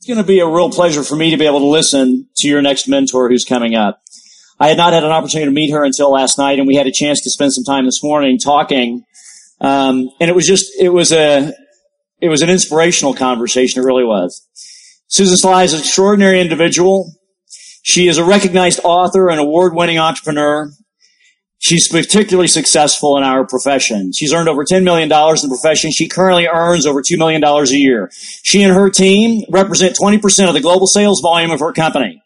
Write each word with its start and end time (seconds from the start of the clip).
It's 0.00 0.06
going 0.06 0.16
to 0.16 0.24
be 0.24 0.40
a 0.40 0.48
real 0.48 0.70
pleasure 0.70 1.02
for 1.02 1.14
me 1.14 1.28
to 1.28 1.36
be 1.36 1.44
able 1.44 1.58
to 1.58 1.66
listen 1.66 2.26
to 2.36 2.48
your 2.48 2.62
next 2.62 2.88
mentor 2.88 3.28
who's 3.28 3.44
coming 3.44 3.74
up. 3.74 4.00
I 4.58 4.68
had 4.68 4.78
not 4.78 4.94
had 4.94 5.04
an 5.04 5.10
opportunity 5.10 5.44
to 5.44 5.52
meet 5.52 5.72
her 5.72 5.84
until 5.84 6.10
last 6.10 6.38
night, 6.38 6.58
and 6.58 6.66
we 6.66 6.74
had 6.74 6.86
a 6.86 6.90
chance 6.90 7.20
to 7.20 7.28
spend 7.28 7.52
some 7.52 7.64
time 7.64 7.84
this 7.84 8.02
morning 8.02 8.38
talking. 8.38 9.04
Um, 9.60 10.08
and 10.18 10.30
it 10.30 10.34
was 10.34 10.46
just, 10.46 10.72
it 10.80 10.88
was 10.88 11.12
a, 11.12 11.52
it 12.18 12.30
was 12.30 12.40
an 12.40 12.48
inspirational 12.48 13.12
conversation. 13.12 13.82
It 13.82 13.84
really 13.84 14.04
was. 14.04 14.48
Susan 15.08 15.36
Sly 15.36 15.64
is 15.64 15.74
an 15.74 15.80
extraordinary 15.80 16.40
individual. 16.40 17.12
She 17.82 18.08
is 18.08 18.16
a 18.16 18.24
recognized 18.24 18.80
author 18.82 19.28
and 19.28 19.38
award-winning 19.38 19.98
entrepreneur. 19.98 20.72
She's 21.62 21.88
particularly 21.88 22.48
successful 22.48 23.18
in 23.18 23.22
our 23.22 23.46
profession. 23.46 24.12
She's 24.14 24.32
earned 24.32 24.48
over 24.48 24.64
$10 24.64 24.82
million 24.82 25.04
in 25.04 25.10
the 25.10 25.58
profession. 25.60 25.90
She 25.90 26.08
currently 26.08 26.46
earns 26.46 26.86
over 26.86 27.02
$2 27.02 27.18
million 27.18 27.44
a 27.44 27.64
year. 27.66 28.10
She 28.14 28.62
and 28.62 28.74
her 28.74 28.88
team 28.88 29.44
represent 29.50 29.94
20% 29.94 30.48
of 30.48 30.54
the 30.54 30.62
global 30.62 30.86
sales 30.86 31.20
volume 31.20 31.50
of 31.50 31.60
her 31.60 31.74
company. 31.74 32.22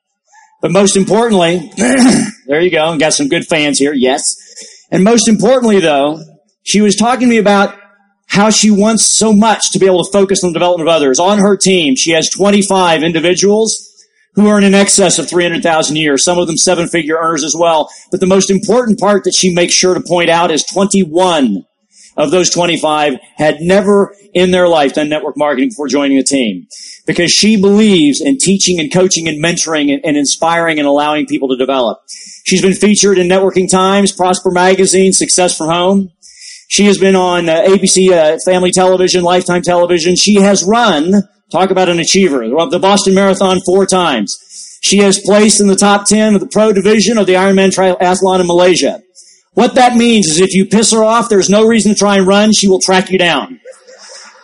But 0.62 0.70
most 0.70 0.96
importantly, 0.96 1.72
there 2.46 2.60
you 2.60 2.70
go, 2.70 2.92
and 2.92 3.00
got 3.00 3.12
some 3.12 3.26
good 3.26 3.44
fans 3.44 3.76
here, 3.76 3.92
yes. 3.92 4.36
And 4.92 5.02
most 5.02 5.26
importantly 5.26 5.80
though, 5.80 6.20
she 6.62 6.80
was 6.80 6.94
talking 6.94 7.28
to 7.28 7.34
me 7.34 7.38
about 7.38 7.76
how 8.28 8.50
she 8.50 8.70
wants 8.70 9.04
so 9.04 9.32
much 9.32 9.72
to 9.72 9.80
be 9.80 9.86
able 9.86 10.04
to 10.04 10.12
focus 10.12 10.44
on 10.44 10.50
the 10.50 10.58
development 10.60 10.88
of 10.88 10.94
others. 10.94 11.18
On 11.18 11.38
her 11.38 11.56
team, 11.56 11.96
she 11.96 12.12
has 12.12 12.30
25 12.30 13.02
individuals 13.02 13.93
who 14.34 14.48
earn 14.48 14.64
in 14.64 14.74
excess 14.74 15.18
of 15.18 15.28
300,000 15.28 15.96
a 15.96 16.00
year, 16.00 16.18
some 16.18 16.38
of 16.38 16.46
them 16.46 16.56
seven 16.56 16.88
figure 16.88 17.16
earners 17.16 17.44
as 17.44 17.54
well. 17.58 17.90
But 18.10 18.20
the 18.20 18.26
most 18.26 18.50
important 18.50 18.98
part 18.98 19.24
that 19.24 19.34
she 19.34 19.54
makes 19.54 19.74
sure 19.74 19.94
to 19.94 20.00
point 20.00 20.30
out 20.30 20.50
is 20.50 20.64
21 20.64 21.64
of 22.16 22.30
those 22.30 22.50
25 22.50 23.18
had 23.36 23.60
never 23.60 24.14
in 24.32 24.50
their 24.50 24.68
life 24.68 24.94
done 24.94 25.08
network 25.08 25.36
marketing 25.36 25.70
before 25.70 25.88
joining 25.88 26.16
the 26.16 26.22
team 26.22 26.66
because 27.06 27.30
she 27.30 27.60
believes 27.60 28.20
in 28.20 28.38
teaching 28.38 28.80
and 28.80 28.92
coaching 28.92 29.28
and 29.28 29.42
mentoring 29.42 29.92
and, 29.92 30.04
and, 30.04 30.16
inspiring 30.16 30.78
and 30.78 30.86
allowing 30.86 31.26
people 31.26 31.48
to 31.48 31.56
develop. 31.56 32.00
She's 32.44 32.62
been 32.62 32.72
featured 32.72 33.18
in 33.18 33.28
Networking 33.28 33.70
Times, 33.70 34.12
Prosper 34.12 34.50
Magazine, 34.50 35.12
Success 35.12 35.56
from 35.56 35.68
Home. 35.68 36.10
She 36.68 36.86
has 36.86 36.98
been 36.98 37.14
on 37.14 37.48
uh, 37.48 37.62
ABC 37.62 38.10
uh, 38.10 38.38
Family 38.44 38.70
Television, 38.70 39.22
Lifetime 39.22 39.62
Television. 39.62 40.16
She 40.16 40.36
has 40.36 40.64
run 40.64 41.28
Talk 41.54 41.70
about 41.70 41.88
an 41.88 42.00
achiever. 42.00 42.40
The 42.40 42.80
Boston 42.80 43.14
Marathon 43.14 43.60
four 43.64 43.86
times. 43.86 44.36
She 44.82 44.98
has 44.98 45.20
placed 45.20 45.60
in 45.60 45.68
the 45.68 45.76
top 45.76 46.04
10 46.04 46.34
of 46.34 46.40
the 46.40 46.48
pro 46.48 46.72
division 46.72 47.16
of 47.16 47.26
the 47.28 47.34
Ironman 47.34 47.72
Triathlon 47.72 48.40
in 48.40 48.48
Malaysia. 48.48 49.00
What 49.52 49.76
that 49.76 49.94
means 49.94 50.26
is 50.26 50.40
if 50.40 50.52
you 50.52 50.66
piss 50.66 50.90
her 50.90 51.04
off, 51.04 51.28
there's 51.28 51.48
no 51.48 51.64
reason 51.64 51.92
to 51.92 51.98
try 51.98 52.16
and 52.16 52.26
run. 52.26 52.52
She 52.52 52.66
will 52.66 52.80
track 52.80 53.08
you 53.08 53.18
down. 53.18 53.60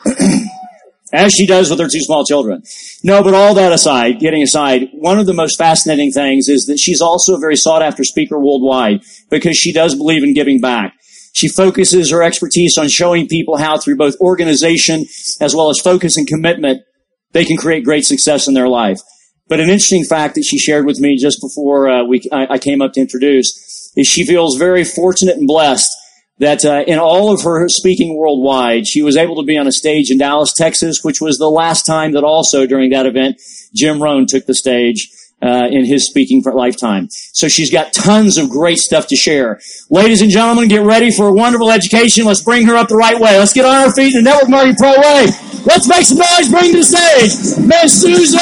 As 1.13 1.33
she 1.33 1.49
does 1.49 1.69
with 1.69 1.81
her 1.81 1.89
two 1.89 1.99
small 1.99 2.25
children. 2.25 2.63
No, 3.03 3.25
but 3.25 3.35
all 3.35 3.55
that 3.55 3.73
aside, 3.73 4.21
getting 4.21 4.45
aside, 4.45 4.91
one 4.93 5.19
of 5.19 5.27
the 5.27 5.35
most 5.35 5.59
fascinating 5.59 6.13
things 6.13 6.49
is 6.49 6.67
that 6.67 6.79
she's 6.79 7.01
also 7.01 7.35
a 7.35 7.41
very 7.41 7.57
sought 7.57 7.83
after 7.83 8.05
speaker 8.05 8.39
worldwide 8.39 9.03
because 9.31 9.57
she 9.57 9.73
does 9.73 9.97
believe 9.97 10.23
in 10.23 10.33
giving 10.33 10.61
back. 10.61 10.95
She 11.33 11.49
focuses 11.49 12.13
her 12.13 12.23
expertise 12.23 12.79
on 12.79 12.87
showing 12.87 13.27
people 13.27 13.57
how 13.57 13.79
through 13.79 13.97
both 13.97 14.15
organization 14.21 15.07
as 15.41 15.57
well 15.57 15.71
as 15.71 15.81
focus 15.81 16.17
and 16.17 16.29
commitment 16.29 16.83
they 17.33 17.45
can 17.45 17.57
create 17.57 17.85
great 17.85 18.05
success 18.05 18.49
in 18.49 18.55
their 18.55 18.69
life. 18.69 19.01
But 19.49 19.61
an 19.61 19.69
interesting 19.69 20.05
fact 20.05 20.37
that 20.37 20.45
she 20.45 20.59
shared 20.59 20.87
with 20.87 21.01
me 21.01 21.17
just 21.17 21.41
before 21.41 21.89
uh, 21.89 22.05
we 22.05 22.23
I, 22.33 22.55
I, 22.55 22.59
came 22.59 22.81
up 22.81 22.93
to 22.93 23.01
introduce 23.01 23.93
is 23.97 24.07
she 24.07 24.25
feels 24.25 24.57
very 24.57 24.85
fortunate 24.85 25.37
and 25.37 25.47
blessed 25.47 25.91
that 26.39 26.65
uh, 26.65 26.85
in 26.87 26.99
all 26.99 27.33
of 27.33 27.43
her 27.43 27.69
speaking 27.69 28.17
worldwide, 28.17 28.87
she 28.87 29.03
was 29.03 29.17
able 29.17 29.37
to 29.37 29.43
be 29.43 29.59
on 29.59 29.67
a 29.67 29.73
stage 29.73 30.11
in 30.11 30.19
Dallas, 30.19 30.55
Texas, 30.55 31.01
which 31.03 31.21
was 31.21 31.37
the 31.37 31.51
last 31.51 31.85
time 31.85 32.13
that 32.13 32.25
also 32.25 32.67
during 32.67 32.91
that 32.91 33.07
event 33.07 33.41
Jim 33.75 34.03
Rohn 34.03 34.27
took 34.27 34.47
the 34.47 34.55
stage 34.55 35.11
uh, 35.43 35.69
in 35.71 35.85
his 35.85 36.07
speaking 36.07 36.43
for 36.43 36.53
lifetime. 36.53 37.09
So 37.11 37.49
she's 37.49 37.71
got 37.71 37.93
tons 37.93 38.39
of 38.39 38.49
great 38.51 38.79
stuff 38.79 39.07
to 39.09 39.17
share. 39.17 39.61
Ladies 39.89 40.23
and 40.23 40.31
gentlemen, 40.31 40.69
get 40.69 40.85
ready 40.85 41.11
for 41.11 41.29
a 41.29 41.33
wonderful 41.33 41.71
education. 41.71 42.25
Let's 42.27 42.43
bring 42.43 42.67
her 42.67 42.77
up 42.77 42.89
the 42.89 42.97
right 42.97 43.19
way. 43.19 43.39
Let's 43.39 43.53
get 43.53 43.65
on 43.65 43.75
our 43.75 43.93
feet 43.93 44.15
in 44.15 44.25
the 44.25 44.31
Network 44.31 44.51
Marketing 44.51 44.77
Pro 44.77 44.93
way. 44.93 45.27
Let's 45.65 45.87
make 45.89 46.05
some 46.07 46.19
noise. 46.19 46.49
Bring 46.49 46.73
to 46.73 46.79
the 46.79 46.85
stage 46.85 47.59
Miss 47.67 48.01
Susan 48.01 48.39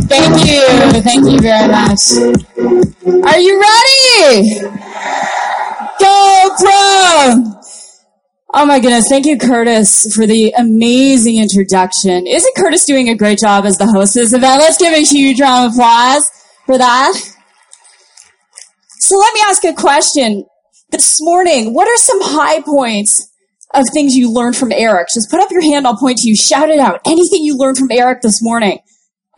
Thank 0.09 0.45
you. 0.45 0.61
Thank 1.01 1.25
you 1.27 1.41
very 1.41 1.69
much. 1.69 2.01
Are 3.25 3.39
you 3.39 3.61
ready? 3.61 4.61
Go 5.99 6.51
Pro! 6.59 7.45
Oh 8.53 8.67
my 8.67 8.79
goodness. 8.79 9.09
Thank 9.09 9.25
you, 9.25 9.39
Curtis, 9.39 10.15
for 10.15 10.27
the 10.27 10.51
amazing 10.59 11.39
introduction. 11.39 12.27
Isn't 12.27 12.55
Curtis 12.57 12.85
doing 12.85 13.09
a 13.09 13.15
great 13.15 13.39
job 13.39 13.65
as 13.65 13.79
the 13.79 13.87
host 13.87 14.17
of 14.17 14.23
this 14.23 14.35
event? 14.35 14.61
Let's 14.61 14.77
give 14.77 14.93
a 14.93 15.03
huge 15.03 15.41
round 15.41 15.69
of 15.69 15.73
applause 15.73 16.31
for 16.67 16.77
that. 16.77 17.15
So 18.99 19.17
let 19.17 19.33
me 19.33 19.41
ask 19.47 19.65
a 19.65 19.73
question. 19.73 20.45
This 20.91 21.19
morning, 21.23 21.73
what 21.73 21.89
are 21.89 21.97
some 21.97 22.19
high 22.21 22.61
points 22.61 23.30
of 23.75 23.85
things 23.93 24.17
you 24.17 24.33
learned 24.33 24.57
from 24.57 24.73
Eric. 24.73 25.09
Just 25.15 25.31
put 25.31 25.41
up 25.41 25.51
your 25.51 25.63
hand. 25.63 25.87
I'll 25.87 25.97
point 25.97 26.19
to 26.19 26.29
you. 26.29 26.37
Shout 26.37 26.71
it 26.71 26.81
out. 26.81 27.01
Anything 27.07 27.43
you 27.45 27.57
learned 27.57 27.79
from 27.79 27.91
Eric 27.91 28.21
this 28.23 28.43
morning. 28.43 28.79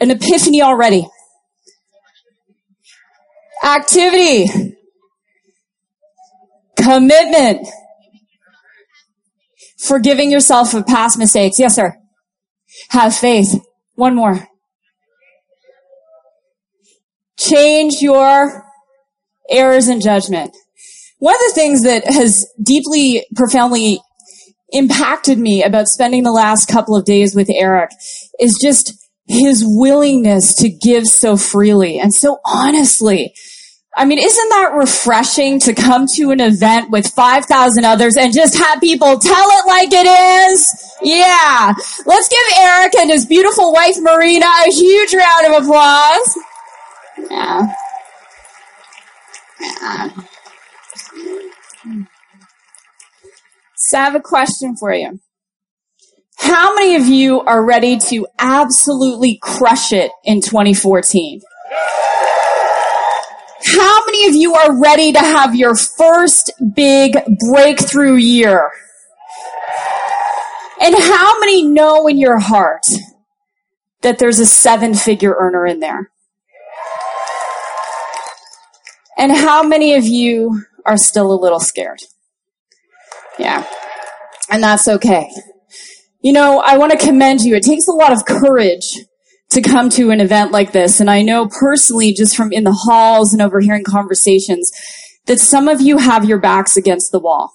An 0.00 0.10
epiphany 0.10 0.62
already. 0.62 1.06
Activity. 3.62 4.76
Commitment. 6.76 7.66
Forgiving 9.78 10.30
yourself 10.30 10.74
of 10.74 10.86
past 10.86 11.18
mistakes. 11.18 11.58
Yes, 11.58 11.76
sir. 11.76 11.94
Have 12.90 13.14
faith. 13.14 13.60
One 13.94 14.14
more. 14.14 14.48
Change 17.38 17.94
your 18.00 18.64
errors 19.50 19.88
in 19.88 20.00
judgment. 20.00 20.56
One 21.18 21.34
of 21.34 21.40
the 21.40 21.52
things 21.54 21.82
that 21.82 22.04
has 22.04 22.46
deeply, 22.62 23.26
profoundly 23.36 24.00
impacted 24.72 25.38
me 25.38 25.62
about 25.62 25.88
spending 25.88 26.22
the 26.22 26.32
last 26.32 26.68
couple 26.68 26.96
of 26.96 27.04
days 27.04 27.34
with 27.34 27.48
Eric 27.50 27.90
is 28.38 28.58
just 28.62 28.94
his 29.26 29.62
willingness 29.64 30.54
to 30.56 30.68
give 30.68 31.06
so 31.06 31.36
freely 31.36 31.98
and 31.98 32.12
so 32.12 32.38
honestly. 32.44 33.32
I 33.94 34.06
mean, 34.06 34.18
isn't 34.18 34.48
that 34.48 34.72
refreshing 34.74 35.60
to 35.60 35.74
come 35.74 36.06
to 36.14 36.30
an 36.30 36.40
event 36.40 36.90
with 36.90 37.06
5,000 37.08 37.84
others 37.84 38.16
and 38.16 38.32
just 38.32 38.56
have 38.56 38.80
people 38.80 39.18
tell 39.18 39.48
it 39.50 39.66
like 39.66 39.90
it 39.92 40.06
is? 40.50 40.94
Yeah. 41.02 41.74
Let's 42.06 42.28
give 42.28 42.58
Eric 42.58 42.94
and 42.94 43.10
his 43.10 43.26
beautiful 43.26 43.70
wife 43.72 43.96
Marina 44.00 44.46
a 44.66 44.70
huge 44.70 45.14
round 45.14 45.54
of 45.54 45.62
applause. 45.62 46.38
Yeah. 47.30 47.74
yeah. 49.60 50.08
So 53.92 53.98
I 53.98 54.04
have 54.04 54.14
a 54.14 54.20
question 54.20 54.74
for 54.74 54.90
you. 54.90 55.20
How 56.38 56.74
many 56.74 56.96
of 56.96 57.08
you 57.08 57.42
are 57.42 57.62
ready 57.62 57.98
to 58.08 58.26
absolutely 58.38 59.38
crush 59.42 59.92
it 59.92 60.10
in 60.24 60.40
2014? 60.40 61.42
How 63.66 64.02
many 64.06 64.28
of 64.28 64.34
you 64.34 64.54
are 64.54 64.80
ready 64.80 65.12
to 65.12 65.18
have 65.18 65.54
your 65.54 65.76
first 65.76 66.52
big 66.74 67.18
breakthrough 67.50 68.16
year? 68.16 68.70
And 70.80 70.94
how 70.98 71.38
many 71.40 71.62
know 71.62 72.06
in 72.06 72.16
your 72.16 72.38
heart 72.38 72.86
that 74.00 74.18
there's 74.18 74.38
a 74.38 74.46
seven 74.46 74.94
figure 74.94 75.36
earner 75.38 75.66
in 75.66 75.80
there? 75.80 76.10
And 79.18 79.32
how 79.32 79.62
many 79.62 79.96
of 79.96 80.04
you 80.04 80.62
are 80.86 80.96
still 80.96 81.30
a 81.30 81.36
little 81.36 81.60
scared? 81.60 82.00
Yeah. 83.38 83.66
And 84.50 84.62
that's 84.62 84.88
okay. 84.88 85.30
You 86.20 86.32
know, 86.32 86.60
I 86.64 86.78
want 86.78 86.92
to 86.92 86.98
commend 86.98 87.40
you. 87.40 87.54
It 87.54 87.64
takes 87.64 87.88
a 87.88 87.92
lot 87.92 88.12
of 88.12 88.24
courage 88.24 88.96
to 89.50 89.60
come 89.60 89.90
to 89.90 90.10
an 90.10 90.20
event 90.20 90.50
like 90.50 90.72
this. 90.72 91.00
And 91.00 91.10
I 91.10 91.22
know 91.22 91.48
personally, 91.48 92.12
just 92.12 92.36
from 92.36 92.52
in 92.52 92.64
the 92.64 92.72
halls 92.72 93.32
and 93.32 93.42
overhearing 93.42 93.84
conversations, 93.84 94.70
that 95.26 95.40
some 95.40 95.68
of 95.68 95.80
you 95.80 95.98
have 95.98 96.24
your 96.24 96.40
backs 96.40 96.76
against 96.76 97.12
the 97.12 97.20
wall. 97.20 97.52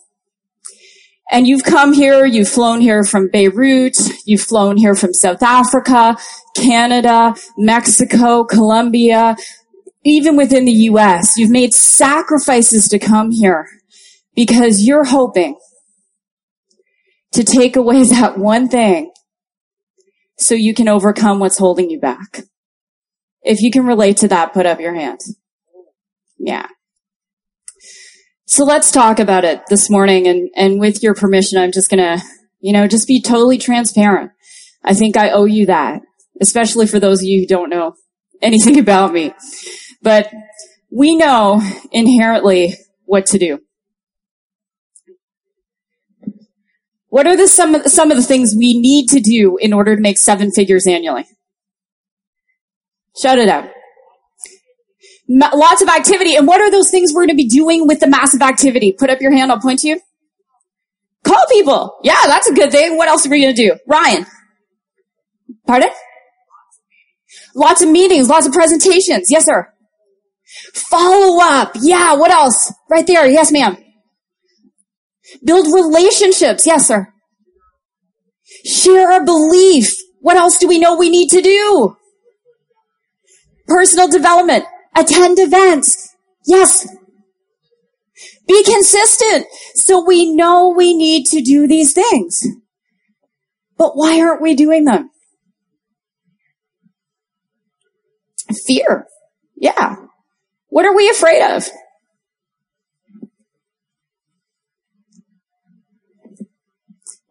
And 1.30 1.46
you've 1.46 1.64
come 1.64 1.94
here, 1.94 2.26
you've 2.26 2.48
flown 2.48 2.80
here 2.80 3.04
from 3.04 3.30
Beirut, 3.32 3.98
you've 4.26 4.42
flown 4.42 4.78
here 4.78 4.96
from 4.96 5.14
South 5.14 5.44
Africa, 5.44 6.18
Canada, 6.56 7.36
Mexico, 7.58 8.46
Colombia, 8.46 9.36
even 10.06 10.38
within 10.38 10.64
the 10.64 10.72
US. 10.72 11.38
You've 11.38 11.52
made 11.52 11.74
sacrifices 11.74 12.88
to 12.90 13.00
come 13.00 13.32
here 13.32 13.68
because 14.36 14.84
you're 14.84 15.04
hoping 15.04 15.58
to 17.34 17.44
take 17.44 17.76
away 17.76 18.04
that 18.10 18.38
one 18.38 18.68
thing 18.68 19.12
so 20.38 20.56
you 20.56 20.74
can 20.74 20.88
overcome 20.88 21.40
what's 21.40 21.58
holding 21.58 21.90
you 21.90 22.00
back. 22.00 22.42
If 23.42 23.62
you 23.62 23.72
can 23.72 23.86
relate 23.86 24.18
to 24.18 24.28
that, 24.28 24.54
put 24.54 24.66
up 24.66 24.80
your 24.80 24.94
hand. 24.94 25.20
Yeah. 26.38 26.68
So 28.46 28.64
let's 28.64 28.92
talk 28.92 29.20
about 29.20 29.46
it 29.46 29.62
this 29.68 29.90
morning 29.90 30.28
and, 30.28 30.50
and 30.56 30.80
with 30.80 31.04
your 31.04 31.14
permission, 31.14 31.58
I'm 31.58 31.72
just 31.72 31.90
gonna, 31.90 32.22
you 32.60 32.72
know, 32.72 32.88
just 32.88 33.08
be 33.08 33.22
totally 33.22 33.58
transparent. 33.58 34.32
I 34.84 34.94
think 34.94 35.18
I 35.18 35.32
owe 35.32 35.46
you 35.46 35.66
that, 35.66 36.02
especially 36.42 36.88
for 36.88 37.00
those 37.00 37.20
of 37.20 37.26
you 37.26 37.42
who 37.42 37.48
don't 37.48 37.70
know 37.70 37.94
anything 38.42 38.80
about 38.80 39.12
me. 39.12 39.34
But 40.02 40.32
we 40.92 41.16
know 41.16 41.62
inherently 41.92 42.76
what 43.06 43.26
to 43.28 43.38
do. 43.38 43.60
What 47.10 47.26
are 47.26 47.38
the 47.38 47.48
some 47.48 47.76
of, 47.76 47.88
some 47.88 48.12
of 48.12 48.18
the 48.18 48.24
things 48.24 48.54
we 48.58 48.78
need 48.80 49.08
to 49.10 49.20
do 49.20 49.58
in 49.58 49.74
order 49.74 49.96
to 49.96 50.02
make 50.02 50.18
seven 50.18 50.52
figures 50.52 50.88
annually? 50.88 51.26
Shout 53.20 53.40
it 53.40 53.50
out. 53.50 53.70
lots 55.28 55.82
of 55.82 55.90
activity. 55.90 56.36
And 56.36 56.48
what 56.48 56.62
are 56.62 56.70
those 56.70 56.90
things 56.90 57.14
we're 57.14 57.26
going 57.26 57.36
to 57.38 57.44
be 57.44 57.48
doing 57.48 57.88
with 57.88 58.00
the 58.00 58.08
massive 58.08 58.42
activity? 58.42 58.94
Put 58.98 59.10
up 59.10 59.22
your 59.22 59.32
hand. 59.32 59.52
I'll 59.52 59.60
point 59.60 59.80
to 59.80 59.88
you. 59.88 60.02
Call 61.24 61.44
people. 61.50 61.98
Yeah, 62.04 62.22
that's 62.26 62.48
a 62.48 62.54
good 62.54 62.72
thing. 62.72 62.98
What 62.98 63.08
else 63.08 63.26
are 63.26 63.30
we 63.30 63.42
going 63.42 63.56
to 63.56 63.62
do? 63.70 63.76
Ryan. 63.88 64.26
Pardon? 65.66 65.90
Lots 67.56 67.82
of 67.82 67.90
meetings, 67.90 68.30
lots 68.30 68.46
of 68.46 68.54
presentations. 68.54 69.32
Yes, 69.32 69.46
sir. 69.46 69.68
Follow 70.74 71.44
up. 71.44 71.72
Yeah, 71.82 72.14
what 72.14 72.32
else? 72.32 72.72
Right 72.90 73.06
there. 73.06 73.26
Yes, 73.28 73.52
ma'am. 73.52 73.78
Build 75.44 75.68
relationships. 75.74 76.66
Yes, 76.66 76.88
sir. 76.88 77.14
Share 78.66 79.12
a 79.12 79.24
belief. 79.24 79.94
What 80.22 80.38
else 80.38 80.58
do 80.58 80.68
we 80.68 80.80
know 80.80 80.96
we 80.96 81.10
need 81.10 81.30
to 81.30 81.42
do? 81.42 81.96
Personal 83.68 84.08
development. 84.08 84.66
Attend 84.96 85.40
events. 85.40 86.16
Yes. 86.46 86.88
Be 88.48 88.64
consistent. 88.64 89.46
So 89.76 90.04
we 90.06 90.34
know 90.34 90.74
we 90.76 90.96
need 90.96 91.26
to 91.28 91.42
do 91.42 91.68
these 91.68 91.94
things. 91.94 92.46
But 93.78 93.92
why 93.96 94.20
aren't 94.20 94.42
we 94.42 94.56
doing 94.56 94.86
them? 94.86 95.12
Fear. 98.66 99.06
Yeah. 99.56 99.96
What 100.70 100.86
are 100.86 100.96
we 100.96 101.10
afraid 101.10 101.44
of? 101.44 101.68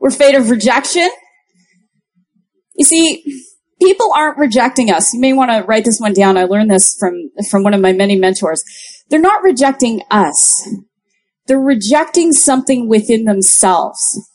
We're 0.06 0.14
afraid 0.14 0.36
of 0.36 0.50
rejection. 0.50 1.10
You 2.76 2.84
see, 2.84 3.24
people 3.82 4.12
aren't 4.14 4.38
rejecting 4.38 4.88
us. 4.88 5.12
You 5.12 5.18
may 5.18 5.32
want 5.32 5.50
to 5.50 5.64
write 5.66 5.84
this 5.84 5.98
one 5.98 6.12
down. 6.12 6.36
I 6.36 6.44
learned 6.44 6.70
this 6.70 6.96
from, 6.96 7.32
from 7.50 7.64
one 7.64 7.74
of 7.74 7.80
my 7.80 7.92
many 7.92 8.14
mentors. 8.14 8.62
They're 9.10 9.18
not 9.18 9.42
rejecting 9.42 10.02
us. 10.08 10.64
They're 11.48 11.58
rejecting 11.58 12.32
something 12.32 12.88
within 12.88 13.24
themselves. 13.24 14.30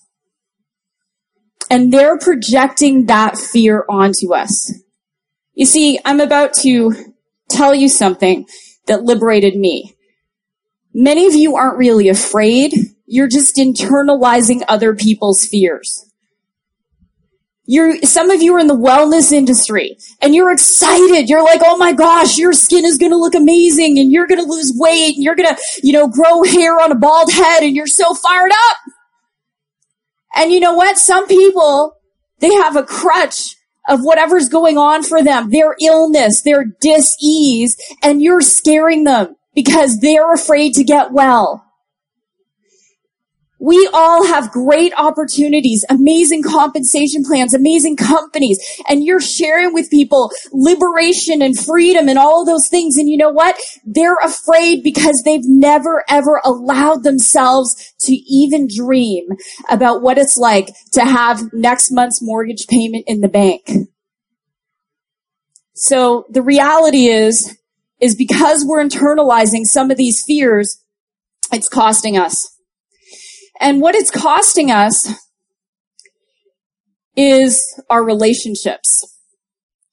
And 1.70 1.94
they're 1.94 2.18
projecting 2.18 3.06
that 3.06 3.38
fear 3.38 3.86
onto 3.88 4.34
us. 4.34 4.74
You 5.54 5.66
see, 5.66 6.02
I'm 6.04 6.20
about 6.20 6.52
to 6.64 7.14
tell 7.50 7.74
you 7.74 7.88
something 7.88 8.46
that 8.88 9.04
liberated 9.04 9.56
me. 9.56 9.96
Many 10.94 11.28
of 11.28 11.34
you 11.34 11.56
aren't 11.56 11.78
really 11.78 12.10
afraid. 12.10 12.74
You're 13.14 13.28
just 13.28 13.58
internalizing 13.58 14.62
other 14.70 14.96
people's 14.96 15.46
fears. 15.46 16.10
You're, 17.66 17.98
some 18.04 18.32
of 18.32 18.42
you 18.42 18.56
are 18.56 18.60
in 18.60 18.68
the 18.68 18.74
wellness 18.74 19.34
industry 19.34 19.98
and 20.22 20.34
you're 20.34 20.50
excited. 20.50 21.28
You're 21.28 21.44
like, 21.44 21.60
oh 21.62 21.76
my 21.76 21.92
gosh, 21.92 22.38
your 22.38 22.54
skin 22.54 22.86
is 22.86 22.98
going 22.98 23.12
to 23.12 23.18
look 23.18 23.36
amazing 23.36 24.00
and 24.00 24.14
you're 24.14 24.28
going 24.28 24.42
to 24.42 24.50
lose 24.50 24.72
weight 24.78 25.16
and 25.16 25.24
you're 25.26 25.36
going 25.36 25.54
to, 25.54 25.62
you 25.84 25.92
know, 25.92 26.08
grow 26.08 26.44
hair 26.44 26.80
on 26.80 26.94
a 26.94 26.96
bald 26.96 27.34
head 27.34 27.64
and 27.64 27.76
you're 27.76 27.86
so 27.86 28.14
fired 28.14 28.52
up. 28.52 28.78
And 30.34 30.54
you 30.54 30.62
know 30.62 30.74
what? 30.74 30.98
Some 30.98 31.28
people, 31.28 31.98
they 32.40 32.54
have 32.54 32.78
a 32.78 32.84
crutch 32.84 33.58
of 33.90 34.00
whatever's 34.04 34.48
going 34.48 34.78
on 34.78 35.04
for 35.04 35.22
them, 35.22 35.50
their 35.50 35.76
illness, 35.82 36.44
their 36.44 36.64
dis-ease, 36.80 37.76
and 38.02 38.22
you're 38.22 38.40
scaring 38.40 39.04
them 39.04 39.36
because 39.54 40.00
they're 40.00 40.34
afraid 40.34 40.76
to 40.76 40.86
get 40.86 41.12
well. 41.12 41.71
We 43.62 43.88
all 43.94 44.26
have 44.26 44.52
great 44.52 44.92
opportunities, 44.98 45.86
amazing 45.88 46.42
compensation 46.42 47.24
plans, 47.24 47.54
amazing 47.54 47.96
companies, 47.96 48.60
and 48.90 49.04
you're 49.04 49.22
sharing 49.22 49.72
with 49.72 49.92
people 49.92 50.32
liberation 50.52 51.44
and 51.44 51.58
freedom 51.58 52.10
and 52.10 52.18
all 52.18 52.44
those 52.44 52.68
things. 52.68 52.98
And 52.98 53.08
you 53.08 53.18
know 53.18 53.30
what? 53.30 53.56
They're 53.86 54.18
afraid 54.24 54.82
because 54.84 55.22
they've 55.24 55.46
never 55.46 56.04
ever 56.10 56.42
allowed 56.44 57.04
themselves 57.04 57.94
to 58.00 58.14
even 58.14 58.68
dream 58.68 59.28
about 59.70 60.02
what 60.02 60.18
it's 60.18 60.38
like 60.38 60.72
to 60.94 61.02
have 61.02 61.54
next 61.54 61.92
month's 61.92 62.20
mortgage 62.20 62.66
payment 62.68 63.04
in 63.06 63.22
the 63.22 63.30
bank. 63.30 63.70
So 65.76 66.26
the 66.30 66.42
reality 66.42 67.08
is, 67.08 67.58
is 68.00 68.16
because 68.16 68.66
we're 68.66 68.84
internalizing 68.84 69.66
some 69.66 69.92
of 69.92 69.98
these 69.98 70.24
fears, 70.26 70.84
it's 71.52 71.70
costing 71.70 72.18
us. 72.18 72.51
And 73.62 73.80
what 73.80 73.96
it's 73.96 74.10
costing 74.10 74.72
us 74.72 75.14
is 77.16 77.80
our 77.92 78.04
relationships. 78.04 79.08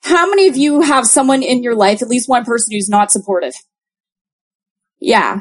How 0.01 0.29
many 0.29 0.49
of 0.49 0.57
you 0.57 0.81
have 0.81 1.07
someone 1.07 1.43
in 1.43 1.63
your 1.63 1.77
life, 1.77 2.01
at 2.01 2.09
least 2.09 2.31
one 2.31 2.45
person 2.45 2.73
who's 2.73 2.89
not 2.89 3.13
supportive? 3.13 3.53
Yeah. 5.01 5.41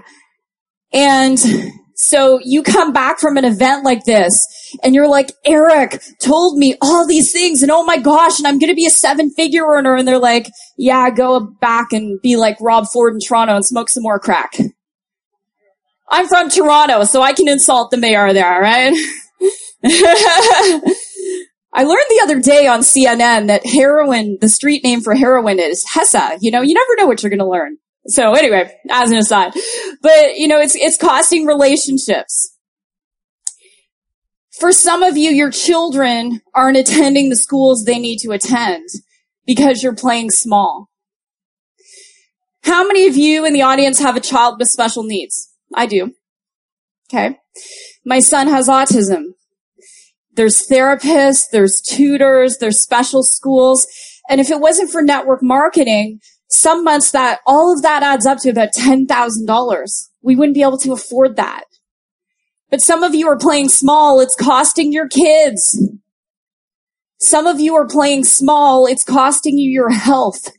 And 0.92 1.40
so 1.96 2.40
you 2.44 2.64
come 2.64 2.92
back 2.92 3.20
from 3.20 3.38
an 3.38 3.46
event 3.46 3.86
like 3.86 4.04
this 4.04 4.46
and 4.84 4.94
you're 4.94 5.08
like, 5.08 5.32
Eric 5.46 6.02
told 6.22 6.58
me 6.58 6.76
all 6.82 7.08
these 7.08 7.32
things 7.32 7.64
and 7.64 7.72
oh 7.72 7.86
my 7.86 7.98
gosh, 7.98 8.40
and 8.40 8.48
I'm 8.48 8.60
going 8.60 8.72
to 8.72 8.76
be 8.76 8.86
a 8.86 8.92
seven 8.92 9.32
figure 9.32 9.66
earner. 9.66 9.96
And 9.96 10.06
they're 10.06 10.20
like, 10.20 10.50
yeah, 10.78 11.10
go 11.12 11.40
back 11.40 11.94
and 11.94 12.22
be 12.22 12.36
like 12.36 12.58
Rob 12.60 12.88
Ford 12.92 13.14
in 13.14 13.20
Toronto 13.20 13.56
and 13.56 13.66
smoke 13.66 13.88
some 13.90 14.04
more 14.04 14.20
crack. 14.20 14.58
I'm 16.10 16.28
from 16.28 16.50
Toronto, 16.50 17.04
so 17.04 17.22
I 17.22 17.34
can 17.34 17.48
insult 17.48 17.92
the 17.92 17.98
mayor 17.98 18.34
there, 18.34 18.62
right? 18.62 18.94
I 21.74 21.84
learned 21.84 22.06
the 22.10 22.22
other 22.24 22.40
day 22.40 22.66
on 22.66 22.80
CNN 22.80 23.48
that 23.48 23.66
heroin, 23.66 24.38
the 24.40 24.50
street 24.50 24.84
name 24.84 25.02
for 25.02 25.14
heroin 25.14 25.60
is 25.60 25.86
Hessa. 25.86 26.38
You 26.42 26.50
know, 26.52 26.62
you 26.62 26.74
never 26.74 26.96
know 26.98 27.06
what 27.06 27.22
you're 27.22 27.30
going 27.30 27.40
to 27.40 27.46
learn. 27.46 27.78
So 28.08 28.34
anyway, 28.34 28.74
as 28.90 29.12
an 29.12 29.18
aside, 29.18 29.54
but 30.02 30.38
you 30.38 30.48
know, 30.48 30.60
it's, 30.60 30.76
it's 30.76 30.98
costing 30.98 31.46
relationships. 31.46 32.56
For 34.58 34.72
some 34.72 35.04
of 35.04 35.18
you, 35.18 35.30
your 35.30 35.52
children 35.52 36.42
aren't 36.56 36.78
attending 36.78 37.30
the 37.30 37.36
schools 37.36 37.84
they 37.84 38.00
need 38.00 38.20
to 38.20 38.32
attend 38.32 38.88
because 39.46 39.84
you're 39.84 39.96
playing 39.96 40.32
small. 40.32 40.90
How 42.64 42.88
many 42.88 43.08
of 43.08 43.16
you 43.16 43.46
in 43.46 43.54
the 43.54 43.62
audience 43.62 44.00
have 44.00 44.16
a 44.16 44.22
child 44.22 44.58
with 44.58 44.70
special 44.70 45.04
needs? 45.04 45.47
I 45.74 45.86
do. 45.86 46.14
Okay. 47.10 47.38
My 48.06 48.20
son 48.20 48.48
has 48.48 48.68
autism. 48.68 49.34
There's 50.34 50.68
therapists, 50.68 51.46
there's 51.52 51.82
tutors, 51.82 52.58
there's 52.60 52.80
special 52.80 53.24
schools. 53.24 53.88
And 54.30 54.40
if 54.40 54.52
it 54.52 54.60
wasn't 54.60 54.92
for 54.92 55.02
network 55.02 55.42
marketing, 55.42 56.20
some 56.48 56.84
months 56.84 57.12
that 57.12 57.40
all 57.46 57.74
of 57.74 57.82
that 57.82 58.04
adds 58.04 58.26
up 58.26 58.40
to 58.40 58.50
about 58.50 58.74
$10,000. 58.74 60.10
We 60.22 60.36
wouldn't 60.36 60.56
be 60.56 60.62
able 60.62 60.78
to 60.80 60.94
afford 60.94 61.36
that. 61.38 61.64
But 62.70 62.82
some 62.82 63.04
of 63.04 63.16
you 63.16 63.28
are 63.28 63.38
playing 63.38 63.70
small. 63.70 64.20
It's 64.20 64.36
costing 64.36 64.92
your 64.92 65.08
kids. 65.08 65.78
Some 67.20 67.48
of 67.48 67.60
you 67.60 67.76
are 67.76 67.88
playing 67.88 68.26
small. 68.26 68.86
It's 68.86 69.04
costing 69.04 69.58
you 69.58 69.72
your 69.72 69.90
health, 69.90 70.52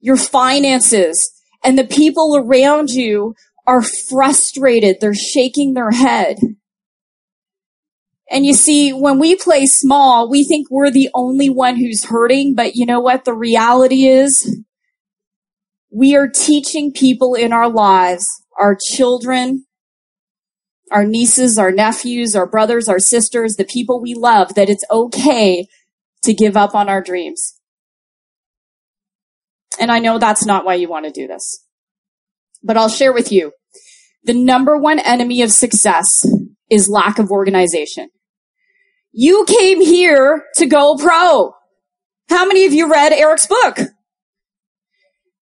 your 0.00 0.16
finances, 0.16 1.30
and 1.62 1.78
the 1.78 1.84
people 1.84 2.36
around 2.36 2.90
you 2.90 3.34
are 3.68 3.82
frustrated. 3.82 4.96
They're 4.98 5.14
shaking 5.14 5.74
their 5.74 5.90
head. 5.90 6.38
And 8.30 8.46
you 8.46 8.54
see, 8.54 8.92
when 8.92 9.18
we 9.18 9.36
play 9.36 9.66
small, 9.66 10.28
we 10.28 10.42
think 10.42 10.68
we're 10.70 10.90
the 10.90 11.10
only 11.14 11.50
one 11.50 11.76
who's 11.76 12.06
hurting, 12.06 12.54
but 12.54 12.76
you 12.76 12.86
know 12.86 13.00
what? 13.00 13.26
The 13.26 13.34
reality 13.34 14.06
is 14.06 14.62
we 15.90 16.16
are 16.16 16.28
teaching 16.28 16.92
people 16.92 17.34
in 17.34 17.52
our 17.52 17.68
lives, 17.68 18.26
our 18.58 18.74
children, 18.74 19.66
our 20.90 21.04
nieces, 21.04 21.58
our 21.58 21.70
nephews, 21.70 22.34
our 22.34 22.46
brothers, 22.46 22.88
our 22.88 22.98
sisters, 22.98 23.56
the 23.56 23.64
people 23.64 24.00
we 24.00 24.14
love, 24.14 24.54
that 24.54 24.70
it's 24.70 24.84
okay 24.90 25.66
to 26.22 26.32
give 26.32 26.56
up 26.56 26.74
on 26.74 26.88
our 26.88 27.02
dreams. 27.02 27.60
And 29.78 29.92
I 29.92 29.98
know 29.98 30.18
that's 30.18 30.46
not 30.46 30.64
why 30.64 30.74
you 30.74 30.88
want 30.88 31.04
to 31.04 31.12
do 31.12 31.26
this. 31.26 31.64
But 32.62 32.76
I'll 32.76 32.88
share 32.88 33.12
with 33.12 33.32
you 33.32 33.52
the 34.24 34.34
number 34.34 34.76
one 34.76 34.98
enemy 34.98 35.42
of 35.42 35.50
success 35.50 36.26
is 36.70 36.88
lack 36.88 37.18
of 37.18 37.30
organization. 37.30 38.08
You 39.12 39.44
came 39.46 39.80
here 39.80 40.44
to 40.56 40.66
go 40.66 40.96
pro. 40.96 41.54
How 42.28 42.46
many 42.46 42.66
of 42.66 42.72
you 42.72 42.90
read 42.90 43.12
Eric's 43.12 43.46
book? 43.46 43.78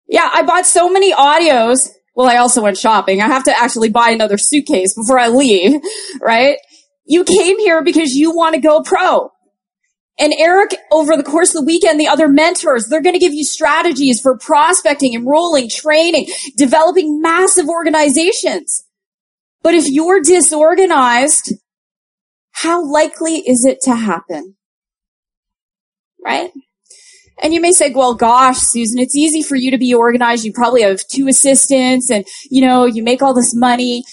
Yeah, 0.08 0.30
I 0.32 0.42
bought 0.42 0.66
so 0.66 0.88
many 0.88 1.12
audios. 1.12 1.90
Well, 2.14 2.28
I 2.28 2.36
also 2.36 2.62
went 2.62 2.78
shopping. 2.78 3.20
I 3.20 3.26
have 3.26 3.44
to 3.44 3.58
actually 3.58 3.90
buy 3.90 4.10
another 4.10 4.38
suitcase 4.38 4.94
before 4.94 5.18
I 5.18 5.28
leave, 5.28 5.80
right? 6.20 6.58
You 7.04 7.24
came 7.24 7.58
here 7.58 7.82
because 7.82 8.12
you 8.12 8.34
want 8.34 8.54
to 8.54 8.60
go 8.60 8.82
pro. 8.82 9.30
And 10.18 10.32
Eric, 10.38 10.74
over 10.90 11.16
the 11.16 11.22
course 11.22 11.54
of 11.54 11.60
the 11.60 11.66
weekend, 11.66 12.00
the 12.00 12.08
other 12.08 12.26
mentors, 12.26 12.86
they're 12.88 13.02
going 13.02 13.14
to 13.14 13.20
give 13.20 13.34
you 13.34 13.44
strategies 13.44 14.20
for 14.20 14.38
prospecting, 14.38 15.12
enrolling, 15.12 15.68
training, 15.68 16.28
developing 16.56 17.20
massive 17.20 17.68
organizations. 17.68 18.84
But 19.62 19.74
if 19.74 19.84
you're 19.86 20.20
disorganized, 20.20 21.54
how 22.52 22.82
likely 22.90 23.40
is 23.46 23.66
it 23.66 23.80
to 23.82 23.94
happen? 23.94 24.56
Right? 26.24 26.50
And 27.42 27.52
you 27.52 27.60
may 27.60 27.72
say, 27.72 27.92
well, 27.92 28.14
gosh, 28.14 28.56
Susan, 28.58 28.98
it's 28.98 29.14
easy 29.14 29.42
for 29.42 29.56
you 29.56 29.70
to 29.70 29.78
be 29.78 29.92
organized. 29.92 30.44
You 30.44 30.52
probably 30.54 30.82
have 30.82 31.06
two 31.06 31.28
assistants 31.28 32.10
and, 32.10 32.24
you 32.50 32.62
know, 32.62 32.86
you 32.86 33.02
make 33.02 33.20
all 33.20 33.34
this 33.34 33.54
money. 33.54 34.04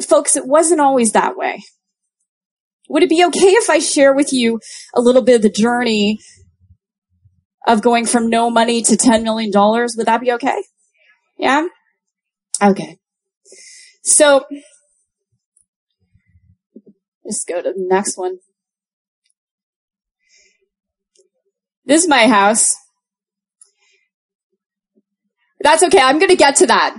Folks, 0.00 0.36
it 0.36 0.46
wasn't 0.46 0.80
always 0.80 1.12
that 1.12 1.36
way. 1.36 1.62
Would 2.88 3.02
it 3.02 3.08
be 3.08 3.24
okay 3.24 3.48
if 3.52 3.70
I 3.70 3.78
share 3.78 4.14
with 4.14 4.32
you 4.32 4.60
a 4.94 5.00
little 5.00 5.22
bit 5.22 5.36
of 5.36 5.42
the 5.42 5.50
journey 5.50 6.18
of 7.66 7.82
going 7.82 8.06
from 8.06 8.28
no 8.28 8.50
money 8.50 8.82
to 8.82 8.96
$10 8.96 9.22
million? 9.22 9.50
Would 9.54 10.06
that 10.06 10.20
be 10.20 10.32
okay? 10.32 10.62
Yeah? 11.38 11.66
Okay. 12.62 12.98
So, 14.02 14.44
let's 17.24 17.44
go 17.44 17.62
to 17.62 17.72
the 17.72 17.74
next 17.76 18.18
one. 18.18 18.38
This 21.86 22.02
is 22.02 22.08
my 22.08 22.26
house. 22.26 22.74
That's 25.60 25.82
okay. 25.82 26.00
I'm 26.00 26.18
going 26.18 26.30
to 26.30 26.36
get 26.36 26.56
to 26.56 26.66
that. 26.66 26.96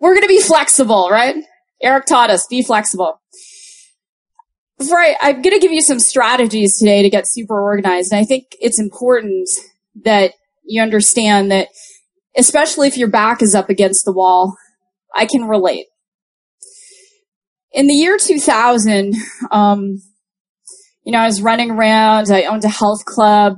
We're 0.00 0.14
going 0.14 0.22
to 0.22 0.28
be 0.28 0.40
flexible, 0.40 1.08
right? 1.10 1.36
Eric 1.82 2.06
taught 2.06 2.30
us, 2.30 2.46
be 2.46 2.62
flexible. 2.62 3.20
I, 4.80 5.16
I'm 5.20 5.42
going 5.42 5.54
to 5.54 5.60
give 5.60 5.72
you 5.72 5.82
some 5.82 6.00
strategies 6.00 6.78
today 6.78 7.02
to 7.02 7.10
get 7.10 7.24
super 7.26 7.60
organized. 7.60 8.12
And 8.12 8.20
I 8.20 8.24
think 8.24 8.56
it's 8.60 8.80
important 8.80 9.48
that 10.04 10.32
you 10.64 10.82
understand 10.82 11.50
that, 11.50 11.68
especially 12.36 12.88
if 12.88 12.96
your 12.96 13.08
back 13.08 13.42
is 13.42 13.54
up 13.54 13.70
against 13.70 14.04
the 14.04 14.12
wall, 14.12 14.56
I 15.14 15.26
can 15.26 15.44
relate. 15.44 15.86
In 17.72 17.86
the 17.86 17.94
year 17.94 18.16
2000, 18.18 19.14
um, 19.50 20.00
you 21.04 21.12
know, 21.12 21.18
I 21.18 21.26
was 21.26 21.42
running 21.42 21.70
around. 21.70 22.30
I 22.30 22.44
owned 22.44 22.64
a 22.64 22.68
health 22.68 23.04
club. 23.04 23.54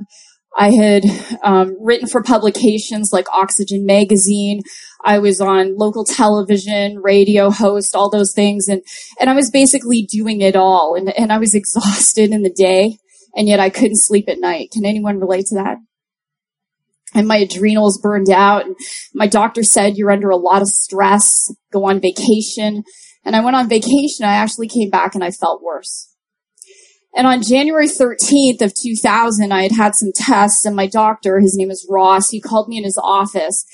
I 0.57 0.71
had 0.71 1.03
um, 1.43 1.77
written 1.79 2.07
for 2.07 2.23
publications 2.23 3.11
like 3.13 3.27
Oxygen 3.31 3.85
Magazine. 3.85 4.61
I 5.03 5.19
was 5.19 5.39
on 5.39 5.77
local 5.77 6.03
television, 6.03 6.99
radio 6.99 7.49
host, 7.49 7.95
all 7.95 8.09
those 8.09 8.33
things, 8.33 8.67
and 8.67 8.81
and 9.19 9.29
I 9.29 9.33
was 9.33 9.51
basically 9.51 10.03
doing 10.03 10.41
it 10.41 10.55
all. 10.55 10.95
And 10.95 11.09
and 11.17 11.31
I 11.31 11.37
was 11.37 11.53
exhausted 11.55 12.31
in 12.31 12.43
the 12.43 12.53
day, 12.53 12.97
and 13.35 13.47
yet 13.47 13.59
I 13.59 13.69
couldn't 13.69 14.01
sleep 14.01 14.25
at 14.27 14.39
night. 14.39 14.71
Can 14.71 14.85
anyone 14.85 15.19
relate 15.19 15.45
to 15.47 15.55
that? 15.55 15.77
And 17.13 17.27
my 17.27 17.37
adrenals 17.37 17.99
burned 17.99 18.29
out. 18.29 18.65
And 18.65 18.75
my 19.13 19.27
doctor 19.27 19.63
said 19.63 19.97
you're 19.97 20.11
under 20.11 20.29
a 20.29 20.35
lot 20.35 20.61
of 20.61 20.67
stress. 20.67 21.51
Go 21.71 21.85
on 21.85 22.01
vacation. 22.01 22.83
And 23.23 23.35
I 23.35 23.43
went 23.43 23.55
on 23.55 23.69
vacation. 23.69 24.25
I 24.25 24.33
actually 24.33 24.67
came 24.67 24.89
back 24.89 25.15
and 25.15 25.23
I 25.23 25.31
felt 25.31 25.63
worse. 25.63 26.13
And 27.15 27.25
on 27.25 27.41
January 27.41 27.87
13th 27.87 28.61
of 28.61 28.73
2000, 28.75 29.51
I 29.51 29.63
had 29.63 29.71
had 29.71 29.95
some 29.95 30.11
tests 30.13 30.65
and 30.65 30.75
my 30.75 30.85
doctor, 30.85 31.39
his 31.39 31.55
name 31.57 31.71
is 31.71 31.87
Ross, 31.89 32.29
he 32.29 32.41
called 32.41 32.67
me 32.67 32.77
in 32.77 32.83
his 32.83 32.99
office 33.01 33.65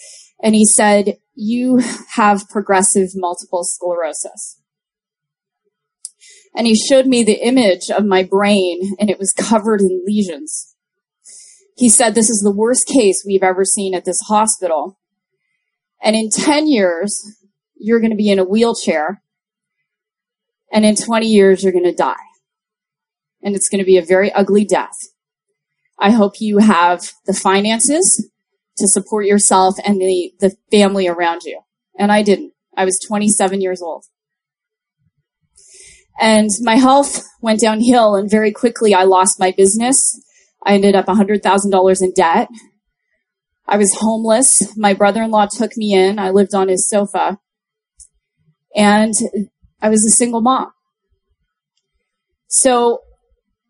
and 0.43 0.53
he 0.53 0.65
said, 0.65 1.17
you 1.33 1.81
have 2.15 2.49
progressive 2.49 3.11
multiple 3.15 3.63
sclerosis. 3.63 4.59
And 6.53 6.67
he 6.67 6.75
showed 6.75 7.07
me 7.07 7.23
the 7.23 7.43
image 7.43 7.89
of 7.89 8.05
my 8.05 8.23
brain 8.23 8.95
and 8.99 9.09
it 9.09 9.17
was 9.17 9.31
covered 9.31 9.81
in 9.81 10.03
lesions. 10.05 10.75
He 11.77 11.89
said, 11.89 12.13
this 12.13 12.29
is 12.29 12.41
the 12.41 12.55
worst 12.55 12.85
case 12.85 13.23
we've 13.25 13.41
ever 13.41 13.65
seen 13.65 13.95
at 13.95 14.05
this 14.05 14.21
hospital. 14.27 14.99
And 16.03 16.15
in 16.15 16.29
10 16.29 16.67
years, 16.67 17.23
you're 17.75 18.01
going 18.01 18.11
to 18.11 18.17
be 18.17 18.29
in 18.29 18.37
a 18.37 18.43
wheelchair. 18.43 19.23
And 20.71 20.85
in 20.85 20.95
20 20.95 21.25
years, 21.25 21.63
you're 21.63 21.71
going 21.71 21.85
to 21.85 21.95
die 21.95 22.15
and 23.41 23.55
it's 23.55 23.69
going 23.69 23.79
to 23.79 23.85
be 23.85 23.97
a 23.97 24.05
very 24.05 24.31
ugly 24.33 24.65
death. 24.65 24.97
I 25.99 26.11
hope 26.11 26.41
you 26.41 26.57
have 26.57 27.13
the 27.25 27.33
finances 27.33 28.29
to 28.77 28.87
support 28.87 29.25
yourself 29.25 29.75
and 29.85 29.99
the, 29.99 30.33
the 30.39 30.55
family 30.71 31.07
around 31.07 31.43
you. 31.43 31.61
And 31.97 32.11
I 32.11 32.23
didn't. 32.23 32.53
I 32.75 32.85
was 32.85 32.99
27 33.07 33.61
years 33.61 33.81
old. 33.81 34.05
And 36.19 36.49
my 36.61 36.75
health 36.75 37.23
went 37.41 37.59
downhill 37.59 38.15
and 38.15 38.29
very 38.29 38.51
quickly 38.51 38.93
I 38.93 39.03
lost 39.03 39.39
my 39.39 39.53
business. 39.55 40.19
I 40.65 40.73
ended 40.73 40.95
up 40.95 41.05
$100,000 41.05 42.01
in 42.01 42.13
debt. 42.15 42.47
I 43.67 43.77
was 43.77 43.95
homeless. 43.99 44.75
My 44.77 44.93
brother-in-law 44.93 45.47
took 45.47 45.77
me 45.77 45.93
in. 45.93 46.19
I 46.19 46.31
lived 46.31 46.53
on 46.53 46.67
his 46.67 46.89
sofa. 46.89 47.39
And 48.75 49.13
I 49.81 49.89
was 49.89 50.05
a 50.05 50.15
single 50.15 50.41
mom. 50.41 50.71
So 52.47 52.99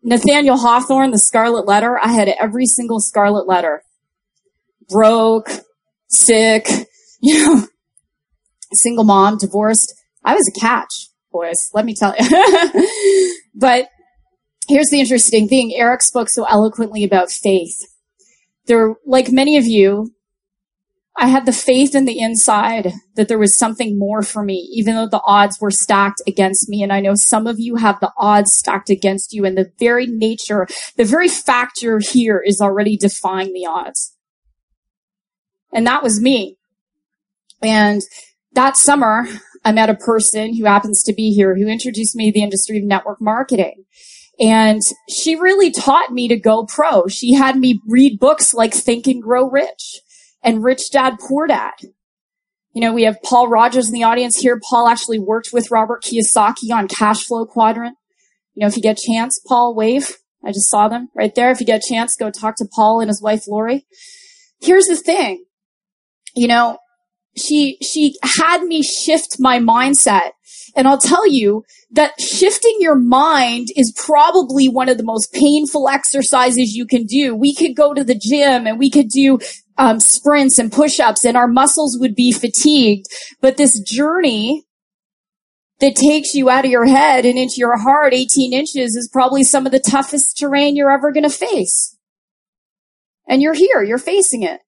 Nathaniel 0.02 0.58
Hawthorne, 0.58 1.10
the 1.10 1.18
Scarlet 1.18 1.66
Letter, 1.66 1.98
I 2.02 2.12
had 2.12 2.28
every 2.28 2.66
single 2.66 3.00
Scarlet 3.00 3.46
Letter. 3.46 3.83
Broke, 4.88 5.50
sick, 6.08 6.68
you 7.20 7.46
know, 7.46 7.66
single 8.72 9.04
mom, 9.04 9.38
divorced. 9.38 9.94
I 10.24 10.34
was 10.34 10.48
a 10.48 10.60
catch, 10.60 11.08
boys, 11.32 11.70
let 11.74 11.84
me 11.84 11.94
tell 11.94 12.14
you. 12.18 13.38
but 13.54 13.88
here's 14.68 14.88
the 14.90 15.00
interesting 15.00 15.48
thing. 15.48 15.74
Eric 15.74 16.02
spoke 16.02 16.28
so 16.28 16.44
eloquently 16.44 17.04
about 17.04 17.30
faith. 17.30 17.76
There, 18.66 18.94
like 19.04 19.30
many 19.30 19.56
of 19.58 19.66
you, 19.66 20.14
I 21.16 21.28
had 21.28 21.46
the 21.46 21.52
faith 21.52 21.94
in 21.94 22.06
the 22.06 22.18
inside 22.18 22.92
that 23.14 23.28
there 23.28 23.38
was 23.38 23.56
something 23.56 23.98
more 23.98 24.22
for 24.22 24.42
me, 24.42 24.68
even 24.72 24.96
though 24.96 25.06
the 25.06 25.22
odds 25.24 25.60
were 25.60 25.70
stacked 25.70 26.20
against 26.26 26.68
me. 26.68 26.82
And 26.82 26.92
I 26.92 27.00
know 27.00 27.14
some 27.14 27.46
of 27.46 27.60
you 27.60 27.76
have 27.76 28.00
the 28.00 28.12
odds 28.18 28.52
stacked 28.52 28.90
against 28.90 29.32
you 29.32 29.44
and 29.44 29.56
the 29.56 29.70
very 29.78 30.06
nature, 30.06 30.66
the 30.96 31.04
very 31.04 31.28
factor 31.28 32.00
here 32.00 32.42
is 32.44 32.60
already 32.60 32.96
defying 32.96 33.52
the 33.52 33.66
odds. 33.66 34.13
And 35.74 35.86
that 35.86 36.02
was 36.02 36.20
me. 36.20 36.56
And 37.62 38.00
that 38.52 38.76
summer, 38.76 39.26
I 39.64 39.72
met 39.72 39.90
a 39.90 39.94
person 39.94 40.54
who 40.54 40.64
happens 40.64 41.02
to 41.02 41.12
be 41.12 41.32
here 41.32 41.56
who 41.56 41.66
introduced 41.66 42.14
me 42.14 42.30
to 42.30 42.32
the 42.32 42.44
industry 42.44 42.78
of 42.78 42.84
network 42.84 43.20
marketing. 43.20 43.84
And 44.38 44.80
she 45.08 45.36
really 45.36 45.70
taught 45.70 46.12
me 46.12 46.28
to 46.28 46.36
go 46.36 46.64
pro. 46.64 47.06
She 47.08 47.34
had 47.34 47.56
me 47.56 47.80
read 47.86 48.18
books 48.18 48.54
like 48.54 48.72
Think 48.72 49.06
and 49.06 49.22
Grow 49.22 49.48
Rich 49.48 50.00
and 50.42 50.62
Rich 50.62 50.90
Dad 50.90 51.18
Poor 51.20 51.46
Dad. 51.46 51.74
You 52.72 52.80
know, 52.80 52.92
we 52.92 53.04
have 53.04 53.22
Paul 53.22 53.48
Rogers 53.48 53.86
in 53.86 53.94
the 53.94 54.02
audience 54.02 54.38
here. 54.38 54.60
Paul 54.68 54.88
actually 54.88 55.20
worked 55.20 55.50
with 55.52 55.70
Robert 55.70 56.02
Kiyosaki 56.02 56.72
on 56.72 56.88
Cash 56.88 57.24
Flow 57.24 57.46
Quadrant. 57.46 57.96
You 58.54 58.60
know, 58.60 58.66
if 58.66 58.76
you 58.76 58.82
get 58.82 58.98
a 58.98 59.06
chance, 59.06 59.40
Paul, 59.46 59.74
wave. 59.74 60.16
I 60.44 60.48
just 60.48 60.68
saw 60.68 60.88
them 60.88 61.08
right 61.14 61.34
there. 61.34 61.50
If 61.50 61.60
you 61.60 61.66
get 61.66 61.84
a 61.84 61.88
chance, 61.88 62.16
go 62.16 62.30
talk 62.30 62.56
to 62.56 62.68
Paul 62.74 63.00
and 63.00 63.08
his 63.08 63.22
wife, 63.22 63.46
Lori. 63.46 63.86
Here's 64.60 64.86
the 64.86 64.96
thing. 64.96 65.44
You 66.34 66.48
know, 66.48 66.78
she, 67.36 67.78
she 67.82 68.16
had 68.38 68.62
me 68.64 68.82
shift 68.82 69.36
my 69.38 69.58
mindset. 69.58 70.30
And 70.76 70.88
I'll 70.88 70.98
tell 70.98 71.28
you 71.28 71.64
that 71.92 72.20
shifting 72.20 72.76
your 72.80 72.96
mind 72.96 73.68
is 73.76 73.94
probably 73.96 74.68
one 74.68 74.88
of 74.88 74.98
the 74.98 75.04
most 75.04 75.32
painful 75.32 75.88
exercises 75.88 76.74
you 76.74 76.86
can 76.86 77.04
do. 77.04 77.34
We 77.34 77.54
could 77.54 77.76
go 77.76 77.94
to 77.94 78.02
the 78.02 78.18
gym 78.20 78.66
and 78.66 78.78
we 78.78 78.90
could 78.90 79.08
do 79.08 79.38
um, 79.78 80.00
sprints 80.00 80.58
and 80.58 80.72
push-ups 80.72 81.24
and 81.24 81.36
our 81.36 81.46
muscles 81.46 81.96
would 82.00 82.14
be 82.14 82.32
fatigued. 82.32 83.06
But 83.40 83.56
this 83.56 83.80
journey 83.80 84.64
that 85.80 85.96
takes 85.96 86.34
you 86.34 86.50
out 86.50 86.64
of 86.64 86.70
your 86.70 86.86
head 86.86 87.24
and 87.24 87.38
into 87.38 87.56
your 87.58 87.76
heart 87.78 88.14
18 88.14 88.52
inches 88.52 88.96
is 88.96 89.08
probably 89.12 89.44
some 89.44 89.66
of 89.66 89.72
the 89.72 89.80
toughest 89.80 90.38
terrain 90.38 90.76
you're 90.76 90.90
ever 90.90 91.12
going 91.12 91.28
to 91.28 91.30
face. 91.30 91.96
And 93.28 93.42
you're 93.42 93.54
here, 93.54 93.82
you're 93.82 93.98
facing 93.98 94.42
it. 94.42 94.60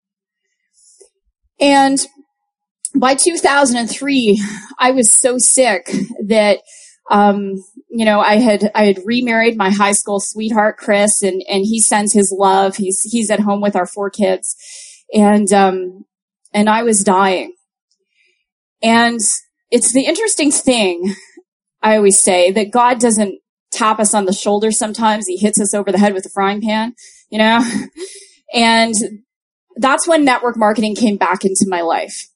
And 1.60 1.98
by 2.94 3.14
2003, 3.14 4.42
I 4.78 4.90
was 4.90 5.12
so 5.12 5.38
sick 5.38 5.90
that, 6.26 6.60
um, 7.10 7.54
you 7.90 8.04
know, 8.04 8.20
I 8.20 8.36
had, 8.36 8.70
I 8.74 8.84
had 8.86 9.00
remarried 9.04 9.56
my 9.56 9.70
high 9.70 9.92
school 9.92 10.20
sweetheart, 10.20 10.76
Chris, 10.76 11.22
and, 11.22 11.42
and 11.48 11.64
he 11.64 11.80
sends 11.80 12.12
his 12.12 12.34
love. 12.36 12.76
He's, 12.76 13.00
he's 13.02 13.30
at 13.30 13.40
home 13.40 13.60
with 13.60 13.76
our 13.76 13.86
four 13.86 14.10
kids 14.10 14.56
and 15.12 15.52
um, 15.52 16.04
and 16.52 16.68
I 16.68 16.82
was 16.82 17.04
dying. 17.04 17.54
And 18.82 19.20
it's 19.70 19.92
the 19.92 20.04
interesting 20.04 20.50
thing 20.50 21.14
I 21.82 21.96
always 21.96 22.20
say 22.20 22.50
that 22.52 22.70
God 22.70 23.00
doesn't 23.00 23.40
tap 23.72 23.98
us 23.98 24.14
on 24.14 24.26
the 24.26 24.32
shoulder 24.32 24.70
sometimes. 24.70 25.26
He 25.26 25.36
hits 25.36 25.60
us 25.60 25.74
over 25.74 25.90
the 25.90 25.98
head 25.98 26.14
with 26.14 26.26
a 26.26 26.30
frying 26.30 26.60
pan, 26.60 26.94
you 27.30 27.38
know? 27.38 27.60
And 28.54 28.94
that's 29.76 30.08
when 30.08 30.24
network 30.24 30.56
marketing 30.56 30.94
came 30.94 31.16
back 31.16 31.44
into 31.44 31.66
my 31.68 31.82
life. 31.82 32.28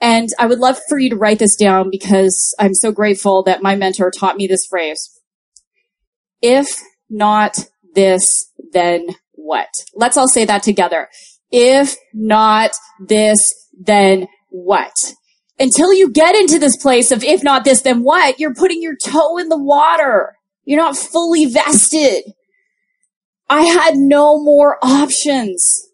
And 0.00 0.28
I 0.38 0.46
would 0.46 0.58
love 0.58 0.78
for 0.88 0.98
you 0.98 1.10
to 1.10 1.16
write 1.16 1.38
this 1.38 1.56
down 1.56 1.88
because 1.90 2.54
I'm 2.58 2.74
so 2.74 2.92
grateful 2.92 3.42
that 3.44 3.62
my 3.62 3.76
mentor 3.76 4.10
taught 4.10 4.36
me 4.36 4.46
this 4.46 4.66
phrase. 4.66 5.10
If 6.42 6.82
not 7.08 7.58
this, 7.94 8.50
then 8.72 9.06
what? 9.32 9.68
Let's 9.94 10.16
all 10.16 10.28
say 10.28 10.44
that 10.44 10.62
together. 10.62 11.08
If 11.50 11.96
not 12.12 12.72
this, 13.00 13.54
then 13.78 14.26
what? 14.50 15.14
Until 15.58 15.94
you 15.94 16.10
get 16.10 16.34
into 16.34 16.58
this 16.58 16.76
place 16.76 17.12
of 17.12 17.22
if 17.22 17.42
not 17.42 17.64
this, 17.64 17.82
then 17.82 18.02
what? 18.02 18.40
You're 18.40 18.54
putting 18.54 18.82
your 18.82 18.96
toe 18.96 19.38
in 19.38 19.48
the 19.48 19.62
water. 19.62 20.34
You're 20.64 20.80
not 20.80 20.96
fully 20.96 21.46
vested. 21.46 22.24
I 23.48 23.62
had 23.62 23.96
no 23.96 24.42
more 24.42 24.78
options. 24.82 25.88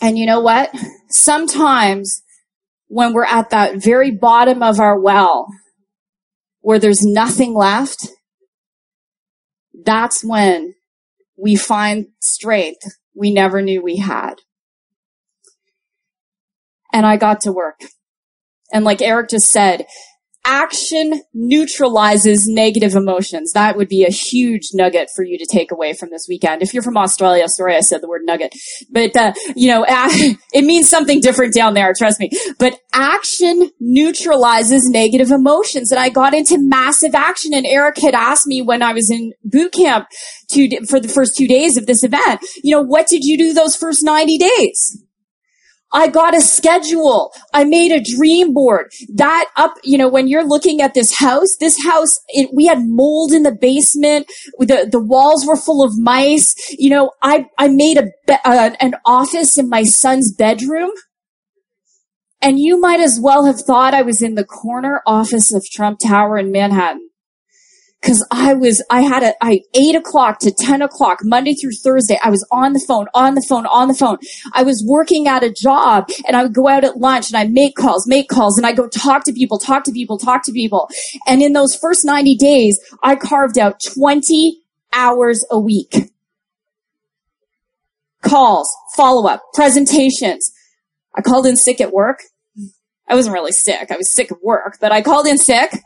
And 0.00 0.18
you 0.18 0.26
know 0.26 0.40
what? 0.40 0.74
Sometimes 1.08 2.22
when 2.88 3.12
we're 3.12 3.24
at 3.24 3.50
that 3.50 3.76
very 3.76 4.10
bottom 4.10 4.62
of 4.62 4.80
our 4.80 4.98
well, 4.98 5.46
where 6.60 6.78
there's 6.78 7.04
nothing 7.04 7.54
left, 7.54 8.08
that's 9.84 10.24
when 10.24 10.74
we 11.36 11.56
find 11.56 12.06
strength 12.20 12.82
we 13.14 13.32
never 13.32 13.62
knew 13.62 13.82
we 13.82 13.96
had. 13.96 14.34
And 16.92 17.06
I 17.06 17.16
got 17.16 17.42
to 17.42 17.52
work. 17.52 17.80
And 18.72 18.84
like 18.84 19.02
Eric 19.02 19.30
just 19.30 19.50
said, 19.50 19.86
action 20.44 21.22
neutralizes 21.34 22.46
negative 22.48 22.94
emotions. 22.94 23.52
That 23.52 23.76
would 23.76 23.88
be 23.88 24.04
a 24.04 24.10
huge 24.10 24.70
nugget 24.72 25.08
for 25.14 25.24
you 25.24 25.38
to 25.38 25.46
take 25.46 25.70
away 25.70 25.92
from 25.92 26.10
this 26.10 26.26
weekend. 26.28 26.62
If 26.62 26.72
you're 26.72 26.82
from 26.82 26.96
Australia, 26.96 27.48
sorry 27.48 27.76
I 27.76 27.80
said 27.80 28.02
the 28.02 28.08
word 28.08 28.22
nugget, 28.24 28.54
but 28.90 29.14
uh, 29.16 29.32
you 29.54 29.68
know, 29.68 29.84
it 29.88 30.64
means 30.64 30.88
something 30.88 31.20
different 31.20 31.54
down 31.54 31.74
there, 31.74 31.92
trust 31.96 32.20
me. 32.20 32.30
But 32.58 32.78
action 32.92 33.70
neutralizes 33.80 34.88
negative 34.88 35.30
emotions. 35.30 35.90
And 35.90 36.00
I 36.00 36.08
got 36.08 36.34
into 36.34 36.58
massive 36.58 37.14
action 37.14 37.52
and 37.54 37.66
Eric 37.66 37.98
had 37.98 38.14
asked 38.14 38.46
me 38.46 38.62
when 38.62 38.82
I 38.82 38.92
was 38.92 39.10
in 39.10 39.32
boot 39.44 39.72
camp 39.72 40.08
two, 40.50 40.68
for 40.88 41.00
the 41.00 41.08
first 41.08 41.36
two 41.36 41.46
days 41.46 41.76
of 41.76 41.86
this 41.86 42.02
event, 42.02 42.40
you 42.62 42.74
know, 42.74 42.82
what 42.82 43.06
did 43.06 43.24
you 43.24 43.36
do 43.38 43.52
those 43.52 43.76
first 43.76 44.00
90 44.02 44.38
days? 44.38 45.04
I 45.92 46.08
got 46.08 46.36
a 46.36 46.40
schedule. 46.40 47.32
I 47.52 47.64
made 47.64 47.92
a 47.92 48.02
dream 48.02 48.54
board. 48.54 48.92
That 49.14 49.50
up, 49.56 49.74
you 49.82 49.98
know, 49.98 50.08
when 50.08 50.28
you're 50.28 50.46
looking 50.46 50.80
at 50.80 50.94
this 50.94 51.18
house, 51.18 51.56
this 51.58 51.82
house, 51.84 52.18
it, 52.28 52.50
we 52.54 52.66
had 52.66 52.78
mold 52.82 53.32
in 53.32 53.42
the 53.42 53.54
basement. 53.54 54.30
The, 54.58 54.88
the 54.90 55.02
walls 55.02 55.46
were 55.46 55.56
full 55.56 55.82
of 55.84 55.98
mice. 55.98 56.54
You 56.78 56.90
know, 56.90 57.10
I, 57.22 57.46
I 57.58 57.68
made 57.68 57.98
a, 57.98 58.08
uh, 58.44 58.70
an 58.80 58.94
office 59.04 59.58
in 59.58 59.68
my 59.68 59.82
son's 59.82 60.32
bedroom. 60.32 60.90
And 62.42 62.58
you 62.58 62.80
might 62.80 63.00
as 63.00 63.20
well 63.20 63.44
have 63.44 63.60
thought 63.60 63.92
I 63.92 64.02
was 64.02 64.22
in 64.22 64.34
the 64.34 64.44
corner 64.44 65.02
office 65.06 65.52
of 65.52 65.66
Trump 65.70 65.98
Tower 65.98 66.38
in 66.38 66.50
Manhattan. 66.50 67.09
Cause 68.02 68.26
I 68.30 68.54
was, 68.54 68.82
I 68.88 69.02
had 69.02 69.22
a, 69.22 69.34
I, 69.44 69.60
eight 69.74 69.94
o'clock 69.94 70.38
to 70.40 70.50
10 70.50 70.80
o'clock, 70.80 71.18
Monday 71.22 71.52
through 71.52 71.72
Thursday, 71.72 72.18
I 72.24 72.30
was 72.30 72.46
on 72.50 72.72
the 72.72 72.82
phone, 72.88 73.08
on 73.12 73.34
the 73.34 73.44
phone, 73.46 73.66
on 73.66 73.88
the 73.88 73.94
phone. 73.94 74.16
I 74.54 74.62
was 74.62 74.82
working 74.86 75.28
at 75.28 75.44
a 75.44 75.52
job 75.52 76.08
and 76.26 76.34
I 76.34 76.42
would 76.42 76.54
go 76.54 76.66
out 76.66 76.82
at 76.82 76.96
lunch 76.96 77.28
and 77.28 77.36
I 77.36 77.44
make 77.44 77.76
calls, 77.76 78.08
make 78.08 78.30
calls 78.30 78.56
and 78.56 78.66
I 78.66 78.72
go 78.72 78.88
talk 78.88 79.24
to 79.24 79.34
people, 79.34 79.58
talk 79.58 79.84
to 79.84 79.92
people, 79.92 80.16
talk 80.16 80.44
to 80.44 80.52
people. 80.52 80.88
And 81.26 81.42
in 81.42 81.52
those 81.52 81.76
first 81.76 82.06
90 82.06 82.36
days, 82.36 82.80
I 83.02 83.16
carved 83.16 83.58
out 83.58 83.82
20 83.94 84.62
hours 84.94 85.44
a 85.50 85.60
week. 85.60 85.94
Calls, 88.22 88.74
follow 88.96 89.28
up, 89.28 89.42
presentations. 89.52 90.50
I 91.14 91.20
called 91.20 91.44
in 91.44 91.56
sick 91.56 91.82
at 91.82 91.92
work. 91.92 92.22
I 93.06 93.14
wasn't 93.14 93.34
really 93.34 93.52
sick. 93.52 93.90
I 93.90 93.96
was 93.96 94.14
sick 94.14 94.32
at 94.32 94.42
work, 94.42 94.78
but 94.80 94.90
I 94.90 95.02
called 95.02 95.26
in 95.26 95.36
sick 95.36 95.82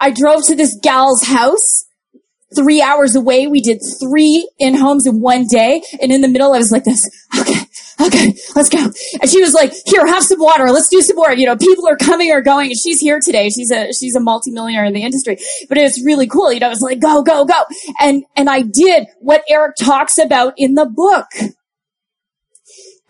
I 0.00 0.10
drove 0.10 0.44
to 0.46 0.54
this 0.54 0.78
gal's 0.82 1.24
house 1.24 1.84
three 2.56 2.80
hours 2.80 3.14
away. 3.14 3.46
We 3.46 3.60
did 3.60 3.80
three 4.00 4.48
in 4.58 4.74
homes 4.74 5.06
in 5.06 5.20
one 5.20 5.46
day. 5.46 5.82
And 6.00 6.12
in 6.12 6.20
the 6.20 6.28
middle, 6.28 6.52
I 6.52 6.58
was 6.58 6.72
like 6.72 6.84
this, 6.84 7.08
okay, 7.38 7.60
okay, 8.00 8.34
let's 8.54 8.68
go. 8.68 8.78
And 9.20 9.30
she 9.30 9.40
was 9.40 9.54
like, 9.54 9.72
here, 9.86 10.06
have 10.06 10.22
some 10.22 10.40
water. 10.40 10.70
Let's 10.70 10.88
do 10.88 11.00
some 11.02 11.16
more. 11.16 11.32
You 11.32 11.46
know, 11.46 11.56
people 11.56 11.86
are 11.88 11.96
coming 11.96 12.32
or 12.32 12.40
going. 12.40 12.70
And 12.70 12.78
she's 12.78 13.00
here 13.00 13.20
today. 13.22 13.50
She's 13.50 13.70
a, 13.70 13.92
she's 13.92 14.16
a 14.16 14.20
multimillionaire 14.20 14.84
in 14.84 14.94
the 14.94 15.02
industry, 15.02 15.36
but 15.68 15.78
it's 15.78 16.02
really 16.04 16.26
cool. 16.26 16.52
You 16.52 16.60
know, 16.60 16.70
it's 16.70 16.80
like, 16.80 17.00
go, 17.00 17.22
go, 17.22 17.44
go. 17.44 17.64
And, 18.00 18.24
and 18.36 18.48
I 18.48 18.62
did 18.62 19.06
what 19.18 19.44
Eric 19.48 19.76
talks 19.76 20.18
about 20.18 20.54
in 20.56 20.74
the 20.74 20.86
book. 20.86 21.26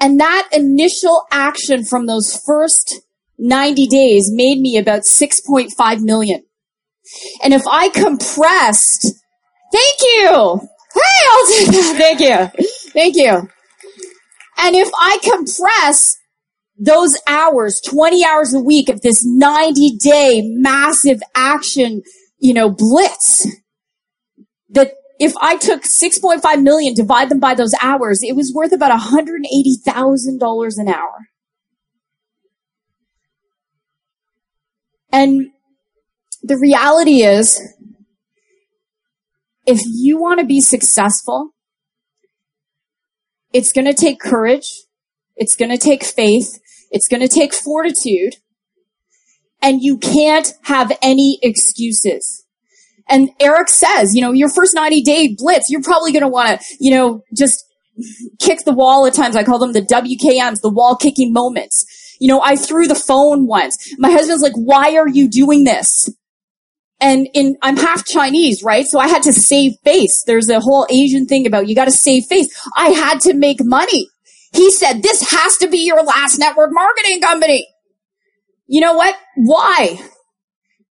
And 0.01 0.20
that 0.20 0.48
initial 0.53 1.27
action 1.31 1.85
from 1.85 2.07
those 2.07 2.40
first 2.46 3.01
90 3.38 3.87
days 3.88 4.31
made 4.31 4.61
me 4.61 4.77
about 4.79 5.03
6.5 5.03 6.01
million. 6.03 6.44
And 7.42 7.55
if 7.55 7.62
I 7.66 7.88
compressed, 7.88 9.03
thank 9.73 10.01
you. 10.01 10.61
Hey, 10.94 11.27
I'll 11.31 11.47
do 11.47 11.64
that. 11.66 11.94
Thank 11.99 12.21
you. 12.21 12.90
Thank 12.92 13.16
you. 13.16 13.49
And 14.59 14.75
if 14.75 14.88
I 14.99 15.18
compress 15.23 16.16
those 16.79 17.16
hours, 17.29 17.81
20 17.81 18.25
hours 18.25 18.55
a 18.55 18.61
week 18.61 18.88
of 18.88 19.03
this 19.03 19.25
90 19.25 19.97
day 19.99 20.42
massive 20.44 21.21
action, 21.35 22.03
you 22.38 22.55
know, 22.55 22.71
blitz, 22.71 23.47
that 24.71 24.94
if 25.21 25.35
I 25.40 25.57
took 25.57 25.83
6.5 25.83 26.62
million, 26.62 26.94
divide 26.94 27.29
them 27.29 27.40
by 27.40 27.55
those 27.55 27.75
hours, 27.83 28.21
it 28.23 28.37
was 28.37 28.53
worth 28.55 28.73
about 28.73 28.99
$180,000 28.99 30.79
an 30.79 30.88
hour. 30.88 31.29
And 35.11 35.51
the 36.49 36.59
reality 36.59 37.23
is, 37.23 37.61
if 39.67 39.81
you 39.85 40.19
want 40.19 40.41
to 40.41 40.47
be 40.47 40.61
successful, 40.61 41.51
it's 43.53 43.73
going 43.73 43.87
to 43.87 43.95
take 43.95 44.19
courage. 44.19 44.67
It's 45.37 45.57
going 45.57 45.71
to 45.71 45.79
take 45.79 46.05
faith. 46.05 46.59
It's 46.91 47.07
going 47.07 47.21
to 47.21 47.29
take 47.29 47.55
fortitude. 47.55 48.37
And 49.61 49.83
you 49.83 49.99
can't 49.99 50.53
have 50.63 50.93
any 51.03 51.39
excuses. 51.43 52.47
And 53.09 53.31
Eric 53.41 53.69
says, 53.69 54.15
you 54.15 54.23
know, 54.23 54.33
your 54.33 54.49
first 54.49 54.75
90 54.75 55.03
day 55.03 55.35
blitz, 55.37 55.69
you're 55.69 55.83
probably 55.83 56.13
going 56.13 56.23
to 56.23 56.29
want 56.29 56.61
to, 56.61 56.67
you 56.81 56.91
know, 56.91 57.23
just 57.37 57.65
kick 58.39 58.61
the 58.65 58.73
wall 58.73 59.07
at 59.07 59.15
times. 59.15 59.37
I 59.37 59.45
call 59.45 59.59
them 59.59 59.73
the 59.73 59.83
WKMs, 59.83 60.61
the 60.63 60.73
wall 60.73 60.97
kicking 60.97 61.33
moments. 61.33 61.85
You 62.21 62.29
know, 62.29 62.41
I 62.43 62.57
threw 62.57 62.87
the 62.87 62.95
phone 62.95 63.47
once. 63.47 63.77
My 63.99 64.11
husband's 64.11 64.43
like, 64.43 64.55
why 64.55 64.97
are 64.97 65.09
you 65.09 65.29
doing 65.29 65.65
this? 65.65 66.09
And 67.01 67.29
in, 67.33 67.57
I'm 67.63 67.77
half 67.77 68.05
Chinese, 68.05 68.63
right? 68.63 68.85
So 68.87 68.99
I 68.99 69.07
had 69.07 69.23
to 69.23 69.33
save 69.33 69.75
face. 69.85 70.25
There's 70.27 70.49
a 70.49 70.61
whole 70.61 70.87
Asian 70.91 71.27
thing 71.27 71.47
about 71.47 71.69
you 71.69 71.75
got 71.75 71.85
to 71.85 71.93
save 71.93 72.25
face. 72.25 72.49
I 72.77 72.89
had 72.89 73.21
to 73.21 73.35
make 73.35 73.59
money. 73.61 74.09
He 74.53 74.71
said, 74.73 75.03
this 75.03 75.31
has 75.31 75.57
to 75.59 75.69
be 75.69 75.87
your 75.87 76.03
last 76.03 76.39
network 76.39 76.71
marketing 76.73 77.21
company. 77.21 77.69
You 78.67 78.81
know 78.81 78.95
what? 78.95 79.15
Why? 79.37 80.01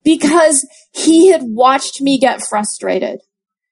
Because 0.03 0.67
he 0.93 1.31
had 1.31 1.41
watched 1.43 2.01
me 2.01 2.19
get 2.19 2.41
frustrated 2.41 3.19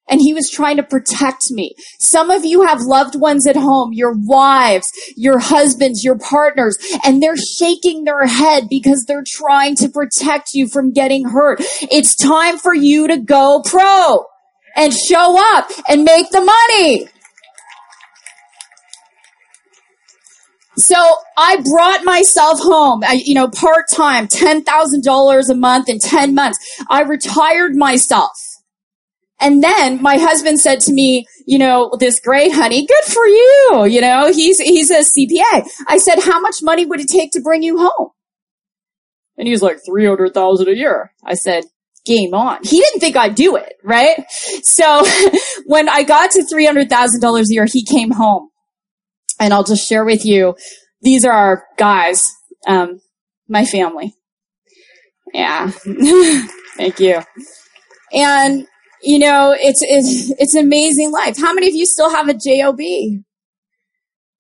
and 0.10 0.20
he 0.22 0.34
was 0.34 0.50
trying 0.50 0.78
to 0.78 0.84
protect 0.84 1.52
me. 1.52 1.76
Some 2.00 2.30
of 2.30 2.46
you 2.46 2.64
have 2.64 2.82
loved 2.82 3.20
ones 3.20 3.48
at 3.48 3.56
home, 3.56 3.94
your 3.94 4.14
wives, 4.16 4.92
your 5.16 5.40
husbands, 5.40 6.04
your 6.04 6.18
partners, 6.18 6.78
and 7.06 7.22
they're 7.22 7.38
shaking 7.38 8.04
their 8.04 8.26
head 8.26 8.68
because 8.70 9.06
they're 9.08 9.24
trying 9.26 9.76
to 9.78 9.90
protect 9.90 10.54
you 10.54 10.68
from 10.68 10.92
getting 10.92 11.30
hurt. 11.30 11.60
It's 11.82 12.16
time 12.16 12.58
for 12.58 12.76
you 12.76 13.08
to 13.08 13.18
go 13.18 13.62
pro 13.66 14.26
and 14.76 14.94
show 14.94 15.38
up 15.56 15.70
and 15.88 16.04
make 16.04 16.30
the 16.32 16.42
money. 16.42 17.08
So 20.76 20.96
I 21.38 21.62
brought 21.62 22.04
myself 22.04 22.60
home, 22.60 23.04
I, 23.04 23.22
you 23.24 23.36
know, 23.36 23.48
part 23.48 23.86
time, 23.94 24.28
$10,000 24.28 25.50
a 25.50 25.56
month 25.56 25.88
in 25.88 26.00
10 26.00 26.34
months. 26.34 26.58
I 26.90 27.04
retired 27.04 27.76
myself. 27.76 28.32
And 29.44 29.62
then 29.62 30.02
my 30.02 30.18
husband 30.18 30.62
said 30.62 30.80
to 30.82 30.94
me, 30.94 31.28
you 31.46 31.60
know, 31.60 31.92
this 32.00 32.22
great 32.22 32.54
honey, 32.54 32.88
good 32.88 33.04
for 33.04 33.28
you. 33.28 33.86
You 33.90 34.00
know, 34.00 34.32
he's, 34.32 34.58
he's 34.58 34.90
a 34.90 35.00
CPA. 35.00 35.68
I 35.86 35.98
said, 35.98 36.20
how 36.24 36.40
much 36.40 36.64
money 36.64 36.86
would 36.86 37.02
it 37.02 37.10
take 37.10 37.32
to 37.34 37.42
bring 37.42 37.62
you 37.62 37.78
home? 37.78 38.12
And 39.38 39.46
he 39.46 39.52
was 39.52 39.62
like, 39.62 39.80
300,000 39.86 40.68
a 40.70 40.76
year. 40.76 41.12
I 41.26 41.34
said, 41.34 41.66
game 42.06 42.34
on. 42.34 42.60
He 42.64 42.80
didn't 42.80 43.02
think 43.02 43.18
I'd 43.18 43.36
do 43.36 43.58
it, 43.58 43.74
right? 43.84 44.24
So 44.62 45.06
when 45.66 45.90
I 45.90 46.04
got 46.04 46.32
to 46.32 46.44
$300,000 46.44 47.40
a 47.50 47.54
year, 47.54 47.66
he 47.66 47.84
came 47.84 48.12
home 48.12 48.50
and 49.42 49.54
I'll 49.54 49.66
just 49.66 49.88
share 49.88 50.06
with 50.06 50.26
you, 50.26 50.56
these 51.02 51.26
are 51.26 51.34
our 51.34 51.66
guys, 51.78 52.32
um, 52.66 53.02
my 53.50 53.66
family. 53.66 54.16
Yeah. 55.34 55.68
Thank 56.78 57.02
you. 57.02 57.22
And, 58.14 58.68
you 59.04 59.20
know, 59.20 59.56
it's, 59.58 59.82
it's, 59.82 60.32
it's 60.40 60.56
an 60.56 60.66
amazing 60.66 61.12
life. 61.12 61.38
How 61.38 61.54
many 61.54 61.68
of 61.68 61.76
you 61.76 61.86
still 61.86 62.10
have 62.10 62.30
a 62.30 62.34
job? 62.34 62.80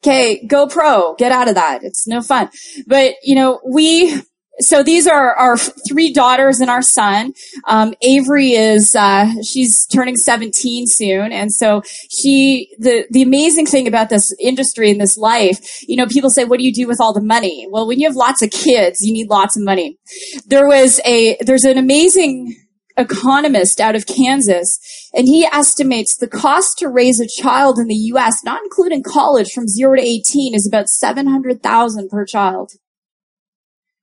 Okay, 0.03 0.45
go 0.47 0.67
pro. 0.67 1.15
Get 1.15 1.31
out 1.31 1.47
of 1.47 1.55
that. 1.55 1.83
It's 1.83 2.07
no 2.07 2.21
fun. 2.21 2.49
But, 2.87 3.15
you 3.23 3.35
know, 3.35 3.61
we, 3.65 4.21
so 4.59 4.83
these 4.83 5.07
are 5.07 5.33
our 5.33 5.57
three 5.57 6.13
daughters 6.13 6.59
and 6.59 6.69
our 6.69 6.81
son. 6.81 7.33
Um, 7.67 7.93
Avery 8.01 8.51
is 8.51 8.95
uh, 8.95 9.31
she's 9.41 9.85
turning 9.87 10.15
17 10.15 10.85
soon, 10.87 11.31
and 11.31 11.51
so 11.51 11.81
she 12.09 12.69
the 12.77 13.05
the 13.09 13.23
amazing 13.23 13.65
thing 13.65 13.87
about 13.87 14.09
this 14.09 14.33
industry 14.39 14.91
and 14.91 15.01
this 15.01 15.17
life, 15.17 15.81
you 15.87 15.95
know, 15.95 16.05
people 16.05 16.29
say, 16.29 16.45
"What 16.45 16.59
do 16.59 16.65
you 16.65 16.73
do 16.73 16.87
with 16.87 17.01
all 17.01 17.13
the 17.13 17.21
money?" 17.21 17.67
Well, 17.69 17.87
when 17.87 17.99
you 17.99 18.07
have 18.07 18.15
lots 18.15 18.41
of 18.43 18.51
kids, 18.51 19.01
you 19.01 19.11
need 19.11 19.29
lots 19.29 19.57
of 19.57 19.63
money. 19.63 19.97
There 20.45 20.67
was 20.67 21.01
a 21.03 21.37
there's 21.41 21.65
an 21.65 21.77
amazing 21.77 22.55
economist 22.97 23.79
out 23.79 23.95
of 23.95 24.05
Kansas, 24.05 24.79
and 25.13 25.27
he 25.27 25.45
estimates 25.45 26.15
the 26.15 26.27
cost 26.27 26.77
to 26.79 26.89
raise 26.89 27.19
a 27.19 27.27
child 27.27 27.79
in 27.79 27.87
the 27.87 27.95
U.S., 27.95 28.43
not 28.43 28.61
including 28.63 29.03
college, 29.03 29.51
from 29.51 29.67
zero 29.67 29.95
to 29.95 30.01
18, 30.01 30.53
is 30.53 30.67
about 30.67 30.89
700,000 30.89 32.09
per 32.09 32.25
child. 32.25 32.73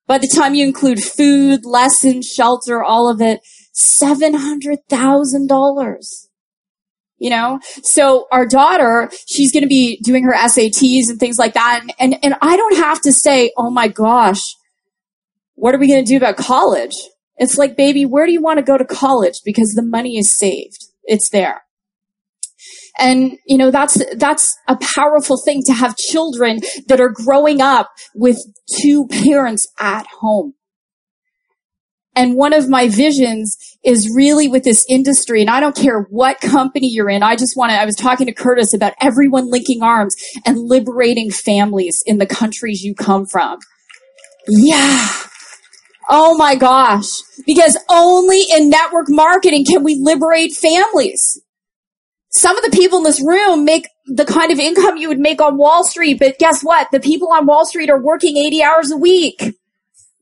By 0.06 0.18
the 0.18 0.26
time 0.26 0.54
you 0.54 0.66
include 0.66 1.02
food, 1.02 1.64
lessons, 1.64 2.26
shelter, 2.26 2.82
all 2.82 3.08
of 3.08 3.20
it, 3.20 3.40
$700,000. 3.74 6.26
You 7.18 7.30
know? 7.30 7.60
So 7.82 8.26
our 8.32 8.46
daughter, 8.46 9.10
she's 9.28 9.52
going 9.52 9.62
to 9.62 9.68
be 9.68 10.00
doing 10.02 10.24
her 10.24 10.32
SATs 10.32 11.08
and 11.08 11.20
things 11.20 11.38
like 11.38 11.54
that. 11.54 11.82
And, 11.82 11.92
and, 12.00 12.16
and 12.24 12.34
I 12.42 12.56
don't 12.56 12.78
have 12.78 13.00
to 13.02 13.12
say, 13.12 13.52
oh 13.56 13.70
my 13.70 13.86
gosh, 13.86 14.56
what 15.54 15.76
are 15.76 15.78
we 15.78 15.86
going 15.86 16.04
to 16.04 16.08
do 16.08 16.16
about 16.16 16.36
college? 16.36 16.96
It's 17.40 17.56
like, 17.56 17.76
baby, 17.76 18.04
where 18.04 18.26
do 18.26 18.32
you 18.32 18.42
want 18.42 18.58
to 18.58 18.62
go 18.62 18.76
to 18.78 18.84
college? 18.84 19.40
Because 19.44 19.72
the 19.72 19.82
money 19.82 20.18
is 20.18 20.36
saved. 20.36 20.84
It's 21.04 21.30
there. 21.30 21.62
And, 22.98 23.38
you 23.46 23.56
know, 23.56 23.70
that's, 23.70 24.02
that's 24.16 24.54
a 24.68 24.76
powerful 24.76 25.38
thing 25.42 25.62
to 25.64 25.72
have 25.72 25.96
children 25.96 26.60
that 26.88 27.00
are 27.00 27.08
growing 27.08 27.62
up 27.62 27.88
with 28.14 28.38
two 28.78 29.08
parents 29.08 29.66
at 29.80 30.06
home. 30.20 30.52
And 32.14 32.34
one 32.34 32.52
of 32.52 32.68
my 32.68 32.88
visions 32.88 33.56
is 33.82 34.12
really 34.14 34.46
with 34.46 34.64
this 34.64 34.84
industry. 34.90 35.40
And 35.40 35.48
I 35.48 35.60
don't 35.60 35.76
care 35.76 36.06
what 36.10 36.40
company 36.40 36.88
you're 36.88 37.08
in. 37.08 37.22
I 37.22 37.36
just 37.36 37.56
want 37.56 37.70
to, 37.72 37.80
I 37.80 37.86
was 37.86 37.96
talking 37.96 38.26
to 38.26 38.34
Curtis 38.34 38.74
about 38.74 38.92
everyone 39.00 39.50
linking 39.50 39.82
arms 39.82 40.14
and 40.44 40.58
liberating 40.58 41.30
families 41.30 42.02
in 42.04 42.18
the 42.18 42.26
countries 42.26 42.82
you 42.82 42.94
come 42.94 43.24
from. 43.24 43.58
Yeah. 44.46 45.08
Oh 46.12 46.36
my 46.36 46.56
gosh. 46.56 47.22
Because 47.46 47.78
only 47.88 48.42
in 48.52 48.68
network 48.68 49.06
marketing 49.08 49.64
can 49.64 49.84
we 49.84 49.94
liberate 49.94 50.52
families. 50.52 51.40
Some 52.30 52.58
of 52.58 52.64
the 52.64 52.76
people 52.76 52.98
in 52.98 53.04
this 53.04 53.24
room 53.24 53.64
make 53.64 53.88
the 54.06 54.24
kind 54.24 54.50
of 54.50 54.58
income 54.58 54.96
you 54.96 55.08
would 55.08 55.20
make 55.20 55.40
on 55.40 55.56
Wall 55.56 55.84
Street, 55.84 56.18
but 56.18 56.38
guess 56.38 56.62
what? 56.62 56.88
The 56.90 56.98
people 56.98 57.32
on 57.32 57.46
Wall 57.46 57.64
Street 57.64 57.90
are 57.90 58.02
working 58.02 58.36
80 58.36 58.62
hours 58.62 58.90
a 58.90 58.96
week. 58.96 59.54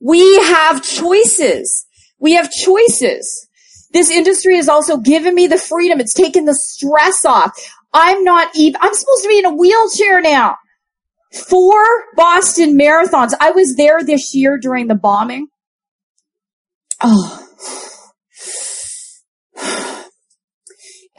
We 0.00 0.36
have 0.44 0.82
choices. 0.82 1.86
We 2.18 2.34
have 2.34 2.50
choices. 2.50 3.48
This 3.92 4.10
industry 4.10 4.56
has 4.56 4.68
also 4.68 4.98
given 4.98 5.34
me 5.34 5.46
the 5.46 5.56
freedom. 5.56 6.00
It's 6.00 6.14
taken 6.14 6.44
the 6.44 6.54
stress 6.54 7.24
off. 7.24 7.52
I'm 7.94 8.22
not 8.24 8.54
even, 8.54 8.78
I'm 8.82 8.92
supposed 8.92 9.22
to 9.22 9.28
be 9.28 9.38
in 9.38 9.46
a 9.46 9.54
wheelchair 9.54 10.20
now. 10.20 10.56
Four 11.32 11.82
Boston 12.14 12.78
marathons. 12.78 13.32
I 13.40 13.52
was 13.52 13.76
there 13.76 14.02
this 14.02 14.34
year 14.34 14.58
during 14.58 14.88
the 14.88 14.94
bombing. 14.94 15.48
Oh. 17.00 17.44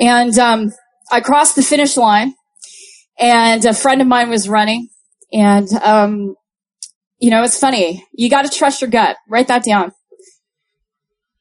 And 0.01 0.39
um, 0.39 0.71
I 1.11 1.19
crossed 1.19 1.57
the 1.57 1.61
finish 1.61 1.97
line, 1.97 2.33
and 3.19 3.65
a 3.65 3.73
friend 3.73 3.99
of 3.99 4.07
mine 4.07 4.29
was 4.29 4.47
running, 4.47 4.87
and 5.33 5.67
um, 5.83 6.35
you 7.17 7.29
know, 7.29 7.43
it's 7.43 7.59
funny. 7.59 8.05
You 8.13 8.29
got 8.29 8.45
to 8.45 8.57
trust 8.57 8.79
your 8.79 8.89
gut. 8.89 9.17
Write 9.27 9.49
that 9.49 9.65
down. 9.65 9.91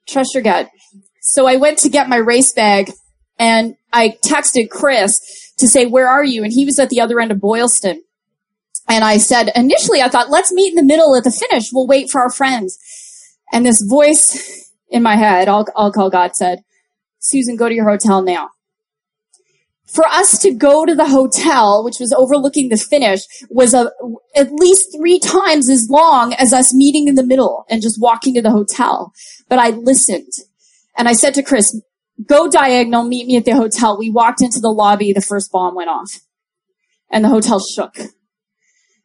Trust 0.08 0.34
your 0.34 0.42
gut. 0.42 0.68
So 1.20 1.46
I 1.46 1.54
went 1.54 1.78
to 1.78 1.88
get 1.88 2.08
my 2.08 2.16
race 2.16 2.52
bag, 2.52 2.90
and 3.38 3.76
I 3.92 4.16
texted 4.24 4.70
Chris 4.70 5.20
to 5.58 5.68
say, 5.68 5.86
"Where 5.86 6.08
are 6.08 6.24
you?" 6.24 6.42
And 6.42 6.52
he 6.52 6.64
was 6.64 6.80
at 6.80 6.88
the 6.88 7.00
other 7.00 7.20
end 7.20 7.30
of 7.30 7.40
Boylston. 7.40 8.02
And 8.88 9.04
I 9.04 9.18
said, 9.18 9.52
initially, 9.54 10.00
I 10.00 10.08
thought, 10.08 10.30
let's 10.30 10.50
meet 10.50 10.70
in 10.70 10.74
the 10.74 10.82
middle 10.82 11.14
at 11.14 11.22
the 11.22 11.30
finish. 11.30 11.68
We'll 11.72 11.86
wait 11.86 12.08
for 12.10 12.22
our 12.22 12.30
friends. 12.30 12.78
And 13.52 13.64
this 13.64 13.82
voice 13.82 14.72
in 14.90 15.02
my 15.02 15.16
head, 15.16 15.48
I'll, 15.48 15.66
I'll 15.76 15.92
call 15.92 16.10
God 16.10 16.34
said, 16.36 16.60
Susan, 17.18 17.56
go 17.56 17.68
to 17.68 17.74
your 17.74 17.88
hotel 17.88 18.22
now. 18.22 18.50
For 19.86 20.06
us 20.06 20.38
to 20.40 20.52
go 20.52 20.84
to 20.84 20.94
the 20.94 21.08
hotel, 21.08 21.82
which 21.82 21.98
was 21.98 22.12
overlooking 22.12 22.68
the 22.68 22.76
finish, 22.76 23.22
was 23.48 23.72
a, 23.72 23.90
at 24.36 24.52
least 24.52 24.94
three 24.94 25.18
times 25.18 25.70
as 25.70 25.88
long 25.88 26.34
as 26.34 26.52
us 26.52 26.74
meeting 26.74 27.08
in 27.08 27.14
the 27.14 27.24
middle 27.24 27.64
and 27.70 27.80
just 27.80 28.00
walking 28.00 28.34
to 28.34 28.42
the 28.42 28.50
hotel. 28.50 29.12
But 29.48 29.58
I 29.58 29.70
listened 29.70 30.32
and 30.96 31.08
I 31.08 31.14
said 31.14 31.32
to 31.34 31.42
Chris, 31.42 31.80
go 32.26 32.50
diagonal, 32.50 33.04
meet 33.04 33.26
me 33.26 33.38
at 33.38 33.46
the 33.46 33.56
hotel. 33.56 33.98
We 33.98 34.10
walked 34.10 34.42
into 34.42 34.60
the 34.60 34.68
lobby. 34.68 35.14
The 35.14 35.22
first 35.22 35.50
bomb 35.50 35.74
went 35.74 35.88
off 35.88 36.20
and 37.10 37.24
the 37.24 37.30
hotel 37.30 37.58
shook. 37.58 37.96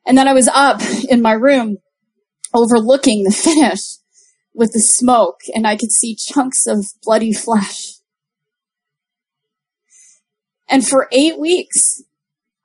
And 0.06 0.18
then 0.18 0.28
I 0.28 0.34
was 0.34 0.50
up 0.50 0.82
in 1.10 1.22
my 1.22 1.32
room 1.32 1.78
overlooking 2.54 3.24
the 3.24 3.32
finish 3.32 3.80
with 4.54 4.74
the 4.74 4.80
smoke 4.80 5.42
and 5.54 5.66
I 5.66 5.76
could 5.76 5.92
see 5.92 6.16
chunks 6.16 6.68
of 6.68 6.86
bloody 7.04 7.34
flesh. 7.34 7.94
And 10.68 10.88
for 10.88 11.08
eight 11.12 11.40
weeks, 11.40 12.02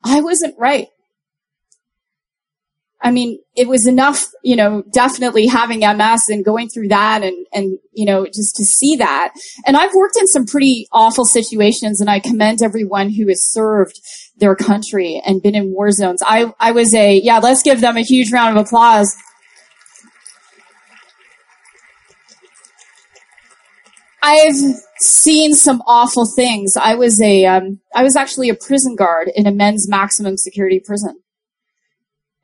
I 0.04 0.20
wasn't 0.20 0.58
right. 0.58 0.88
I 3.00 3.12
mean, 3.12 3.38
it 3.54 3.68
was 3.68 3.86
enough, 3.86 4.26
you 4.42 4.56
know, 4.56 4.82
definitely 4.92 5.46
having 5.46 5.80
MS 5.80 6.28
and 6.28 6.44
going 6.44 6.68
through 6.68 6.88
that 6.88 7.22
and, 7.22 7.46
and, 7.52 7.78
you 7.92 8.04
know, 8.04 8.26
just 8.26 8.56
to 8.56 8.64
see 8.64 8.96
that. 8.96 9.34
And 9.66 9.76
I've 9.76 9.94
worked 9.94 10.16
in 10.18 10.26
some 10.26 10.46
pretty 10.46 10.88
awful 10.90 11.24
situations 11.24 12.00
and 12.00 12.10
I 12.10 12.18
commend 12.18 12.60
everyone 12.60 13.10
who 13.10 13.28
has 13.28 13.42
served 13.42 14.00
their 14.38 14.56
country 14.56 15.22
and 15.24 15.40
been 15.40 15.54
in 15.54 15.72
war 15.72 15.92
zones. 15.92 16.22
I, 16.26 16.52
I 16.58 16.72
was 16.72 16.92
a, 16.92 17.20
yeah, 17.20 17.38
let's 17.38 17.62
give 17.62 17.80
them 17.80 17.96
a 17.96 18.02
huge 18.02 18.32
round 18.32 18.58
of 18.58 18.66
applause. 18.66 19.16
I've 24.22 24.54
seen 24.98 25.54
some 25.54 25.82
awful 25.86 26.26
things. 26.26 26.76
I 26.76 26.94
was 26.94 27.20
a, 27.20 27.46
um, 27.46 27.80
I 27.94 28.02
was 28.02 28.16
actually 28.16 28.48
a 28.48 28.54
prison 28.54 28.96
guard 28.96 29.30
in 29.34 29.46
a 29.46 29.52
men's 29.52 29.88
maximum 29.88 30.36
security 30.36 30.80
prison. 30.84 31.20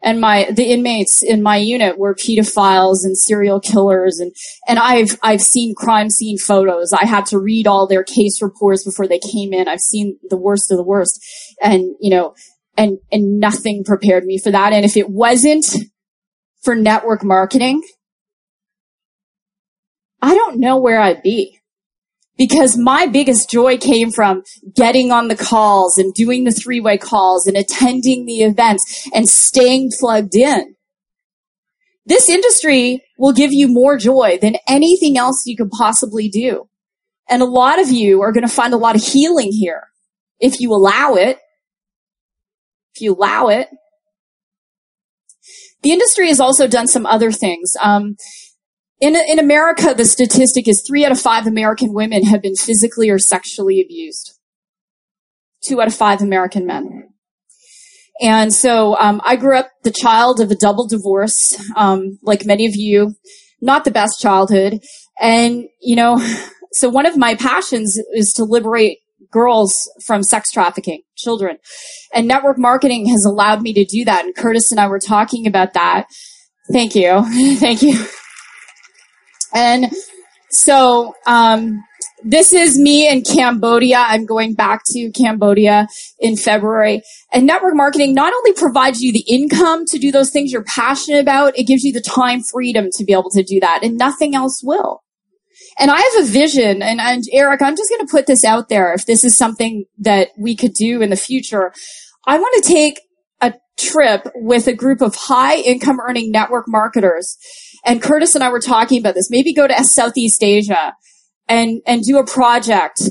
And 0.03 0.21
my, 0.21 0.51
the 0.53 0.67
inmates 0.67 1.23
in 1.23 1.43
my 1.43 1.57
unit 1.57 1.99
were 1.99 2.15
pedophiles 2.15 3.05
and 3.05 3.17
serial 3.17 3.59
killers 3.59 4.19
and, 4.21 4.33
and 4.69 4.79
I've, 4.79 5.19
I've 5.23 5.41
seen 5.41 5.75
crime 5.75 6.11
scene 6.11 6.37
photos. 6.37 6.93
I 6.93 7.07
had 7.07 7.25
to 7.27 7.39
read 7.39 7.67
all 7.67 7.87
their 7.87 8.05
case 8.05 8.43
reports 8.43 8.85
before 8.85 9.09
they 9.09 9.19
came 9.19 9.55
in. 9.55 9.67
I've 9.67 9.81
seen 9.81 10.19
the 10.29 10.37
worst 10.37 10.71
of 10.71 10.77
the 10.77 10.85
worst 10.85 11.25
and, 11.63 11.97
you 12.01 12.11
know, 12.11 12.35
and, 12.77 12.99
and 13.11 13.41
nothing 13.41 13.83
prepared 13.83 14.25
me 14.25 14.39
for 14.39 14.51
that. 14.51 14.75
And 14.75 14.85
if 14.85 14.97
it 14.97 15.09
wasn't 15.09 15.75
for 16.63 16.75
network 16.75 17.25
marketing, 17.25 17.83
I 20.21 20.35
don't 20.35 20.61
know 20.61 20.77
where 20.77 21.01
I'd 21.01 21.23
be 21.23 21.61
because 22.37 22.77
my 22.77 23.07
biggest 23.07 23.51
joy 23.51 23.79
came 23.79 24.11
from 24.11 24.43
getting 24.75 25.13
on 25.13 25.29
the 25.29 25.37
calls 25.37 25.99
and 25.99 26.13
doing 26.15 26.45
the 26.45 26.51
three-way 26.51 26.99
calls 26.99 27.47
and 27.47 27.57
attending 27.57 28.27
the 28.27 28.43
events 28.43 29.09
and 29.15 29.29
staying 29.29 29.91
plugged 29.99 30.35
in. 30.35 30.75
This 32.07 32.29
industry 32.29 33.03
will 33.19 33.33
give 33.33 33.53
you 33.53 33.69
more 33.69 33.97
joy 33.97 34.39
than 34.41 34.57
anything 34.69 35.17
else 35.17 35.45
you 35.47 35.57
could 35.57 35.71
possibly 35.71 36.29
do. 36.29 36.69
And 37.29 37.41
a 37.41 37.47
lot 37.47 37.81
of 37.81 37.91
you 37.91 38.21
are 38.21 38.33
going 38.33 38.47
to 38.47 38.53
find 38.53 38.75
a 38.75 38.79
lot 38.79 38.97
of 38.97 39.03
healing 39.03 39.53
here 39.53 39.89
if 40.39 40.61
you 40.61 40.73
allow 40.73 41.15
it. 41.15 41.39
If 42.95 43.01
you 43.01 43.15
allow 43.15 43.49
it. 43.49 43.69
The 45.83 45.93
industry 45.93 46.29
has 46.29 46.41
also 46.41 46.67
done 46.67 46.87
some 46.87 47.07
other 47.07 47.31
things. 47.31 47.73
Um, 47.83 48.17
in, 49.05 49.17
in 49.17 49.39
America, 49.39 49.93
the 49.95 50.07
statistic 50.07 50.67
is 50.67 50.83
three 50.87 51.05
out 51.05 51.13
of 51.13 51.21
five 51.21 51.47
American 51.47 51.93
women 51.93 52.25
have 52.25 52.41
been 52.41 52.57
physically 52.57 53.11
or 53.11 53.19
sexually 53.19 53.83
abused. 53.83 54.33
Two 55.63 55.83
out 55.83 55.89
of 55.89 55.95
five 55.95 56.23
American 56.23 56.65
men. 56.65 57.11
And 58.23 58.55
so 58.55 58.97
um, 58.97 59.21
I 59.23 59.37
grew 59.37 59.59
up 59.59 59.69
the 59.83 59.91
child 59.91 60.41
of 60.41 60.51
a 60.51 60.57
double 60.57 60.87
divorce, 60.87 61.55
um, 61.77 62.19
like 62.23 62.47
many 62.47 62.65
of 62.65 62.77
you. 62.77 63.15
Not 63.61 63.85
the 63.85 63.91
best 63.91 64.21
childhood. 64.21 64.81
And, 65.21 65.65
you 65.83 65.97
know, 65.97 66.17
so 66.73 66.89
one 66.89 67.05
of 67.05 67.19
my 67.19 67.35
passions 67.35 68.01
is 68.15 68.33
to 68.35 68.45
liberate 68.45 69.01
girls 69.31 69.91
from 70.07 70.23
sex 70.23 70.51
trafficking, 70.51 71.03
children. 71.15 71.59
And 72.15 72.27
network 72.27 72.57
marketing 72.59 73.09
has 73.09 73.27
allowed 73.27 73.61
me 73.61 73.75
to 73.75 73.85
do 73.85 74.07
that. 74.07 74.25
And 74.25 74.35
Curtis 74.35 74.71
and 74.71 74.81
I 74.81 74.89
were 74.89 74.99
talking 74.99 75.47
about 75.47 75.75
that. 75.75 76.07
Thank 76.73 76.95
you. 76.95 77.23
Thank 77.57 77.83
you. 77.83 78.03
And 79.55 79.93
so, 80.51 81.15
um, 81.27 81.83
this 82.25 82.55
is 82.55 82.79
me 82.79 83.09
in 83.09 83.23
Cambodia. 83.23 83.99
I'm 83.99 84.25
going 84.25 84.55
back 84.55 84.81
to 84.87 85.11
Cambodia 85.11 85.87
in 86.19 86.37
February. 86.37 87.03
And 87.33 87.47
network 87.47 87.75
marketing 87.75 88.15
not 88.15 88.33
only 88.33 88.55
provides 88.55 89.03
you 89.03 89.13
the 89.13 89.25
income 89.29 89.85
to 89.87 89.99
do 89.99 90.11
those 90.11 90.31
things 90.31 90.51
you're 90.51 90.65
passionate 90.65 91.21
about, 91.21 91.59
it 91.59 91.65
gives 91.65 91.85
you 91.85 91.93
the 91.93 92.01
time 92.01 92.43
freedom 92.43 92.89
to 92.95 93.05
be 93.05 93.13
able 93.13 93.31
to 93.31 93.43
do 93.43 93.61
that 93.61 93.81
and 93.83 93.99
nothing 93.99 94.35
else 94.35 94.63
will. 94.65 95.03
And 95.79 95.91
I 95.91 96.01
have 96.01 96.25
a 96.25 96.31
vision 96.31 96.83
and, 96.83 97.01
and 97.01 97.25
Eric, 97.33 97.61
I'm 97.61 97.77
just 97.77 97.91
going 97.91 98.07
to 98.07 98.11
put 98.11 98.27
this 98.27 98.45
out 98.45 98.69
there. 98.69 98.95
If 98.95 99.05
this 99.07 99.25
is 99.25 99.37
something 99.37 99.85
that 99.99 100.29
we 100.39 100.57
could 100.57 100.73
do 100.73 101.03
in 101.03 101.11
the 101.11 101.17
future, 101.17 101.73
I 102.27 102.39
want 102.39 102.65
to 102.65 102.73
take 102.73 103.01
a 103.41 103.53
trip 103.77 104.27
with 104.35 104.67
a 104.67 104.73
group 104.73 105.03
of 105.03 105.15
high 105.15 105.57
income 105.57 106.01
earning 106.01 106.31
network 106.31 106.65
marketers. 106.69 107.37
And 107.85 108.03
Curtis 108.03 108.35
and 108.35 108.43
I 108.43 108.51
were 108.51 108.61
talking 108.61 108.99
about 108.99 109.15
this. 109.15 109.31
Maybe 109.31 109.53
go 109.53 109.67
to 109.67 109.85
Southeast 109.85 110.43
Asia 110.43 110.95
and, 111.49 111.83
and 111.87 112.03
do 112.03 112.19
a 112.19 112.27
project 112.27 113.03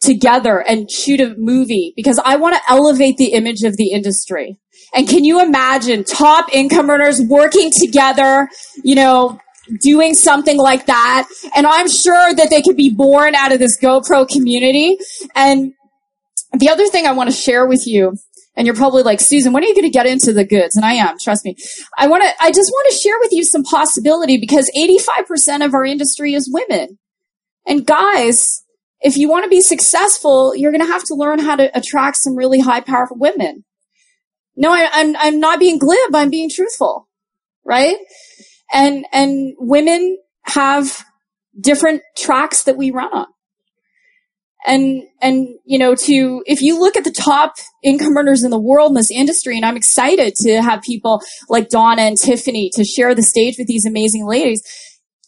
together 0.00 0.58
and 0.58 0.90
shoot 0.90 1.20
a 1.20 1.34
movie 1.38 1.92
because 1.96 2.20
I 2.24 2.36
want 2.36 2.56
to 2.56 2.62
elevate 2.70 3.16
the 3.16 3.32
image 3.32 3.62
of 3.62 3.76
the 3.76 3.92
industry. 3.92 4.58
And 4.94 5.08
can 5.08 5.24
you 5.24 5.40
imagine 5.40 6.04
top 6.04 6.52
income 6.52 6.90
earners 6.90 7.20
working 7.22 7.70
together, 7.70 8.48
you 8.82 8.94
know, 8.94 9.38
doing 9.80 10.14
something 10.14 10.58
like 10.58 10.86
that? 10.86 11.28
And 11.54 11.66
I'm 11.66 11.88
sure 11.88 12.34
that 12.34 12.50
they 12.50 12.62
could 12.62 12.76
be 12.76 12.90
born 12.90 13.34
out 13.34 13.52
of 13.52 13.58
this 13.58 13.80
GoPro 13.80 14.28
community. 14.28 14.98
And 15.34 15.72
the 16.52 16.68
other 16.68 16.86
thing 16.88 17.06
I 17.06 17.12
want 17.12 17.30
to 17.30 17.36
share 17.36 17.66
with 17.66 17.86
you 17.86 18.16
and 18.54 18.66
you're 18.66 18.76
probably 18.76 19.02
like, 19.02 19.20
Susan, 19.20 19.52
when 19.52 19.62
are 19.62 19.66
you 19.66 19.74
going 19.74 19.84
to 19.84 19.90
get 19.90 20.06
into 20.06 20.32
the 20.32 20.44
goods? 20.44 20.76
And 20.76 20.84
I 20.84 20.94
am, 20.94 21.16
trust 21.18 21.44
me. 21.44 21.56
I 21.96 22.06
want 22.06 22.22
to, 22.22 22.30
I 22.40 22.50
just 22.50 22.70
want 22.70 22.90
to 22.90 22.98
share 22.98 23.18
with 23.20 23.32
you 23.32 23.44
some 23.44 23.62
possibility 23.62 24.38
because 24.38 24.70
85% 24.76 25.64
of 25.64 25.74
our 25.74 25.84
industry 25.84 26.34
is 26.34 26.50
women. 26.52 26.98
And 27.66 27.86
guys, 27.86 28.62
if 29.00 29.16
you 29.16 29.28
want 29.28 29.44
to 29.44 29.50
be 29.50 29.62
successful, 29.62 30.54
you're 30.54 30.72
going 30.72 30.84
to 30.84 30.92
have 30.92 31.04
to 31.04 31.14
learn 31.14 31.38
how 31.38 31.56
to 31.56 31.76
attract 31.76 32.18
some 32.18 32.36
really 32.36 32.60
high 32.60 32.80
powerful 32.80 33.16
women. 33.18 33.64
No, 34.54 34.70
I, 34.70 34.88
I'm, 34.92 35.16
I'm 35.16 35.40
not 35.40 35.58
being 35.58 35.78
glib. 35.78 36.14
I'm 36.14 36.30
being 36.30 36.50
truthful. 36.50 37.08
Right? 37.64 37.96
And, 38.72 39.06
and 39.12 39.54
women 39.58 40.18
have 40.44 41.04
different 41.58 42.02
tracks 42.16 42.64
that 42.64 42.76
we 42.76 42.90
run 42.90 43.12
on. 43.12 43.26
And, 44.64 45.02
and, 45.20 45.48
you 45.64 45.78
know, 45.78 45.94
to, 45.94 46.42
if 46.46 46.60
you 46.60 46.78
look 46.78 46.96
at 46.96 47.04
the 47.04 47.10
top 47.10 47.54
income 47.82 48.16
earners 48.16 48.44
in 48.44 48.50
the 48.50 48.60
world 48.60 48.90
in 48.90 48.94
this 48.94 49.10
industry, 49.10 49.56
and 49.56 49.66
I'm 49.66 49.76
excited 49.76 50.34
to 50.42 50.62
have 50.62 50.82
people 50.82 51.20
like 51.48 51.68
Donna 51.68 52.02
and 52.02 52.16
Tiffany 52.16 52.70
to 52.74 52.84
share 52.84 53.14
the 53.14 53.22
stage 53.22 53.56
with 53.58 53.66
these 53.66 53.86
amazing 53.86 54.26
ladies, 54.26 54.62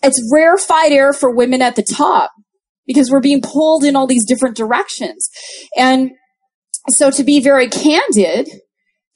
it's 0.05 0.31
rarefied 0.33 0.93
air 0.93 1.13
for 1.13 1.35
women 1.35 1.63
at 1.63 1.75
the 1.75 1.83
top 1.83 2.31
because 2.87 3.11
we're 3.11 3.21
being 3.21 3.41
pulled 3.43 3.85
in 3.85 3.97
all 3.97 4.07
these 4.07 4.27
different 4.27 4.57
directions. 4.57 5.29
And 5.77 6.13
so 6.89 7.11
to 7.11 7.25
be 7.25 7.41
very 7.41 7.69
candid, 7.69 8.49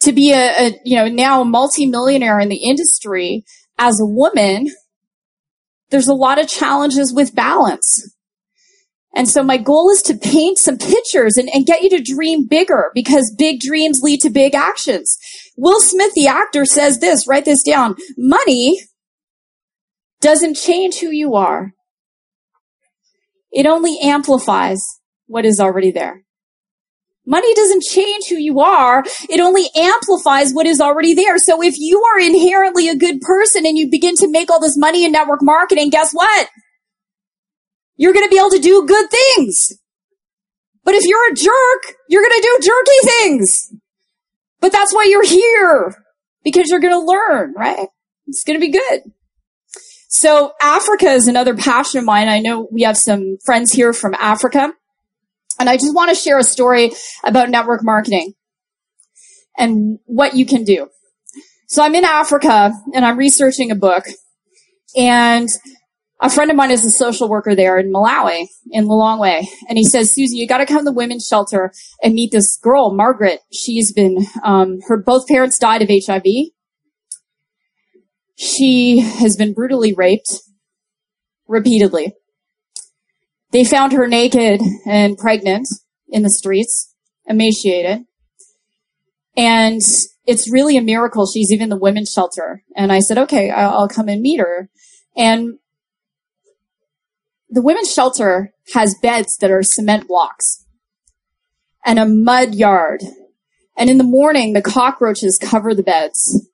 to 0.01 0.13
be 0.13 0.33
a, 0.33 0.51
a 0.59 0.81
you 0.85 0.97
know, 0.97 1.09
now 1.09 1.43
a 1.43 1.45
multimillionaire 1.45 2.41
in 2.41 2.49
the 2.49 2.65
industry 2.65 3.45
as 3.79 4.01
a 4.01 4.07
woman, 4.07 4.69
there's 5.91 6.09
a 6.09 6.15
lot 6.15 6.41
of 6.41 6.49
challenges 6.49 7.13
with 7.13 7.35
balance. 7.35 8.15
And 9.15 9.29
so 9.29 9.43
my 9.43 9.57
goal 9.57 9.91
is 9.91 10.03
to 10.03 10.15
paint 10.15 10.59
some 10.59 10.77
pictures 10.77 11.37
and, 11.37 11.49
and, 11.53 11.67
get 11.67 11.83
you 11.83 11.91
to 11.91 12.03
dream 12.03 12.47
bigger 12.47 12.91
because 12.95 13.35
big 13.37 13.59
dreams 13.61 14.01
lead 14.03 14.21
to 14.21 14.31
big 14.31 14.55
actions. 14.55 15.17
Will 15.57 15.81
Smith, 15.81 16.13
the 16.15 16.27
actor, 16.27 16.65
says 16.65 17.01
this, 17.01 17.27
write 17.27 17.47
this 17.47 17.63
down. 17.63 17.97
Money 18.17 18.81
doesn't 20.21 20.57
change 20.57 20.99
who 20.99 21.11
you 21.11 21.35
are. 21.35 21.73
It 23.51 23.67
only 23.67 23.99
amplifies 24.01 24.85
what 25.27 25.45
is 25.45 25.59
already 25.59 25.91
there. 25.91 26.23
Money 27.27 27.53
doesn't 27.55 27.83
change 27.83 28.25
who 28.29 28.37
you 28.37 28.61
are. 28.61 29.05
It 29.29 29.39
only 29.39 29.69
amplifies 29.77 30.53
what 30.53 30.67
is 30.67 30.81
already 30.81 31.13
there. 31.13 31.37
So 31.39 31.63
if 31.63 31.75
you 31.77 32.03
are 32.03 32.19
inherently 32.19 32.89
a 32.89 32.97
good 32.97 33.21
person 33.21 33.67
and 33.67 33.77
you 33.77 33.91
begin 33.91 34.15
to 34.17 34.31
make 34.31 34.51
all 34.51 34.61
this 34.61 34.79
money 34.79 35.05
in 35.05 35.13
network 35.13 35.41
marketing, 35.43 35.91
guess 35.91 36.13
what? 36.13 36.49
You're 37.99 38.15
going 38.15 38.25
to 38.25 38.31
be 38.31 38.39
able 38.39 38.51
to 38.51 38.59
do 38.59 38.87
good 38.87 39.11
things. 39.11 39.75
But 40.85 40.95
if 40.95 41.05
you're 41.05 41.31
a 41.31 41.35
jerk, 41.35 41.97
you're 42.09 42.23
going 42.23 42.41
to 42.41 42.59
do 42.61 42.67
jerky 42.67 43.09
things. 43.11 43.75
But 44.61 44.73
that's 44.73 44.95
why 44.95 45.05
you're 45.05 45.27
here 45.27 45.95
because 46.43 46.71
you're 46.71 46.81
going 46.81 46.95
to 46.95 47.05
learn, 47.05 47.53
right? 47.55 47.89
It's 48.27 48.45
going 48.45 48.59
to 48.59 48.65
be 48.65 48.73
good. 48.73 49.03
So 50.09 50.53
Africa 50.63 51.11
is 51.11 51.29
another 51.29 51.55
passion 51.55 51.99
of 51.99 52.07
mine. 52.07 52.29
I 52.29 52.39
know 52.39 52.67
we 52.73 52.83
have 52.83 52.97
some 52.97 53.37
friends 53.45 53.73
here 53.73 53.93
from 53.93 54.15
Africa. 54.15 54.73
And 55.61 55.69
I 55.69 55.77
just 55.77 55.95
want 55.95 56.09
to 56.09 56.15
share 56.15 56.39
a 56.39 56.45
story 56.45 56.93
about 57.25 57.51
network 57.51 57.85
marketing 57.85 58.35
and 59.59 59.99
what 60.07 60.35
you 60.35 60.47
can 60.47 60.65
do. 60.65 60.89
So 61.67 61.83
I'm 61.83 61.95
in 61.95 62.05
Africa 62.05 62.73
and 62.95 63.05
I'm 63.05 63.19
researching 63.19 63.71
a 63.71 63.75
book 63.75 64.07
and 64.97 65.49
a 66.21 66.31
friend 66.31 66.51
of 66.51 66.57
mine 66.57 66.71
is 66.71 66.85
a 66.85 66.91
social 66.91 67.29
worker 67.29 67.55
there 67.55 67.79
in 67.79 67.93
Malawi, 67.93 68.47
in 68.71 68.87
Lilongwe. 68.87 69.47
And 69.69 69.79
he 69.79 69.85
says, 69.85 70.13
Susie, 70.13 70.37
you 70.37 70.49
gotta 70.49 70.67
come 70.67 70.79
to 70.79 70.85
the 70.85 70.93
women's 70.93 71.27
shelter 71.27 71.73
and 72.03 72.15
meet 72.15 72.33
this 72.33 72.57
girl, 72.57 72.93
Margaret. 72.93 73.41
She's 73.53 73.93
been, 73.93 74.27
um, 74.43 74.81
her 74.89 74.97
both 74.97 75.29
parents 75.29 75.59
died 75.59 75.83
of 75.83 75.89
HIV. 75.89 76.25
She 78.35 78.99
has 79.01 79.37
been 79.37 79.53
brutally 79.53 79.93
raped 79.93 80.41
repeatedly. 81.47 82.15
They 83.51 83.65
found 83.65 83.93
her 83.93 84.07
naked 84.07 84.61
and 84.87 85.17
pregnant 85.17 85.69
in 86.09 86.23
the 86.23 86.31
streets, 86.31 86.95
emaciated. 87.27 88.05
And 89.37 89.81
it's 90.27 90.51
really 90.51 90.77
a 90.77 90.83
miracle. 90.83 91.27
She's 91.27 91.53
even 91.53 91.69
the 91.69 91.79
women's 91.79 92.13
shelter. 92.13 92.65
And 92.77 92.93
I 92.93 92.99
said, 92.99 93.19
okay, 93.19 93.51
I'll 93.51 93.89
come 93.89 94.09
and 94.09 94.21
meet 94.21 94.41
her. 94.41 94.69
And 95.17 95.59
the 97.51 97.63
women's 97.63 97.93
shelter 97.93 98.53
has 98.75 98.95
beds 99.01 99.37
that 99.39 99.51
are 99.51 99.63
cement 99.63 100.07
blocks 100.07 100.67
and 101.85 101.99
a 101.99 102.07
mud 102.07 102.55
yard. 102.55 103.03
And 103.77 103.89
in 103.89 103.99
the 103.99 104.05
morning, 104.05 104.53
the 104.53 104.63
cockroaches 104.63 105.39
cover 105.41 105.75
the 105.75 105.83
beds. 105.83 106.49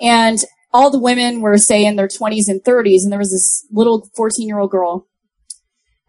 And 0.00 0.38
all 0.72 0.90
the 0.90 1.00
women 1.00 1.40
were, 1.40 1.58
say, 1.58 1.84
in 1.84 1.96
their 1.96 2.08
20s 2.08 2.48
and 2.48 2.62
30s, 2.62 3.02
and 3.02 3.10
there 3.10 3.18
was 3.18 3.32
this 3.32 3.66
little 3.70 4.08
14 4.16 4.46
year 4.46 4.58
old 4.58 4.70
girl. 4.70 5.06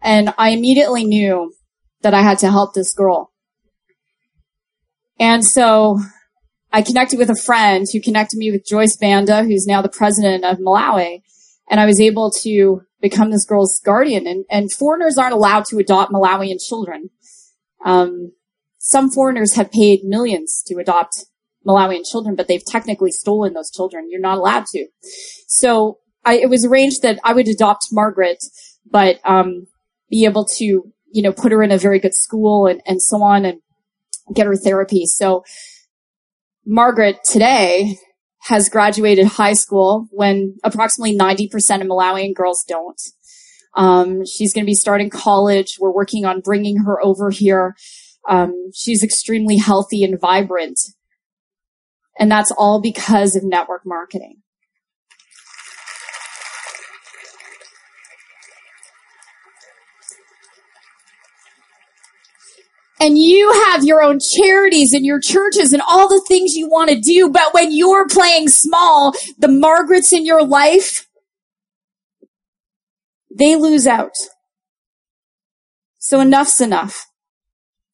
And 0.00 0.32
I 0.38 0.50
immediately 0.50 1.04
knew 1.04 1.52
that 2.02 2.14
I 2.14 2.22
had 2.22 2.38
to 2.38 2.50
help 2.50 2.74
this 2.74 2.94
girl. 2.94 3.32
And 5.18 5.44
so 5.44 5.98
I 6.72 6.82
connected 6.82 7.18
with 7.18 7.30
a 7.30 7.36
friend 7.36 7.86
who 7.92 8.00
connected 8.00 8.38
me 8.38 8.50
with 8.50 8.66
Joyce 8.66 8.96
Banda, 8.96 9.42
who's 9.44 9.66
now 9.66 9.82
the 9.82 9.88
president 9.88 10.44
of 10.44 10.58
Malawi. 10.58 11.22
And 11.70 11.80
I 11.80 11.86
was 11.86 12.00
able 12.00 12.30
to 12.42 12.82
become 13.00 13.30
this 13.30 13.46
girl's 13.46 13.80
guardian. 13.80 14.26
And, 14.26 14.44
and 14.50 14.72
foreigners 14.72 15.16
aren't 15.16 15.32
allowed 15.32 15.64
to 15.66 15.78
adopt 15.78 16.12
Malawian 16.12 16.58
children. 16.60 17.10
Um, 17.84 18.32
some 18.78 19.10
foreigners 19.10 19.54
have 19.54 19.70
paid 19.70 20.04
millions 20.04 20.62
to 20.66 20.78
adopt 20.78 21.24
Malawian 21.66 22.04
children, 22.04 22.34
but 22.34 22.48
they've 22.48 22.64
technically 22.64 23.12
stolen 23.12 23.52
those 23.52 23.70
children. 23.70 24.08
You're 24.10 24.20
not 24.20 24.38
allowed 24.38 24.66
to. 24.66 24.86
So 25.46 25.98
I, 26.24 26.38
it 26.38 26.50
was 26.50 26.64
arranged 26.64 27.02
that 27.02 27.18
I 27.24 27.32
would 27.32 27.48
adopt 27.48 27.88
Margaret, 27.92 28.42
but 28.90 29.20
um, 29.24 29.66
be 30.10 30.24
able 30.24 30.44
to, 30.44 30.64
you 30.64 31.22
know, 31.22 31.32
put 31.32 31.52
her 31.52 31.62
in 31.62 31.70
a 31.70 31.78
very 31.78 31.98
good 31.98 32.14
school 32.14 32.66
and, 32.66 32.80
and 32.86 33.00
so 33.00 33.22
on 33.22 33.44
and 33.44 33.60
get 34.34 34.46
her 34.46 34.56
therapy. 34.56 35.06
So 35.06 35.44
Margaret 36.66 37.18
today 37.24 37.96
has 38.42 38.68
graduated 38.68 39.26
high 39.26 39.52
school 39.52 40.06
when 40.10 40.56
approximately 40.64 41.16
90% 41.16 41.46
of 41.80 41.86
Malawian 41.86 42.34
girls 42.34 42.64
don't. 42.66 43.00
Um, 43.76 44.24
she's 44.24 44.52
going 44.52 44.64
to 44.64 44.70
be 44.70 44.74
starting 44.74 45.10
college. 45.10 45.76
We're 45.78 45.92
working 45.92 46.24
on 46.24 46.40
bringing 46.40 46.78
her 46.84 47.00
over 47.04 47.30
here. 47.30 47.76
Um, 48.28 48.70
she's 48.74 49.02
extremely 49.02 49.58
healthy 49.58 50.02
and 50.02 50.20
vibrant. 50.20 50.80
And 52.18 52.30
that's 52.30 52.52
all 52.56 52.80
because 52.80 53.36
of 53.36 53.44
network 53.44 53.82
marketing. 53.84 54.42
And 63.00 63.16
you 63.16 63.50
have 63.68 63.82
your 63.82 64.02
own 64.02 64.18
charities 64.20 64.92
and 64.92 65.06
your 65.06 65.18
churches 65.18 65.72
and 65.72 65.82
all 65.88 66.08
the 66.08 66.22
things 66.28 66.54
you 66.54 66.68
want 66.68 66.90
to 66.90 67.00
do. 67.00 67.30
But 67.30 67.54
when 67.54 67.72
you're 67.72 68.06
playing 68.06 68.48
small, 68.48 69.14
the 69.38 69.48
Margarets 69.48 70.12
in 70.12 70.26
your 70.26 70.44
life, 70.44 71.08
they 73.36 73.56
lose 73.56 73.86
out. 73.86 74.14
So 75.98 76.20
enough's 76.20 76.60
enough. 76.60 77.06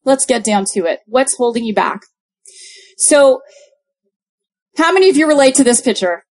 Let's 0.04 0.26
get 0.26 0.44
down 0.44 0.64
to 0.72 0.86
it. 0.86 1.00
What's 1.06 1.36
holding 1.36 1.64
you 1.64 1.74
back? 1.74 2.02
So 2.96 3.42
how 4.76 4.92
many 4.92 5.08
of 5.08 5.16
you 5.16 5.28
relate 5.28 5.54
to 5.56 5.64
this 5.64 5.80
picture? 5.80 6.24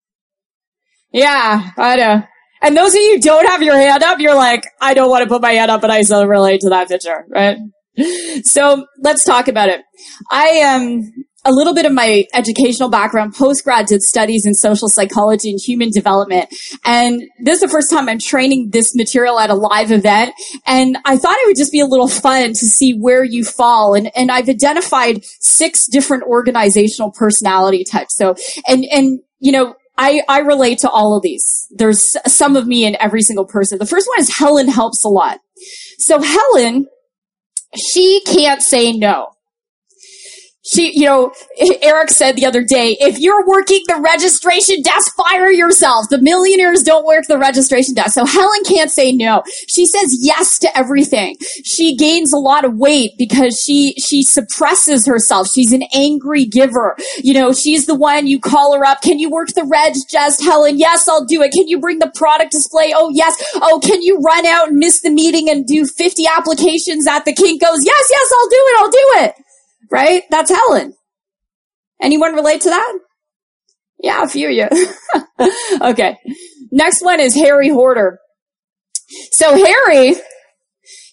Yeah, 1.11 1.71
I 1.77 1.95
know. 1.95 2.23
And 2.61 2.75
those 2.75 2.93
of 2.93 3.01
you 3.01 3.21
don't 3.21 3.47
have 3.47 3.61
your 3.61 3.77
hand 3.77 4.03
up, 4.03 4.19
you're 4.19 4.35
like, 4.35 4.65
I 4.81 4.93
don't 4.93 5.09
want 5.09 5.23
to 5.23 5.29
put 5.29 5.41
my 5.41 5.51
hand 5.51 5.71
up, 5.71 5.81
but 5.81 5.91
I 5.91 6.01
still 6.01 6.25
relate 6.25 6.61
to 6.61 6.69
that 6.69 6.87
picture, 6.87 7.25
right? 7.29 7.57
So 8.43 8.85
let's 8.99 9.23
talk 9.23 9.47
about 9.47 9.69
it. 9.69 9.81
I 10.31 10.45
am, 10.47 10.81
um, 10.81 11.25
a 11.45 11.51
little 11.51 11.75
bit 11.75 11.85
of 11.85 11.93
my 11.93 12.25
educational 12.33 12.89
background, 12.89 13.35
postgrad 13.35 13.85
did 13.85 14.01
studies 14.01 14.47
in 14.47 14.55
social 14.55 14.89
psychology 14.89 15.51
and 15.51 15.59
human 15.59 15.91
development. 15.91 16.51
And 16.83 17.21
this 17.39 17.57
is 17.57 17.61
the 17.61 17.67
first 17.67 17.91
time 17.91 18.09
I'm 18.09 18.17
training 18.17 18.71
this 18.71 18.95
material 18.95 19.39
at 19.39 19.51
a 19.51 19.53
live 19.53 19.91
event. 19.91 20.33
And 20.65 20.97
I 21.05 21.17
thought 21.17 21.37
it 21.37 21.47
would 21.47 21.55
just 21.55 21.71
be 21.71 21.81
a 21.81 21.85
little 21.85 22.07
fun 22.07 22.49
to 22.49 22.55
see 22.55 22.97
where 22.97 23.23
you 23.23 23.43
fall. 23.43 23.93
And, 23.93 24.09
and 24.15 24.31
I've 24.31 24.49
identified 24.49 25.23
six 25.39 25.85
different 25.85 26.23
organizational 26.23 27.11
personality 27.11 27.83
types. 27.83 28.17
So, 28.17 28.35
and, 28.67 28.83
and, 28.91 29.19
you 29.39 29.51
know, 29.51 29.75
I, 29.97 30.21
I 30.27 30.39
relate 30.39 30.79
to 30.79 30.89
all 30.89 31.15
of 31.15 31.21
these. 31.21 31.67
There's 31.69 32.17
some 32.25 32.55
of 32.55 32.65
me 32.65 32.85
in 32.85 32.97
every 32.99 33.21
single 33.21 33.45
person. 33.45 33.77
The 33.77 33.85
first 33.85 34.07
one 34.07 34.19
is 34.19 34.35
Helen 34.35 34.67
helps 34.67 35.05
a 35.05 35.09
lot. 35.09 35.39
So 35.99 36.21
Helen, 36.21 36.87
she 37.77 38.21
can't 38.25 38.61
say 38.61 38.93
no 38.93 39.34
she, 40.65 40.97
you 40.97 41.05
know, 41.05 41.31
Eric 41.81 42.09
said 42.09 42.35
the 42.35 42.45
other 42.45 42.63
day, 42.63 42.97
if 42.99 43.19
you're 43.19 43.45
working 43.45 43.81
the 43.87 44.01
registration 44.01 44.81
desk, 44.81 45.15
fire 45.15 45.51
yourself. 45.51 46.07
The 46.09 46.21
millionaires 46.21 46.83
don't 46.83 47.05
work 47.05 47.25
the 47.27 47.37
registration 47.37 47.93
desk. 47.93 48.13
So 48.13 48.25
Helen 48.25 48.63
can't 48.65 48.91
say 48.91 49.11
no. 49.11 49.43
She 49.67 49.85
says 49.85 50.17
yes 50.19 50.57
to 50.59 50.77
everything. 50.77 51.37
She 51.63 51.95
gains 51.95 52.33
a 52.33 52.37
lot 52.37 52.65
of 52.65 52.77
weight 52.77 53.11
because 53.17 53.61
she, 53.61 53.93
she 53.93 54.23
suppresses 54.23 55.05
herself. 55.05 55.49
She's 55.49 55.71
an 55.71 55.83
angry 55.93 56.45
giver. 56.45 56.95
You 57.17 57.33
know, 57.33 57.53
she's 57.53 57.85
the 57.85 57.95
one 57.95 58.27
you 58.27 58.39
call 58.39 58.75
her 58.75 58.85
up. 58.85 59.01
Can 59.01 59.19
you 59.19 59.29
work 59.29 59.49
the 59.49 59.65
reg 59.65 59.93
just 60.09 60.43
Helen? 60.43 60.79
Yes, 60.79 61.07
I'll 61.07 61.25
do 61.25 61.41
it. 61.41 61.51
Can 61.51 61.67
you 61.67 61.79
bring 61.79 61.99
the 61.99 62.11
product 62.15 62.51
display? 62.51 62.93
Oh, 62.95 63.11
yes. 63.13 63.35
Oh, 63.55 63.79
can 63.83 64.01
you 64.01 64.17
run 64.19 64.45
out 64.45 64.69
and 64.69 64.77
miss 64.77 65.01
the 65.01 65.11
meeting 65.11 65.49
and 65.49 65.65
do 65.65 65.85
50 65.85 66.23
applications 66.35 67.07
at 67.07 67.25
the 67.25 67.33
Kinko's? 67.33 67.85
Yes, 67.85 68.07
yes, 68.09 68.31
I'll 68.33 68.49
do 68.49 68.57
it. 68.57 68.75
I'll 68.79 68.91
do 68.91 69.25
it 69.25 69.44
right? 69.95 70.23
That's 70.29 70.51
Helen. 70.51 70.93
Anyone 72.01 72.35
relate 72.35 72.61
to 72.61 72.69
that? 72.69 72.99
Yeah, 73.97 74.23
a 74.23 74.27
few 74.27 74.49
of 74.49 74.53
you. 74.53 75.49
okay. 75.81 76.17
Next 76.69 77.01
one 77.01 77.21
is 77.21 77.33
Harry 77.33 77.69
Hoarder. 77.69 78.19
So 79.31 79.55
Harry, 79.55 80.15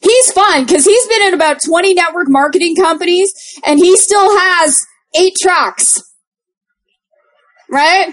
he's 0.01 0.33
fun 0.33 0.67
because 0.67 0.85
he's 0.85 1.07
been 1.07 1.29
in 1.29 1.35
about 1.35 1.63
20 1.65 1.95
network 1.95 2.27
marketing 2.29 2.75
companies 2.75 3.33
and 3.65 3.79
he 3.79 3.97
still 3.97 4.37
has 4.37 4.85
eight 5.17 5.35
tracks. 5.41 6.03
Right? 7.71 8.13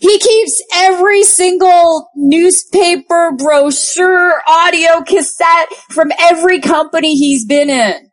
He 0.00 0.18
keeps 0.18 0.62
every 0.74 1.24
single 1.24 2.10
newspaper, 2.14 3.32
brochure, 3.36 4.34
audio 4.46 5.00
cassette 5.00 5.72
from 5.90 6.12
every 6.20 6.60
company 6.60 7.14
he's 7.14 7.46
been 7.46 7.70
in 7.70 8.09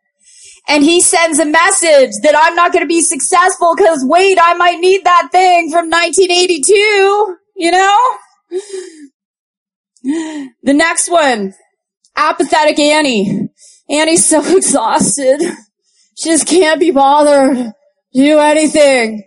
and 0.68 0.84
he 0.84 1.00
sends 1.00 1.38
a 1.38 1.46
message 1.46 2.12
that 2.22 2.34
I'm 2.38 2.54
not 2.54 2.72
going 2.72 2.84
to 2.84 2.88
be 2.88 3.00
successful 3.00 3.74
because 3.74 4.04
wait, 4.06 4.38
I 4.40 4.54
might 4.54 4.78
need 4.78 5.02
that 5.04 5.30
thing 5.32 5.70
from 5.70 5.90
1982, 5.90 7.36
you 7.56 7.70
know? 7.70 7.98
The 10.62 10.72
next 10.72 11.10
one, 11.10 11.52
apathetic 12.16 12.78
Annie. 12.78 13.50
Annie's 13.90 14.24
so 14.24 14.40
exhausted. 14.56 15.40
She 16.16 16.30
just 16.30 16.46
can't 16.46 16.80
be 16.80 16.92
bothered 16.92 17.56
to 17.56 17.74
do 18.14 18.38
anything. 18.38 19.24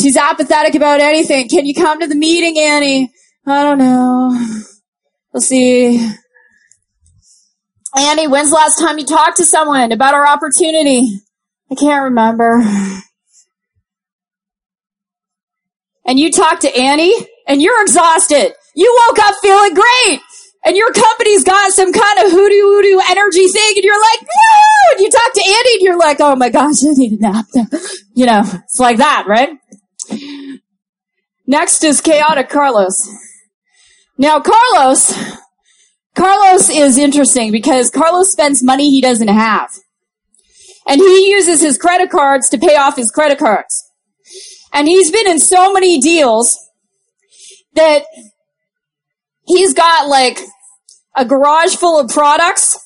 She's 0.00 0.16
apathetic 0.16 0.74
about 0.74 1.00
anything. 1.00 1.48
Can 1.48 1.66
you 1.66 1.74
come 1.74 2.00
to 2.00 2.06
the 2.08 2.16
meeting, 2.16 2.58
Annie? 2.58 3.12
I 3.46 3.62
don't 3.62 3.78
know. 3.78 4.46
We'll 5.32 5.40
see. 5.42 6.10
Annie, 7.96 8.26
when's 8.26 8.50
the 8.50 8.56
last 8.56 8.78
time 8.78 8.98
you 8.98 9.06
talked 9.06 9.36
to 9.36 9.44
someone 9.44 9.92
about 9.92 10.14
our 10.14 10.26
opportunity? 10.26 11.20
I 11.70 11.74
can't 11.74 12.04
remember. 12.04 12.62
And 16.06 16.18
you 16.18 16.30
talked 16.30 16.62
to 16.62 16.76
Annie 16.76 17.14
and 17.46 17.62
you're 17.62 17.80
exhausted. 17.82 18.52
You 18.74 19.02
woke 19.06 19.18
up 19.20 19.36
feeling 19.40 19.74
great 19.74 20.20
and 20.64 20.76
your 20.76 20.92
company's 20.92 21.44
got 21.44 21.72
some 21.72 21.92
kind 21.92 22.18
of 22.20 22.30
hoodoo 22.30 22.60
hoodoo 22.60 23.00
energy 23.10 23.46
thing 23.46 23.72
and 23.76 23.84
you're 23.84 24.00
like, 24.00 24.20
no! 24.22 24.92
And 24.92 25.00
you 25.00 25.10
talk 25.10 25.32
to 25.32 25.44
Annie 25.46 25.74
and 25.74 25.82
you're 25.82 25.98
like, 25.98 26.16
oh 26.20 26.36
my 26.36 26.50
gosh, 26.50 26.76
I 26.84 26.92
need 26.94 27.12
a 27.12 27.22
nap. 27.22 27.46
You 28.16 28.26
know, 28.26 28.42
it's 28.44 28.78
like 28.78 28.98
that, 28.98 29.24
right? 29.26 29.50
Next 31.48 31.82
is 31.82 32.00
chaotic 32.00 32.48
Carlos. 32.48 33.08
Now 34.16 34.38
Carlos, 34.40 35.12
Carlos 36.14 36.70
is 36.70 36.96
interesting 36.96 37.50
because 37.50 37.90
Carlos 37.90 38.30
spends 38.30 38.62
money 38.62 38.90
he 38.90 39.00
doesn't 39.00 39.28
have. 39.28 39.70
And 40.86 41.00
he 41.00 41.30
uses 41.30 41.60
his 41.60 41.78
credit 41.78 42.10
cards 42.10 42.48
to 42.50 42.58
pay 42.58 42.76
off 42.76 42.96
his 42.96 43.10
credit 43.10 43.38
cards. 43.38 43.82
And 44.72 44.86
he's 44.86 45.10
been 45.10 45.28
in 45.28 45.38
so 45.38 45.72
many 45.72 45.98
deals 46.00 46.58
that 47.74 48.04
he's 49.46 49.72
got 49.72 50.08
like 50.08 50.40
a 51.16 51.24
garage 51.24 51.76
full 51.76 51.98
of 51.98 52.10
products 52.10 52.78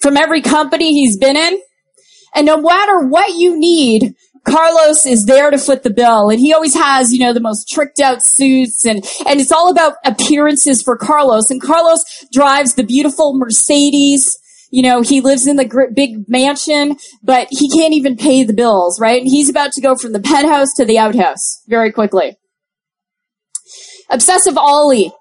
from 0.00 0.16
every 0.16 0.40
company 0.40 0.92
he's 0.92 1.18
been 1.18 1.36
in. 1.36 1.60
And 2.34 2.46
no 2.46 2.60
matter 2.60 3.06
what 3.06 3.34
you 3.36 3.58
need, 3.58 4.14
Carlos 4.44 5.06
is 5.06 5.24
there 5.24 5.50
to 5.50 5.58
foot 5.58 5.82
the 5.82 5.90
bill 5.90 6.28
and 6.28 6.38
he 6.38 6.52
always 6.52 6.74
has, 6.74 7.12
you 7.12 7.18
know, 7.18 7.32
the 7.32 7.40
most 7.40 7.68
tricked 7.68 8.00
out 8.00 8.22
suits 8.22 8.84
and, 8.84 9.04
and 9.26 9.40
it's 9.40 9.52
all 9.52 9.70
about 9.70 9.94
appearances 10.04 10.82
for 10.82 10.96
Carlos 10.96 11.50
and 11.50 11.62
Carlos 11.62 12.04
drives 12.32 12.74
the 12.74 12.84
beautiful 12.84 13.36
Mercedes. 13.36 14.38
You 14.70 14.82
know, 14.82 15.02
he 15.02 15.20
lives 15.20 15.46
in 15.46 15.56
the 15.56 15.90
big 15.94 16.28
mansion, 16.28 16.96
but 17.22 17.46
he 17.50 17.70
can't 17.70 17.94
even 17.94 18.16
pay 18.16 18.44
the 18.44 18.52
bills, 18.52 19.00
right? 19.00 19.20
And 19.20 19.30
he's 19.30 19.48
about 19.48 19.72
to 19.72 19.80
go 19.80 19.94
from 19.94 20.12
the 20.12 20.20
penthouse 20.20 20.74
to 20.74 20.84
the 20.84 20.98
outhouse 20.98 21.62
very 21.68 21.92
quickly. 21.92 22.36
Obsessive 24.10 24.58
Ollie. 24.58 25.12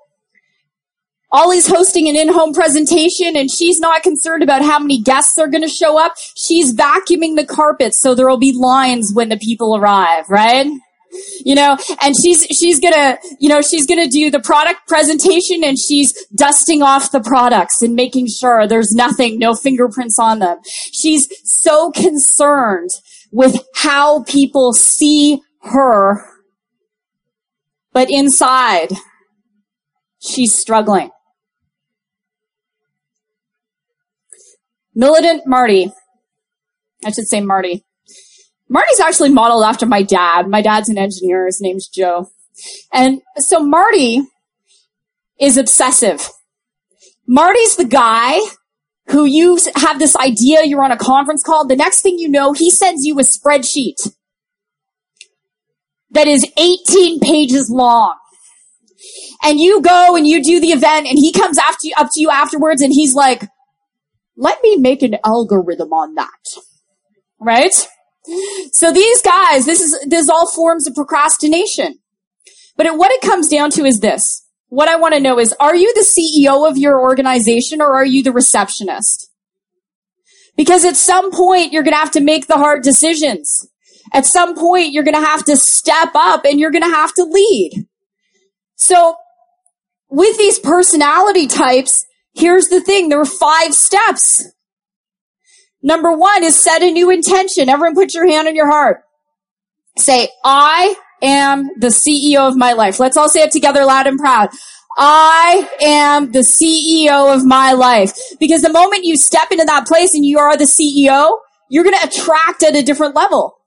Ollie's 1.34 1.67
hosting 1.67 2.08
an 2.08 2.15
in-home 2.15 2.54
presentation 2.54 3.36
and 3.36 3.50
she's 3.50 3.80
not 3.80 4.04
concerned 4.04 4.43
about 4.43 4.62
how 4.62 4.78
many 4.78 5.02
guests 5.02 5.39
are 5.39 5.48
going 5.48 5.63
to 5.63 5.67
show 5.67 5.98
up. 6.00 6.13
She's 6.36 6.76
vacuuming 6.76 7.36
the 7.36 7.46
carpet 7.46 7.96
so 7.96 8.13
there 8.13 8.30
will 8.30 8.38
be 8.38 8.54
lines 8.56 9.12
when 9.13 9.30
the 9.30 9.38
people 9.38 9.76
arrive, 9.76 10.30
right? 10.30 10.67
You 11.43 11.56
know, 11.56 11.78
and 12.02 12.15
she's, 12.15 12.43
she's 12.46 12.80
gonna, 12.80 13.17
you 13.39 13.50
know, 13.50 13.62
she's 13.62 13.86
gonna 13.86 14.08
do 14.08 14.32
the 14.32 14.39
product 14.39 14.88
presentation 14.88 15.63
and 15.63 15.78
she's 15.78 16.13
dusting 16.36 16.82
off 16.82 17.12
the 17.12 17.22
products 17.22 17.82
and 17.82 17.96
making 17.96 18.28
sure 18.28 18.67
there's 18.67 18.93
nothing, 18.93 19.38
no 19.38 19.54
fingerprints 19.54 20.17
on 20.17 20.39
them. 20.39 20.58
She's 20.91 21.28
so 21.43 21.91
concerned 21.91 22.89
with 23.32 23.60
how 23.76 24.24
people 24.24 24.74
see 24.74 25.41
her, 25.62 26.24
but 27.91 28.10
inside, 28.10 28.89
she's 30.19 30.58
struggling. 30.58 31.12
Militant 34.96 35.44
Marty. 35.46 35.92
I 37.06 37.12
should 37.12 37.28
say 37.28 37.42
Marty. 37.42 37.84
Marty's 38.70 39.00
actually 39.00 39.30
modeled 39.30 39.64
after 39.64 39.86
my 39.86 40.04
dad. 40.04 40.48
My 40.48 40.62
dad's 40.62 40.90
an 40.90 40.98
engineer. 40.98 41.46
His 41.46 41.62
name's 41.62 41.88
Joe. 41.88 42.30
And 42.94 43.22
so 43.38 43.60
Marty 43.64 44.22
is 45.40 45.58
obsessive. 45.58 46.30
Marty's 47.28 47.76
the 47.76 47.86
guy 47.86 48.40
who 49.08 49.26
you 49.26 49.60
have 49.76 50.00
this 50.00 50.16
idea, 50.16 50.64
you're 50.64 50.84
on 50.84 50.92
a 50.92 50.98
conference 50.98 51.44
call. 51.44 51.68
The 51.68 51.76
next 51.76 52.02
thing 52.02 52.18
you 52.18 52.30
know, 52.30 52.54
he 52.54 52.70
sends 52.70 53.06
you 53.06 53.20
a 53.20 53.24
spreadsheet 53.24 54.12
that 56.12 56.28
is 56.28 56.46
18 56.58 57.20
pages 57.20 57.70
long. 57.70 58.16
And 59.44 59.60
you 59.60 59.82
go 59.82 60.16
and 60.16 60.26
you 60.26 60.41
do 60.41 60.62
the 60.62 60.72
event 60.72 61.08
and 61.08 61.18
he 61.18 61.34
comes 61.34 61.58
after 61.58 61.88
you, 61.88 61.94
up 61.98 62.10
to 62.14 62.22
you 62.22 62.30
afterwards 62.30 62.82
and 62.82 62.94
he's 62.94 63.14
like, 63.14 63.50
let 64.36 64.62
me 64.64 64.78
make 64.78 65.02
an 65.02 65.18
algorithm 65.26 65.94
on 65.94 66.16
that. 66.16 66.30
Right? 67.40 67.74
So 68.72 68.92
these 68.92 69.22
guys, 69.22 69.66
this 69.66 69.82
is, 69.82 70.00
this 70.08 70.24
is 70.24 70.30
all 70.30 70.50
forms 70.50 70.88
of 70.88 70.96
procrastination. 70.96 72.00
But 72.76 72.86
it, 72.86 72.98
what 72.98 73.12
it 73.12 73.22
comes 73.22 73.50
down 73.50 73.70
to 73.72 73.86
is 73.86 74.00
this. 74.00 74.46
What 74.70 74.88
I 74.88 74.96
want 74.96 75.14
to 75.14 75.20
know 75.20 75.40
is, 75.40 75.54
are 75.60 75.76
you 75.76 75.94
the 75.94 76.02
CEO 76.02 76.68
of 76.68 76.78
your 76.78 77.00
organization 77.00 77.82
or 77.82 77.96
are 77.96 78.06
you 78.06 78.24
the 78.24 78.32
receptionist? 78.32 79.30
Because 80.56 80.86
at 80.86 80.96
some 80.96 81.32
point 81.32 81.74
you're 81.74 81.84
going 81.84 81.94
to 81.94 82.00
have 82.00 82.12
to 82.12 82.22
make 82.22 82.48
the 82.48 82.58
hard 82.58 82.82
decisions. 82.84 83.68
At 84.14 84.26
some 84.26 84.56
point 84.56 84.92
you're 84.92 85.04
going 85.04 85.16
to 85.16 85.26
have 85.26 85.46
to 85.46 85.58
step 85.58 86.10
up 86.16 86.46
and 86.46 86.60
you're 86.60 86.72
going 86.72 86.84
to 86.84 86.90
have 86.90 87.14
to 87.16 87.24
lead. 87.24 87.88
So 88.76 89.16
with 90.10 90.38
these 90.38 90.60
personality 90.60 91.48
types, 91.48 92.06
Here's 92.34 92.68
the 92.68 92.82
thing. 92.82 93.10
There 93.10 93.20
are 93.20 93.26
five 93.26 93.74
steps. 93.74 94.52
Number 95.82 96.12
one 96.16 96.44
is 96.44 96.62
set 96.62 96.82
a 96.82 96.92
new 96.92 97.10
intention. 97.10 97.70
Everyone 97.70 97.96
put 97.96 98.14
your 98.14 98.28
hand 98.28 98.48
on 98.48 98.56
your 98.56 98.70
heart. 98.70 99.02
Say, 99.98 100.30
I 100.44 100.96
am 101.22 101.70
the 101.78 101.88
CEO 101.88 102.48
of 102.48 102.56
my 102.56 102.74
life. 102.74 103.00
Let's 103.00 103.18
all 103.18 103.30
say 103.30 103.42
it 103.42 103.52
together 103.52 103.86
loud 103.86 104.08
and 104.08 104.18
proud. 104.18 104.50
I 104.98 105.70
am 105.82 106.32
the 106.32 106.40
CEO 106.40 107.36
of 107.36 107.46
my 107.46 107.74
life. 107.74 108.14
Because 108.40 108.62
the 108.62 108.72
moment 108.72 109.04
you 109.04 109.18
step 109.18 109.52
into 109.52 109.66
that 109.66 109.88
place 109.88 110.14
and 110.14 110.26
you 110.26 110.40
are 110.40 110.56
the 110.56 110.66
CEO, 110.66 111.38
you're 111.70 111.84
going 111.84 111.98
to 112.00 112.08
attract 112.08 112.64
at 112.64 112.76
a 112.76 112.84
different 112.84 113.16
level. 113.16 113.58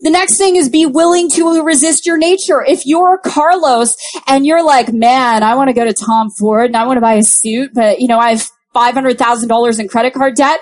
The 0.00 0.10
next 0.10 0.36
thing 0.36 0.56
is 0.56 0.68
be 0.68 0.84
willing 0.84 1.30
to 1.30 1.62
resist 1.62 2.06
your 2.06 2.18
nature. 2.18 2.62
If 2.62 2.84
you're 2.84 3.18
Carlos 3.18 3.96
and 4.26 4.46
you're 4.46 4.64
like, 4.64 4.92
man, 4.92 5.42
I 5.42 5.54
want 5.54 5.68
to 5.68 5.74
go 5.74 5.84
to 5.84 5.94
Tom 5.94 6.28
Ford 6.38 6.66
and 6.66 6.76
I 6.76 6.86
want 6.86 6.98
to 6.98 7.00
buy 7.00 7.14
a 7.14 7.22
suit, 7.22 7.70
but 7.74 8.00
you 8.00 8.06
know, 8.06 8.18
I 8.18 8.32
have 8.32 8.46
$500,000 8.74 9.80
in 9.80 9.88
credit 9.88 10.12
card 10.12 10.34
debt, 10.34 10.60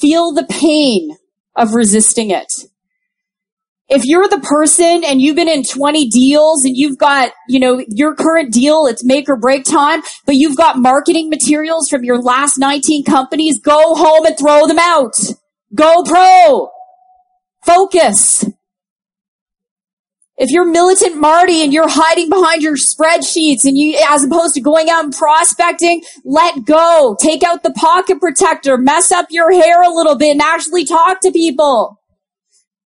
feel 0.00 0.32
the 0.32 0.44
pain 0.44 1.16
of 1.54 1.74
resisting 1.74 2.30
it. 2.30 2.52
If 3.88 4.04
you're 4.04 4.28
the 4.28 4.40
person 4.40 5.04
and 5.04 5.20
you've 5.20 5.36
been 5.36 5.48
in 5.48 5.62
20 5.62 6.08
deals 6.08 6.64
and 6.64 6.76
you've 6.76 6.98
got, 6.98 7.32
you 7.48 7.60
know, 7.60 7.84
your 7.88 8.14
current 8.16 8.52
deal, 8.52 8.86
it's 8.86 9.04
make 9.04 9.28
or 9.28 9.36
break 9.36 9.64
time, 9.64 10.02
but 10.26 10.34
you've 10.34 10.56
got 10.56 10.78
marketing 10.78 11.28
materials 11.28 11.88
from 11.88 12.02
your 12.02 12.20
last 12.20 12.58
19 12.58 13.04
companies, 13.04 13.60
go 13.60 13.94
home 13.94 14.24
and 14.24 14.36
throw 14.36 14.66
them 14.66 14.78
out. 14.80 15.14
Go 15.74 16.02
pro. 16.02 16.70
Focus. 17.64 18.46
If 20.36 20.50
you're 20.50 20.64
militant 20.64 21.16
Marty 21.16 21.62
and 21.62 21.72
you're 21.72 21.88
hiding 21.88 22.28
behind 22.28 22.62
your 22.62 22.74
spreadsheets 22.74 23.64
and 23.64 23.78
you, 23.78 23.96
as 24.08 24.24
opposed 24.24 24.54
to 24.54 24.60
going 24.60 24.90
out 24.90 25.04
and 25.04 25.14
prospecting, 25.14 26.02
let 26.24 26.64
go. 26.64 27.16
Take 27.20 27.44
out 27.44 27.62
the 27.62 27.72
pocket 27.72 28.18
protector, 28.18 28.76
mess 28.76 29.12
up 29.12 29.26
your 29.30 29.52
hair 29.52 29.82
a 29.82 29.94
little 29.94 30.16
bit 30.16 30.32
and 30.32 30.42
actually 30.42 30.84
talk 30.84 31.20
to 31.20 31.30
people. 31.30 32.00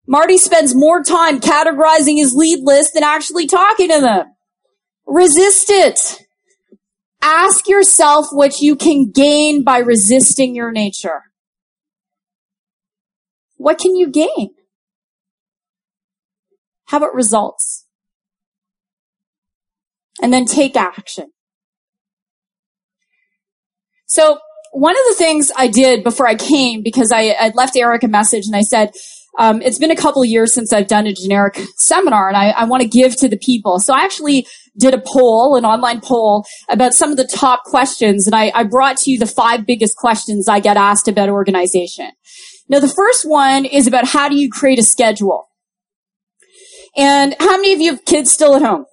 Marty 0.06 0.36
spends 0.36 0.74
more 0.74 1.02
time 1.02 1.40
categorizing 1.40 2.16
his 2.16 2.34
lead 2.34 2.60
list 2.62 2.92
than 2.94 3.02
actually 3.02 3.46
talking 3.46 3.88
to 3.88 4.00
them. 4.00 4.26
Resist 5.06 5.70
it. 5.70 6.18
Ask 7.22 7.66
yourself 7.66 8.26
what 8.30 8.60
you 8.60 8.76
can 8.76 9.10
gain 9.10 9.64
by 9.64 9.78
resisting 9.78 10.54
your 10.54 10.70
nature. 10.70 11.22
What 13.56 13.78
can 13.78 13.96
you 13.96 14.10
gain? 14.10 14.50
How 16.88 16.96
about 16.96 17.14
results? 17.14 17.86
And 20.22 20.32
then 20.32 20.46
take 20.46 20.74
action. 20.74 21.26
So 24.06 24.38
one 24.72 24.92
of 24.92 25.02
the 25.08 25.14
things 25.14 25.52
I 25.56 25.68
did 25.68 26.02
before 26.02 26.26
I 26.26 26.34
came, 26.34 26.82
because 26.82 27.12
I, 27.12 27.36
I 27.38 27.52
left 27.54 27.76
Eric 27.76 28.04
a 28.04 28.08
message 28.08 28.46
and 28.46 28.56
I 28.56 28.62
said, 28.62 28.90
um, 29.38 29.60
it's 29.62 29.78
been 29.78 29.90
a 29.90 29.96
couple 29.96 30.24
years 30.24 30.54
since 30.54 30.72
I've 30.72 30.88
done 30.88 31.06
a 31.06 31.12
generic 31.12 31.60
seminar 31.76 32.28
and 32.28 32.36
I, 32.36 32.50
I 32.50 32.64
want 32.64 32.82
to 32.82 32.88
give 32.88 33.14
to 33.16 33.28
the 33.28 33.36
people. 33.36 33.78
So 33.80 33.94
I 33.94 34.00
actually 34.00 34.46
did 34.78 34.94
a 34.94 35.02
poll, 35.06 35.56
an 35.56 35.66
online 35.66 36.00
poll 36.00 36.46
about 36.70 36.94
some 36.94 37.10
of 37.10 37.18
the 37.18 37.26
top 37.26 37.64
questions 37.64 38.26
and 38.26 38.34
I, 38.34 38.50
I 38.54 38.64
brought 38.64 38.96
to 38.98 39.10
you 39.10 39.18
the 39.18 39.26
five 39.26 39.66
biggest 39.66 39.96
questions 39.96 40.48
I 40.48 40.58
get 40.60 40.78
asked 40.78 41.06
about 41.06 41.28
organization. 41.28 42.10
Now 42.68 42.80
the 42.80 42.88
first 42.88 43.28
one 43.28 43.66
is 43.66 43.86
about 43.86 44.08
how 44.08 44.28
do 44.30 44.36
you 44.36 44.50
create 44.50 44.78
a 44.78 44.82
schedule? 44.82 45.47
And 46.96 47.34
how 47.38 47.56
many 47.56 47.72
of 47.72 47.80
you 47.80 47.92
have 47.92 48.04
kids 48.04 48.32
still 48.32 48.54
at 48.54 48.62
home? 48.62 48.86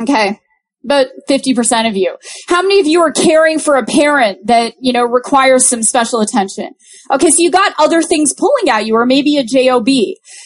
Okay. 0.00 0.38
About 0.84 1.06
50% 1.28 1.88
of 1.88 1.96
you. 1.96 2.16
How 2.48 2.60
many 2.60 2.80
of 2.80 2.86
you 2.86 3.02
are 3.02 3.12
caring 3.12 3.60
for 3.60 3.76
a 3.76 3.86
parent 3.86 4.46
that, 4.48 4.74
you 4.80 4.92
know, 4.92 5.04
requires 5.04 5.64
some 5.64 5.84
special 5.84 6.20
attention? 6.20 6.70
Okay, 7.10 7.28
so 7.28 7.36
you 7.38 7.52
got 7.52 7.74
other 7.78 8.02
things 8.02 8.34
pulling 8.34 8.68
at 8.68 8.84
you 8.84 8.96
or 8.96 9.06
maybe 9.06 9.36
a 9.36 9.44
job. 9.44 9.86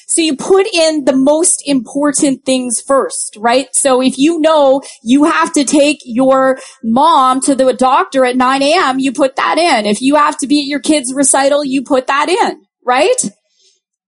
So 0.08 0.20
you 0.20 0.36
put 0.36 0.66
in 0.66 1.04
the 1.04 1.16
most 1.16 1.62
important 1.66 2.44
things 2.44 2.82
first, 2.86 3.36
right? 3.38 3.68
So 3.72 4.02
if 4.02 4.18
you 4.18 4.38
know 4.38 4.82
you 5.02 5.24
have 5.24 5.54
to 5.54 5.64
take 5.64 6.00
your 6.04 6.58
mom 6.84 7.40
to 7.42 7.54
the 7.54 7.72
doctor 7.72 8.26
at 8.26 8.36
9 8.36 8.62
a.m., 8.62 8.98
you 8.98 9.12
put 9.12 9.36
that 9.36 9.56
in. 9.56 9.86
If 9.86 10.02
you 10.02 10.16
have 10.16 10.36
to 10.38 10.46
be 10.46 10.60
at 10.60 10.66
your 10.66 10.80
kid's 10.80 11.14
recital, 11.14 11.64
you 11.64 11.82
put 11.82 12.08
that 12.08 12.28
in, 12.28 12.62
right? 12.84 13.30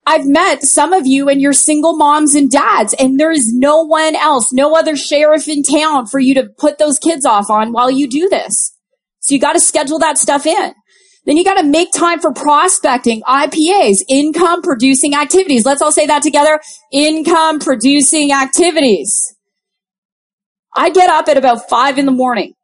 I've 0.08 0.26
met 0.26 0.62
some 0.62 0.94
of 0.94 1.06
you 1.06 1.28
and 1.28 1.38
you're 1.38 1.52
single 1.52 1.94
moms 1.94 2.34
and 2.34 2.50
dads 2.50 2.94
and 2.94 3.20
there 3.20 3.30
is 3.30 3.52
no 3.52 3.82
one 3.82 4.16
else, 4.16 4.54
no 4.54 4.74
other 4.74 4.96
sheriff 4.96 5.46
in 5.46 5.62
town 5.62 6.06
for 6.06 6.18
you 6.18 6.32
to 6.32 6.48
put 6.56 6.78
those 6.78 6.98
kids 6.98 7.26
off 7.26 7.50
on 7.50 7.72
while 7.72 7.90
you 7.90 8.08
do 8.08 8.26
this. 8.30 8.74
So 9.20 9.34
you 9.34 9.40
got 9.40 9.52
to 9.52 9.60
schedule 9.60 9.98
that 9.98 10.16
stuff 10.16 10.46
in. 10.46 10.72
Then 11.26 11.36
you 11.36 11.44
got 11.44 11.60
to 11.60 11.62
make 11.62 11.92
time 11.92 12.20
for 12.20 12.32
prospecting, 12.32 13.20
IPAs, 13.28 13.98
income 14.08 14.62
producing 14.62 15.14
activities. 15.14 15.66
Let's 15.66 15.82
all 15.82 15.92
say 15.92 16.06
that 16.06 16.22
together. 16.22 16.58
Income 16.90 17.58
producing 17.58 18.32
activities. 18.32 19.36
I 20.74 20.88
get 20.88 21.10
up 21.10 21.28
at 21.28 21.36
about 21.36 21.68
five 21.68 21.98
in 21.98 22.06
the 22.06 22.12
morning. 22.12 22.54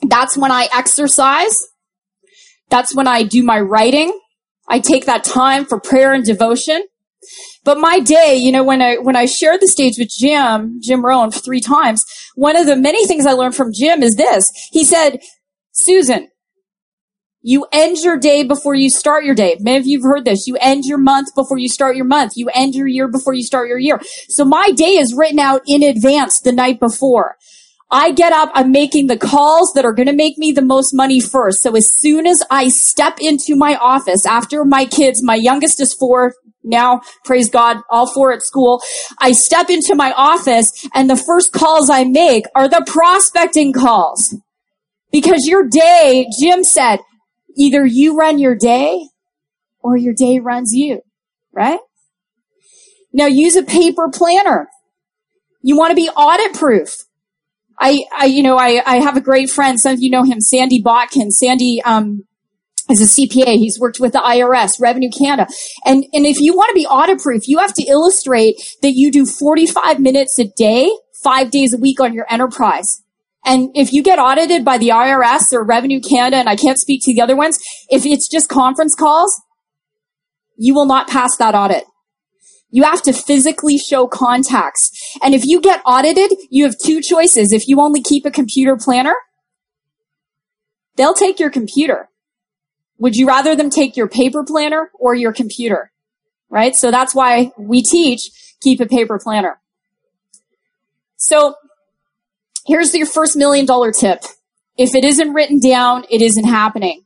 That's 0.00 0.34
when 0.34 0.50
I 0.50 0.68
exercise. 0.74 1.62
That's 2.70 2.96
when 2.96 3.06
I 3.06 3.22
do 3.22 3.42
my 3.42 3.60
writing. 3.60 4.18
I 4.68 4.80
take 4.80 5.06
that 5.06 5.24
time 5.24 5.64
for 5.64 5.80
prayer 5.80 6.12
and 6.12 6.24
devotion. 6.24 6.82
But 7.64 7.78
my 7.78 7.98
day, 7.98 8.36
you 8.36 8.52
know, 8.52 8.62
when 8.62 8.80
I, 8.80 8.96
when 8.96 9.16
I 9.16 9.26
shared 9.26 9.60
the 9.60 9.68
stage 9.68 9.94
with 9.98 10.08
Jim, 10.08 10.80
Jim 10.82 11.04
Rohn 11.04 11.30
three 11.30 11.60
times, 11.60 12.04
one 12.34 12.56
of 12.56 12.66
the 12.66 12.76
many 12.76 13.06
things 13.06 13.26
I 13.26 13.32
learned 13.32 13.56
from 13.56 13.72
Jim 13.72 14.02
is 14.02 14.16
this. 14.16 14.52
He 14.70 14.84
said, 14.84 15.18
Susan, 15.72 16.28
you 17.42 17.66
end 17.70 17.98
your 17.98 18.16
day 18.16 18.42
before 18.42 18.74
you 18.74 18.90
start 18.90 19.24
your 19.24 19.34
day. 19.34 19.56
Many 19.60 19.76
of 19.76 19.86
you 19.86 19.98
have 19.98 20.04
heard 20.04 20.24
this. 20.24 20.48
You 20.48 20.56
end 20.60 20.84
your 20.84 20.98
month 20.98 21.28
before 21.36 21.58
you 21.58 21.68
start 21.68 21.94
your 21.94 22.04
month. 22.04 22.32
You 22.36 22.50
end 22.54 22.74
your 22.74 22.88
year 22.88 23.06
before 23.06 23.34
you 23.34 23.44
start 23.44 23.68
your 23.68 23.78
year. 23.78 24.00
So 24.28 24.44
my 24.44 24.72
day 24.72 24.96
is 24.96 25.14
written 25.16 25.38
out 25.38 25.62
in 25.66 25.82
advance 25.82 26.40
the 26.40 26.50
night 26.50 26.80
before. 26.80 27.36
I 27.90 28.10
get 28.12 28.32
up, 28.32 28.50
I'm 28.54 28.72
making 28.72 29.06
the 29.06 29.18
calls 29.18 29.72
that 29.74 29.84
are 29.84 29.92
going 29.92 30.08
to 30.08 30.12
make 30.12 30.38
me 30.38 30.50
the 30.50 30.62
most 30.62 30.92
money 30.92 31.20
first. 31.20 31.62
So 31.62 31.76
as 31.76 31.90
soon 31.90 32.26
as 32.26 32.42
I 32.50 32.68
step 32.68 33.18
into 33.20 33.54
my 33.54 33.76
office 33.76 34.26
after 34.26 34.64
my 34.64 34.86
kids, 34.86 35.22
my 35.22 35.36
youngest 35.36 35.80
is 35.80 35.94
four, 35.94 36.34
now, 36.66 37.00
praise 37.24 37.48
God, 37.48 37.78
all 37.88 38.12
four 38.12 38.32
at 38.32 38.42
school. 38.42 38.82
I 39.20 39.30
step 39.32 39.70
into 39.70 39.94
my 39.94 40.12
office 40.16 40.86
and 40.92 41.08
the 41.08 41.16
first 41.16 41.52
calls 41.52 41.88
I 41.88 42.02
make 42.02 42.44
are 42.56 42.68
the 42.68 42.84
prospecting 42.84 43.72
calls. 43.72 44.34
Because 45.12 45.46
your 45.46 45.66
day, 45.68 46.26
Jim 46.38 46.64
said, 46.64 46.98
either 47.56 47.86
you 47.86 48.16
run 48.16 48.40
your 48.40 48.56
day 48.56 49.08
or 49.78 49.96
your 49.96 50.12
day 50.12 50.40
runs 50.40 50.74
you, 50.74 51.02
right? 51.52 51.78
Now 53.12 53.26
use 53.26 53.54
a 53.54 53.62
paper 53.62 54.10
planner. 54.12 54.68
You 55.62 55.76
want 55.78 55.90
to 55.92 55.96
be 55.96 56.08
audit 56.10 56.52
proof. 56.52 57.05
I, 57.78 58.04
I, 58.16 58.24
you 58.26 58.42
know, 58.42 58.56
I, 58.56 58.82
I 58.86 58.96
have 58.96 59.16
a 59.16 59.20
great 59.20 59.50
friend. 59.50 59.78
Some 59.78 59.94
of 59.94 60.00
you 60.00 60.10
know 60.10 60.22
him, 60.22 60.40
Sandy 60.40 60.82
Botkin. 60.82 61.30
Sandy, 61.30 61.82
um, 61.82 62.24
is 62.90 63.00
a 63.00 63.20
CPA. 63.20 63.56
He's 63.56 63.78
worked 63.78 64.00
with 64.00 64.12
the 64.12 64.20
IRS, 64.20 64.80
Revenue 64.80 65.10
Canada. 65.10 65.50
And, 65.84 66.04
and 66.12 66.26
if 66.26 66.38
you 66.38 66.54
want 66.54 66.68
to 66.70 66.74
be 66.74 66.86
audit 66.86 67.18
proof, 67.18 67.48
you 67.48 67.58
have 67.58 67.74
to 67.74 67.82
illustrate 67.82 68.56
that 68.82 68.92
you 68.92 69.10
do 69.10 69.26
45 69.26 70.00
minutes 70.00 70.38
a 70.38 70.44
day, 70.44 70.90
five 71.22 71.50
days 71.50 71.74
a 71.74 71.78
week 71.78 72.00
on 72.00 72.14
your 72.14 72.26
enterprise. 72.30 73.02
And 73.44 73.70
if 73.74 73.92
you 73.92 74.02
get 74.02 74.18
audited 74.18 74.64
by 74.64 74.78
the 74.78 74.88
IRS 74.88 75.52
or 75.52 75.64
Revenue 75.64 76.00
Canada, 76.00 76.36
and 76.36 76.48
I 76.48 76.56
can't 76.56 76.78
speak 76.78 77.02
to 77.04 77.14
the 77.14 77.20
other 77.20 77.36
ones, 77.36 77.58
if 77.88 78.04
it's 78.04 78.28
just 78.28 78.48
conference 78.48 78.94
calls, 78.94 79.40
you 80.56 80.74
will 80.74 80.86
not 80.86 81.08
pass 81.08 81.36
that 81.36 81.54
audit. 81.54 81.84
You 82.70 82.82
have 82.82 83.02
to 83.02 83.12
physically 83.12 83.78
show 83.78 84.06
contacts. 84.06 84.90
And 85.22 85.34
if 85.34 85.44
you 85.44 85.60
get 85.60 85.82
audited, 85.86 86.36
you 86.50 86.64
have 86.64 86.76
two 86.78 87.00
choices. 87.00 87.52
If 87.52 87.68
you 87.68 87.80
only 87.80 88.02
keep 88.02 88.26
a 88.26 88.30
computer 88.30 88.76
planner, 88.76 89.14
they'll 90.96 91.14
take 91.14 91.38
your 91.38 91.50
computer. 91.50 92.08
Would 92.98 93.16
you 93.16 93.26
rather 93.26 93.54
them 93.54 93.70
take 93.70 93.96
your 93.96 94.08
paper 94.08 94.42
planner 94.44 94.90
or 94.98 95.14
your 95.14 95.32
computer? 95.32 95.92
Right? 96.48 96.74
So 96.74 96.90
that's 96.90 97.14
why 97.14 97.52
we 97.58 97.82
teach 97.82 98.30
keep 98.60 98.80
a 98.80 98.86
paper 98.86 99.18
planner. 99.18 99.60
So 101.16 101.54
here's 102.66 102.94
your 102.94 103.06
first 103.06 103.36
million 103.36 103.66
dollar 103.66 103.92
tip. 103.92 104.22
If 104.76 104.94
it 104.94 105.04
isn't 105.04 105.32
written 105.32 105.60
down, 105.60 106.04
it 106.10 106.20
isn't 106.20 106.44
happening. 106.44 107.05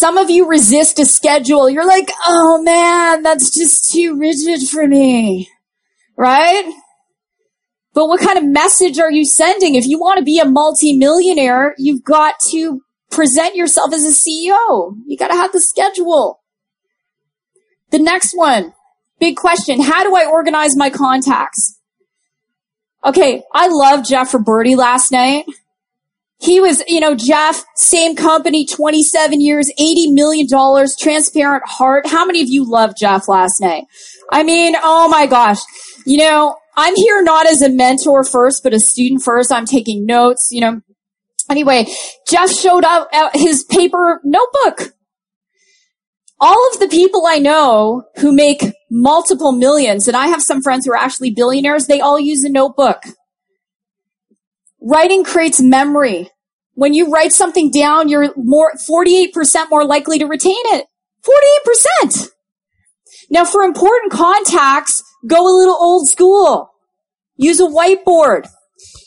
Some 0.00 0.16
of 0.16 0.30
you 0.30 0.48
resist 0.48 0.98
a 0.98 1.04
schedule. 1.04 1.68
You're 1.68 1.86
like, 1.86 2.10
oh 2.26 2.62
man, 2.62 3.22
that's 3.22 3.54
just 3.54 3.92
too 3.92 4.18
rigid 4.18 4.66
for 4.66 4.86
me. 4.86 5.50
Right? 6.16 6.72
But 7.92 8.06
what 8.06 8.22
kind 8.22 8.38
of 8.38 8.44
message 8.44 8.98
are 8.98 9.12
you 9.12 9.26
sending? 9.26 9.74
If 9.74 9.86
you 9.86 10.00
want 10.00 10.16
to 10.16 10.24
be 10.24 10.38
a 10.38 10.46
multimillionaire, 10.46 11.74
you've 11.76 12.02
got 12.02 12.36
to 12.48 12.80
present 13.10 13.56
yourself 13.56 13.92
as 13.92 14.06
a 14.06 14.08
CEO. 14.08 14.96
You 15.06 15.18
got 15.18 15.28
to 15.28 15.34
have 15.34 15.52
the 15.52 15.60
schedule. 15.60 16.40
The 17.90 17.98
next 17.98 18.32
one, 18.34 18.72
big 19.18 19.36
question. 19.36 19.82
How 19.82 20.02
do 20.02 20.16
I 20.16 20.24
organize 20.24 20.74
my 20.78 20.88
contacts? 20.88 21.78
Okay. 23.04 23.42
I 23.52 23.68
love 23.68 24.06
Jeff 24.06 24.32
Roberti 24.32 24.78
last 24.78 25.12
night. 25.12 25.44
He 26.40 26.58
was, 26.58 26.82
you 26.86 27.00
know, 27.00 27.14
Jeff, 27.14 27.64
same 27.76 28.16
company, 28.16 28.64
27 28.64 29.40
years, 29.42 29.70
$80 29.78 30.14
million, 30.14 30.48
transparent 30.98 31.62
heart. 31.66 32.06
How 32.06 32.24
many 32.24 32.40
of 32.40 32.48
you 32.48 32.68
loved 32.68 32.96
Jeff 32.98 33.28
last 33.28 33.60
night? 33.60 33.84
I 34.32 34.42
mean, 34.42 34.74
oh 34.82 35.08
my 35.08 35.26
gosh. 35.26 35.58
You 36.06 36.16
know, 36.16 36.56
I'm 36.76 36.96
here 36.96 37.22
not 37.22 37.46
as 37.46 37.60
a 37.60 37.68
mentor 37.68 38.24
first, 38.24 38.62
but 38.62 38.72
a 38.72 38.80
student 38.80 39.22
first. 39.22 39.52
I'm 39.52 39.66
taking 39.66 40.06
notes, 40.06 40.48
you 40.50 40.62
know. 40.62 40.80
Anyway, 41.50 41.86
Jeff 42.28 42.50
showed 42.50 42.84
up 42.84 43.08
at 43.12 43.36
his 43.36 43.64
paper 43.64 44.20
notebook. 44.24 44.94
All 46.40 46.70
of 46.72 46.80
the 46.80 46.88
people 46.88 47.26
I 47.26 47.38
know 47.38 48.04
who 48.16 48.32
make 48.32 48.64
multiple 48.90 49.52
millions, 49.52 50.08
and 50.08 50.16
I 50.16 50.28
have 50.28 50.42
some 50.42 50.62
friends 50.62 50.86
who 50.86 50.92
are 50.92 50.96
actually 50.96 51.32
billionaires, 51.32 51.86
they 51.86 52.00
all 52.00 52.18
use 52.18 52.44
a 52.44 52.48
notebook. 52.48 53.02
Writing 54.80 55.24
creates 55.24 55.60
memory. 55.60 56.30
When 56.74 56.94
you 56.94 57.10
write 57.10 57.32
something 57.32 57.70
down, 57.70 58.08
you're 58.08 58.32
more, 58.36 58.72
48% 58.74 59.68
more 59.70 59.84
likely 59.84 60.18
to 60.18 60.26
retain 60.26 60.54
it. 60.66 60.86
48%! 62.06 62.30
Now 63.30 63.44
for 63.44 63.62
important 63.62 64.12
contacts, 64.12 65.02
go 65.26 65.42
a 65.42 65.56
little 65.56 65.76
old 65.78 66.08
school. 66.08 66.70
Use 67.36 67.60
a 67.60 67.64
whiteboard. 67.64 68.48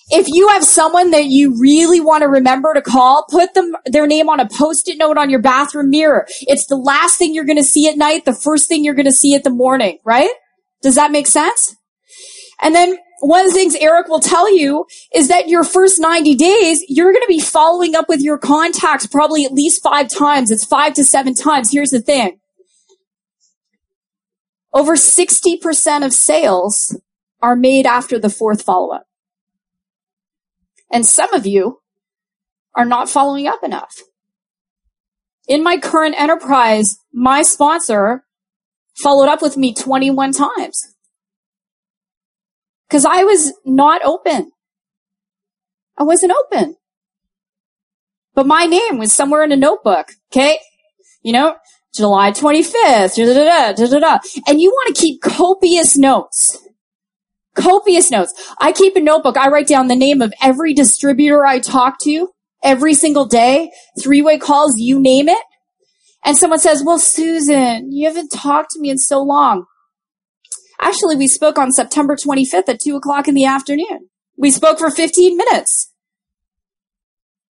If 0.10 0.28
you 0.28 0.50
have 0.50 0.64
someone 0.64 1.12
that 1.12 1.26
you 1.26 1.60
really 1.60 2.00
want 2.00 2.22
to 2.22 2.28
remember 2.28 2.74
to 2.74 2.82
call, 2.82 3.26
put 3.30 3.54
them, 3.56 3.76
their 3.86 4.06
name 4.06 4.30
on 4.30 4.40
a 4.40 4.48
post-it 4.48 4.98
note 4.98 5.18
on 5.18 5.30
your 5.30 5.42
bathroom 5.42 5.90
mirror. 5.90 6.28
It's 6.42 6.68
the 6.68 6.76
last 6.76 7.18
thing 7.18 7.34
you're 7.34 7.46
going 7.46 7.58
to 7.58 7.64
see 7.64 7.88
at 7.88 7.98
night, 7.98 8.26
the 8.26 8.34
first 8.34 8.68
thing 8.68 8.84
you're 8.84 8.94
going 8.94 9.06
to 9.06 9.12
see 9.12 9.34
at 9.34 9.44
the 9.44 9.50
morning, 9.50 9.98
right? 10.06 10.30
Does 10.84 10.96
that 10.96 11.12
make 11.12 11.28
sense? 11.28 11.76
And 12.62 12.76
then 12.76 12.98
one 13.28 13.40
of 13.40 13.48
the 13.48 13.54
things 13.54 13.76
Eric 13.76 14.10
will 14.10 14.20
tell 14.20 14.54
you 14.54 14.86
is 15.14 15.30
that 15.30 15.48
your 15.48 15.64
first 15.64 16.00
90 16.00 16.36
days, 16.36 16.84
you're 16.90 17.14
going 17.14 17.24
to 17.24 17.28
be 17.28 17.40
following 17.40 17.96
up 17.96 18.10
with 18.10 18.20
your 18.22 18.38
contacts 18.38 19.08
probably 19.08 19.46
at 19.46 19.54
least 19.54 19.82
five 19.82 20.10
times. 20.10 20.52
It's 20.52 20.66
five 20.66 20.94
to 20.96 21.06
seven 21.06 21.34
times. 21.34 21.72
Here's 21.72 21.92
the 21.92 22.02
thing. 22.02 22.40
Over 24.74 24.96
60% 24.96 26.06
of 26.06 26.12
sales 26.12 27.00
are 27.42 27.56
made 27.56 27.86
after 27.86 28.20
the 28.20 28.30
fourth 28.30 28.62
follow 28.62 28.94
up. 28.94 29.06
And 30.92 31.06
some 31.06 31.34
of 31.34 31.46
you 31.46 31.80
are 32.76 32.86
not 32.86 33.10
following 33.10 33.48
up 33.48 33.64
enough. 33.64 34.02
In 35.48 35.64
my 35.64 35.78
current 35.78 36.20
enterprise, 36.20 36.98
my 37.14 37.42
sponsor 37.42 38.26
followed 39.02 39.30
up 39.30 39.42
with 39.42 39.56
me 39.56 39.74
21 39.74 40.34
times. 40.34 40.93
Cause 42.94 43.06
I 43.06 43.24
was 43.24 43.52
not 43.66 44.06
open. 44.06 44.52
I 45.98 46.04
wasn't 46.04 46.32
open. 46.32 46.76
But 48.36 48.46
my 48.46 48.68
name 48.68 49.00
was 49.00 49.12
somewhere 49.12 49.44
in 49.44 49.52
a 49.52 49.56
notebook. 49.58 50.12
Okay. 50.32 50.60
You 51.24 51.34
know, 51.34 51.56
July 51.96 52.32
25th, 52.32 53.16
da, 53.16 53.34
da, 53.34 53.74
da, 53.74 53.86
da, 53.88 54.00
da, 54.00 54.20
and 54.48 54.62
you 54.62 54.70
want 54.70 54.96
to 54.96 55.02
keep 55.02 55.24
copious 55.24 55.98
notes. 55.98 56.60
Copious 57.56 58.12
notes. 58.12 58.32
I 58.60 58.72
keep 58.72 58.96
a 58.96 59.00
notebook. 59.00 59.38
I 59.38 59.48
write 59.48 59.68
down 59.68 59.88
the 59.88 59.96
name 59.96 60.22
of 60.22 60.32
every 60.40 60.76
distributor 60.76 61.48
I 61.48 61.58
talk 61.58 62.00
to 62.04 62.30
every 62.64 62.94
single 62.94 63.26
day, 63.26 63.72
three-way 64.00 64.38
calls, 64.38 64.78
you 64.78 65.00
name 65.00 65.30
it. 65.30 65.44
And 66.24 66.38
someone 66.38 66.60
says, 66.60 66.84
well, 66.86 67.00
Susan, 67.00 67.92
you 67.92 68.08
haven't 68.08 68.30
talked 68.30 68.72
to 68.72 68.80
me 68.80 68.92
in 68.92 69.00
so 69.00 69.20
long. 69.20 69.66
Actually, 70.84 71.16
we 71.16 71.28
spoke 71.28 71.58
on 71.58 71.72
September 71.72 72.16
25th 72.16 72.68
at 72.68 72.80
two 72.82 72.98
o'clock 72.98 73.30
in 73.30 73.36
the 73.36 73.46
afternoon. 73.46 74.10
We 74.38 74.52
spoke 74.52 74.78
for 74.78 74.92
15 74.92 75.38
minutes. 75.38 75.92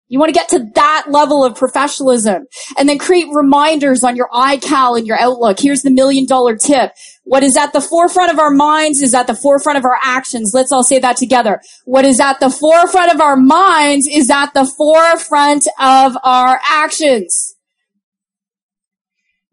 You 0.08 0.20
want 0.20 0.30
to 0.30 0.40
get 0.40 0.50
to 0.50 0.60
that 0.76 1.06
level 1.10 1.44
of 1.44 1.56
professionalism 1.56 2.46
and 2.78 2.88
then 2.88 3.00
create 3.00 3.26
reminders 3.34 4.04
on 4.04 4.16
your 4.16 4.30
iCal 4.32 4.96
and 4.96 5.08
your 5.08 5.20
Outlook. 5.20 5.60
Here's 5.60 5.82
the 5.82 5.90
million 5.90 6.28
dollar 6.28 6.56
tip. 6.56 6.92
What 7.24 7.42
is 7.42 7.58
at 7.58 7.74
the 7.74 7.82
forefront 7.82 8.32
of 8.32 8.38
our 8.38 8.52
minds 8.52 9.02
is 9.02 9.16
at 9.16 9.26
the 9.26 9.34
forefront 9.36 9.80
of 9.80 9.86
our 9.86 9.98
actions. 10.04 10.52
Let's 10.54 10.72
all 10.72 10.84
say 10.84 11.00
that 11.00 11.18
together. 11.18 11.60
What 11.86 12.06
is 12.06 12.20
at 12.20 12.40
the 12.40 12.52
forefront 12.52 13.12
of 13.12 13.20
our 13.20 13.36
minds 13.36 14.08
is 14.08 14.30
at 14.30 14.54
the 14.54 14.72
forefront 14.78 15.68
of 15.80 16.16
our 16.24 16.60
actions. 16.70 17.56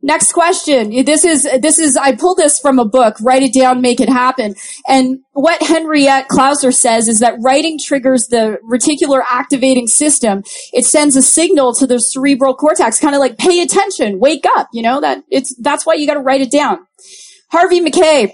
Next 0.03 0.33
question. 0.33 1.05
This 1.05 1.27
is, 1.27 1.47
this 1.61 1.79
is, 1.79 1.97
I 1.97 2.17
pulled 2.17 2.39
this 2.39 2.59
from 2.59 2.79
a 2.79 2.87
book, 2.87 3.17
Write 3.21 3.43
It 3.43 3.53
Down, 3.53 3.83
Make 3.83 4.01
It 4.01 4.09
Happen. 4.09 4.55
And 4.89 5.19
what 5.33 5.63
Henriette 5.63 6.29
Klauser 6.29 6.73
says 6.73 7.07
is 7.07 7.19
that 7.19 7.37
writing 7.43 7.79
triggers 7.79 8.27
the 8.29 8.59
reticular 8.65 9.21
activating 9.31 9.89
system. 9.89 10.43
It 10.73 10.87
sends 10.87 11.17
a 11.17 11.23
signal 11.23 11.75
to 11.75 11.87
the 11.87 11.99
cerebral 11.99 12.55
cortex, 12.55 12.99
kind 12.99 13.15
of 13.15 13.21
like 13.21 13.37
pay 13.37 13.61
attention, 13.61 14.21
wake 14.21 14.47
up, 14.57 14.69
you 14.73 14.83
know, 14.83 15.03
that 15.03 15.23
it's, 15.29 15.55
that's 15.57 15.85
why 15.85 15.95
you 15.95 16.07
gotta 16.07 16.21
write 16.21 16.41
it 16.41 16.51
down. 16.51 16.79
Harvey 17.51 17.81
Mackay. 17.81 18.33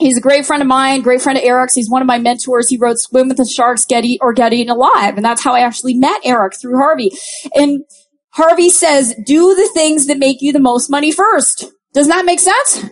He's 0.00 0.16
a 0.16 0.20
great 0.20 0.46
friend 0.46 0.62
of 0.62 0.68
mine, 0.68 1.02
great 1.02 1.20
friend 1.20 1.36
of 1.36 1.44
Eric's. 1.44 1.74
He's 1.74 1.90
one 1.90 2.02
of 2.02 2.06
my 2.06 2.18
mentors. 2.18 2.68
He 2.68 2.76
wrote 2.76 2.98
Swim 2.98 3.26
with 3.26 3.36
the 3.36 3.44
Sharks, 3.44 3.84
Get 3.84 4.04
Eat 4.04 4.20
or 4.22 4.32
Get 4.32 4.52
Alive. 4.52 5.16
And 5.16 5.24
that's 5.24 5.42
how 5.42 5.54
I 5.54 5.60
actually 5.60 5.94
met 5.94 6.20
Eric 6.24 6.54
through 6.60 6.76
Harvey. 6.76 7.10
And 7.52 7.84
Harvey 8.30 8.70
says, 8.70 9.14
do 9.24 9.54
the 9.54 9.70
things 9.74 10.06
that 10.06 10.18
make 10.18 10.38
you 10.40 10.52
the 10.52 10.60
most 10.60 10.90
money 10.90 11.12
first. 11.12 11.64
Doesn't 11.92 12.10
that 12.10 12.24
make 12.24 12.40
sense? 12.40 12.84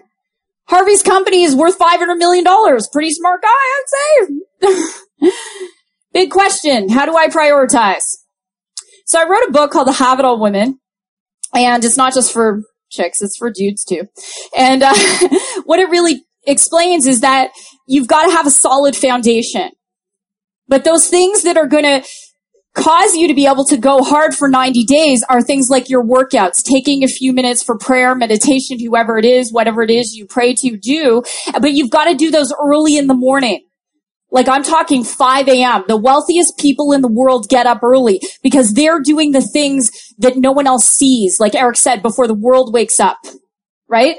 Harvey's 0.69 1.03
company 1.03 1.45
is 1.45 1.55
worth 1.55 1.79
$500 1.79 2.19
million. 2.19 2.45
Pretty 2.93 3.11
smart 3.11 3.43
guy, 3.43 3.49
I'd 3.49 4.81
say. 5.21 5.31
Big 6.13 6.31
question. 6.31 6.89
How 6.89 7.07
do 7.07 7.17
I 7.17 7.29
prioritize? 7.29 8.05
So 9.07 9.21
I 9.21 9.29
wrote 9.29 9.49
a 9.49 9.53
book 9.53 9.71
called 9.71 9.87
The 9.87 9.93
Have 9.93 10.19
It 10.19 10.25
All 10.25 10.41
Women. 10.41 10.81
And 11.55 11.85
it's 11.85 11.97
not 11.97 12.13
just 12.13 12.33
for 12.33 12.63
chicks, 12.91 13.23
it's 13.23 13.37
for 13.37 13.51
dudes 13.51 13.85
too. 13.85 14.03
And 14.57 14.83
uh, 14.83 14.95
what 15.65 15.79
it 15.79 15.89
really 15.89 16.25
explains 16.47 17.07
is 17.07 17.21
that 17.21 17.51
you've 17.87 18.09
got 18.09 18.27
to 18.27 18.33
have 18.33 18.47
a 18.47 18.51
solid 18.51 18.97
foundation. 18.97 19.71
But 20.69 20.85
those 20.85 21.09
things 21.09 21.45
that 21.45 21.57
are 21.57 21.67
going 21.67 21.85
to 21.85 22.03
cause 22.77 23.15
you 23.17 23.27
to 23.27 23.35
be 23.35 23.47
able 23.47 23.65
to 23.65 23.77
go 23.77 24.03
hard 24.03 24.35
for 24.35 24.49
90 24.49 24.85
days 24.85 25.25
are 25.29 25.43
things 25.43 25.71
like 25.71 25.89
your 25.89 26.05
workouts, 26.05 26.63
taking 26.63 27.03
a 27.03 27.09
few 27.09 27.33
minutes 27.33 27.63
for 27.63 27.77
prayer, 27.77 28.15
meditation, 28.15 28.79
whoever 28.79 29.19
it 29.19 29.25
is, 29.25 29.53
whatever 29.53 29.83
it 29.83 29.91
is 29.91 30.15
you 30.15 30.27
pray 30.27 30.55
to 30.55 30.77
do. 30.77 31.23
But 31.53 31.73
you've 31.73 31.91
got 31.91 32.05
to 32.05 32.15
do 32.15 32.31
those 32.31 32.53
early 32.63 32.97
in 32.97 33.07
the 33.07 33.15
morning. 33.15 33.63
Like 34.31 34.49
I'm 34.49 34.63
talking 34.63 35.05
5 35.05 35.49
a.m. 35.49 35.85
The 35.89 35.97
wealthiest 35.97 36.59
people 36.59 36.93
in 36.93 37.01
the 37.01 37.09
world 37.09 37.49
get 37.49 37.67
up 37.67 37.83
early 37.83 38.21
because 38.43 38.75
they're 38.75 39.01
doing 39.01 39.33
the 39.33 39.41
things 39.41 39.91
that 40.19 40.37
no 40.37 40.53
one 40.53 40.67
else 40.67 40.85
sees. 40.85 41.41
Like 41.41 41.55
Eric 41.55 41.77
said, 41.77 42.03
before 42.03 42.27
the 42.27 42.35
world 42.35 42.75
wakes 42.75 43.01
up, 43.01 43.19
right? 43.89 44.17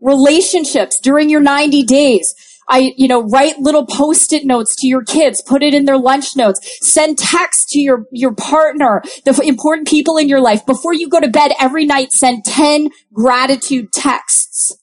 Relationships 0.00 1.00
during 1.00 1.28
your 1.28 1.40
90 1.40 1.82
days. 1.82 2.34
I, 2.68 2.92
you 2.96 3.08
know, 3.08 3.22
write 3.22 3.58
little 3.58 3.86
post-it 3.86 4.44
notes 4.44 4.76
to 4.76 4.86
your 4.86 5.02
kids, 5.02 5.42
put 5.42 5.62
it 5.62 5.74
in 5.74 5.86
their 5.86 5.98
lunch 5.98 6.36
notes, 6.36 6.60
send 6.82 7.18
text 7.18 7.70
to 7.70 7.80
your, 7.80 8.04
your 8.12 8.34
partner, 8.34 9.02
the 9.24 9.40
important 9.44 9.88
people 9.88 10.16
in 10.18 10.28
your 10.28 10.40
life. 10.40 10.64
Before 10.66 10.92
you 10.92 11.08
go 11.08 11.20
to 11.20 11.28
bed 11.28 11.52
every 11.58 11.86
night, 11.86 12.12
send 12.12 12.44
10 12.44 12.90
gratitude 13.12 13.92
texts. 13.92 14.76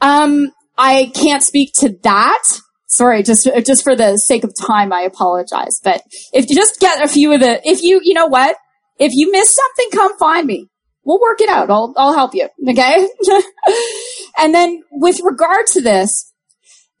Um, 0.00 0.52
I 0.76 1.10
can't 1.14 1.42
speak 1.42 1.72
to 1.76 1.96
that. 2.02 2.42
Sorry, 2.86 3.22
just, 3.22 3.48
just 3.64 3.82
for 3.82 3.96
the 3.96 4.18
sake 4.18 4.44
of 4.44 4.54
time, 4.54 4.92
I 4.92 5.02
apologize. 5.02 5.80
But 5.82 6.02
if 6.32 6.48
you 6.48 6.56
just 6.56 6.80
get 6.80 7.02
a 7.02 7.08
few 7.08 7.32
of 7.32 7.40
the, 7.40 7.60
if 7.68 7.82
you, 7.82 8.00
you 8.02 8.14
know 8.14 8.26
what? 8.26 8.56
If 8.98 9.12
you 9.14 9.30
miss 9.32 9.54
something, 9.54 9.88
come 9.92 10.16
find 10.18 10.46
me. 10.46 10.68
We'll 11.06 11.20
work 11.20 11.40
it 11.40 11.48
out. 11.48 11.70
I'll, 11.70 11.94
I'll 11.96 12.14
help 12.14 12.34
you. 12.34 12.48
Okay. 12.68 13.08
and 14.38 14.52
then 14.52 14.82
with 14.90 15.20
regard 15.22 15.68
to 15.68 15.80
this, 15.80 16.32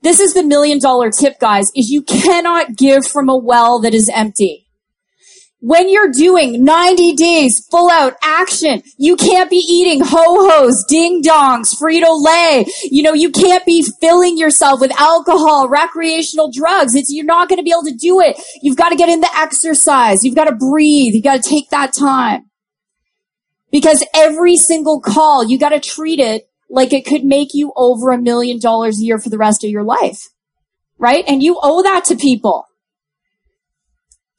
this 0.02 0.20
is 0.20 0.32
the 0.32 0.44
million 0.44 0.78
dollar 0.78 1.10
tip, 1.10 1.40
guys, 1.40 1.72
is 1.74 1.90
you 1.90 2.02
cannot 2.02 2.76
give 2.76 3.04
from 3.04 3.28
a 3.28 3.36
well 3.36 3.80
that 3.80 3.94
is 3.94 4.08
empty. 4.08 4.68
When 5.58 5.88
you're 5.90 6.12
doing 6.12 6.64
90 6.64 7.14
days 7.14 7.66
full 7.68 7.90
out 7.90 8.12
action, 8.22 8.82
you 8.96 9.16
can't 9.16 9.50
be 9.50 9.56
eating 9.56 10.00
ho-hos, 10.04 10.84
ding-dongs, 10.88 11.74
Frito-Lay. 11.74 12.66
You 12.84 13.02
know, 13.02 13.14
you 13.14 13.32
can't 13.32 13.66
be 13.66 13.84
filling 14.00 14.38
yourself 14.38 14.80
with 14.80 14.92
alcohol, 15.00 15.68
recreational 15.68 16.52
drugs. 16.52 16.94
It's, 16.94 17.10
you're 17.10 17.24
not 17.24 17.48
going 17.48 17.56
to 17.56 17.64
be 17.64 17.72
able 17.72 17.84
to 17.84 17.96
do 17.96 18.20
it. 18.20 18.40
You've 18.62 18.76
got 18.76 18.90
to 18.90 18.96
get 18.96 19.08
in 19.08 19.20
the 19.20 19.36
exercise. 19.36 20.22
You've 20.22 20.36
got 20.36 20.44
to 20.44 20.54
breathe. 20.54 21.14
You've 21.14 21.24
got 21.24 21.42
to 21.42 21.48
take 21.48 21.70
that 21.70 21.92
time. 21.92 22.45
Because 23.70 24.04
every 24.14 24.56
single 24.56 25.00
call, 25.00 25.44
you 25.44 25.58
gotta 25.58 25.80
treat 25.80 26.20
it 26.20 26.48
like 26.70 26.92
it 26.92 27.06
could 27.06 27.24
make 27.24 27.50
you 27.52 27.72
over 27.76 28.10
a 28.10 28.20
million 28.20 28.58
dollars 28.58 29.00
a 29.00 29.04
year 29.04 29.18
for 29.18 29.28
the 29.28 29.38
rest 29.38 29.64
of 29.64 29.70
your 29.70 29.84
life. 29.84 30.28
Right? 30.98 31.24
And 31.28 31.42
you 31.42 31.58
owe 31.62 31.82
that 31.82 32.04
to 32.06 32.16
people. 32.16 32.66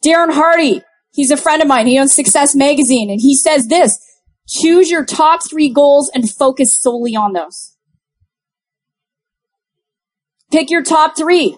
Darren 0.03 0.33
Hardy, 0.33 0.81
he's 1.11 1.31
a 1.31 1.37
friend 1.37 1.61
of 1.61 1.67
mine. 1.67 1.87
He 1.87 1.99
owns 1.99 2.13
Success 2.13 2.55
Magazine 2.55 3.09
and 3.09 3.21
he 3.21 3.35
says 3.35 3.67
this, 3.67 3.99
choose 4.47 4.89
your 4.89 5.05
top 5.05 5.41
three 5.47 5.69
goals 5.69 6.09
and 6.13 6.29
focus 6.29 6.79
solely 6.79 7.15
on 7.15 7.33
those. 7.33 7.75
Pick 10.51 10.69
your 10.69 10.83
top 10.83 11.17
three. 11.17 11.57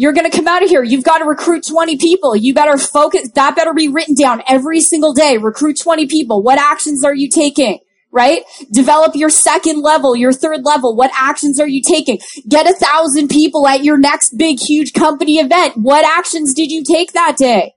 You're 0.00 0.12
going 0.12 0.30
to 0.30 0.36
come 0.36 0.46
out 0.46 0.62
of 0.62 0.68
here. 0.70 0.84
You've 0.84 1.02
got 1.02 1.18
to 1.18 1.24
recruit 1.24 1.64
20 1.66 1.96
people. 1.96 2.36
You 2.36 2.54
better 2.54 2.78
focus. 2.78 3.32
That 3.34 3.56
better 3.56 3.74
be 3.74 3.88
written 3.88 4.14
down 4.14 4.44
every 4.48 4.80
single 4.80 5.12
day. 5.12 5.38
Recruit 5.38 5.76
20 5.82 6.06
people. 6.06 6.40
What 6.40 6.56
actions 6.56 7.04
are 7.04 7.16
you 7.16 7.28
taking? 7.28 7.80
right? 8.12 8.42
Develop 8.72 9.16
your 9.16 9.28
second 9.28 9.82
level, 9.82 10.14
your 10.14 10.32
third 10.32 10.64
level. 10.64 10.94
What 10.94 11.10
actions 11.14 11.58
are 11.58 11.66
you 11.66 11.82
taking? 11.82 12.20
Get 12.48 12.70
a 12.70 12.72
thousand 12.72 13.28
people 13.28 13.66
at 13.66 13.82
your 13.82 13.98
next 13.98 14.38
big, 14.38 14.58
huge 14.60 14.92
company 14.92 15.38
event. 15.38 15.74
What 15.76 16.04
actions 16.06 16.54
did 16.54 16.70
you 16.70 16.84
take 16.84 17.12
that 17.12 17.36
day? 17.36 17.74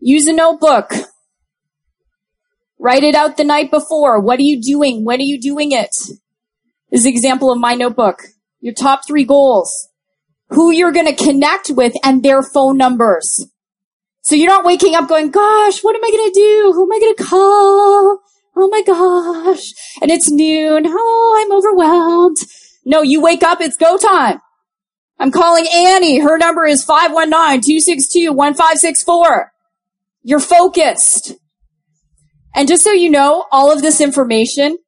Use 0.00 0.26
a 0.26 0.32
notebook. 0.32 0.90
Write 2.78 3.04
it 3.04 3.14
out 3.14 3.36
the 3.36 3.44
night 3.44 3.70
before. 3.70 4.20
What 4.20 4.40
are 4.40 4.42
you 4.42 4.60
doing? 4.60 5.04
When 5.04 5.20
are 5.20 5.24
you 5.24 5.40
doing 5.40 5.70
it? 5.70 5.94
Is 6.90 7.04
an 7.04 7.12
example 7.12 7.52
of 7.52 7.58
my 7.58 7.74
notebook. 7.74 8.22
Your 8.60 8.74
top 8.74 9.06
three 9.06 9.24
goals. 9.24 9.88
Who 10.50 10.70
you're 10.70 10.92
going 10.92 11.06
to 11.06 11.24
connect 11.24 11.70
with 11.70 11.94
and 12.04 12.22
their 12.22 12.42
phone 12.42 12.76
numbers. 12.76 13.46
So 14.22 14.34
you're 14.34 14.48
not 14.48 14.64
waking 14.64 14.94
up 14.94 15.08
going, 15.08 15.30
gosh, 15.30 15.82
what 15.82 15.96
am 15.96 16.04
I 16.04 16.10
going 16.10 16.30
to 16.30 16.34
do? 16.34 16.72
Who 16.74 16.84
am 16.84 16.92
I 16.92 16.98
going 16.98 17.14
to 17.16 17.24
call? 17.24 18.20
Oh 18.56 18.68
my 18.68 18.82
gosh. 18.82 19.72
And 20.00 20.10
it's 20.10 20.30
noon. 20.30 20.84
Oh, 20.86 21.38
I'm 21.40 21.52
overwhelmed. 21.52 22.38
No, 22.84 23.02
you 23.02 23.20
wake 23.20 23.42
up. 23.42 23.60
It's 23.60 23.76
go 23.76 23.98
time. 23.98 24.40
I'm 25.18 25.30
calling 25.30 25.66
Annie. 25.72 26.20
Her 26.20 26.38
number 26.38 26.64
is 26.64 26.86
519-262-1564. 26.86 29.46
You're 30.22 30.40
focused. 30.40 31.34
And 32.54 32.68
just 32.68 32.82
so 32.82 32.92
you 32.92 33.10
know, 33.10 33.44
all 33.52 33.70
of 33.70 33.82
this 33.82 34.00
information, 34.00 34.78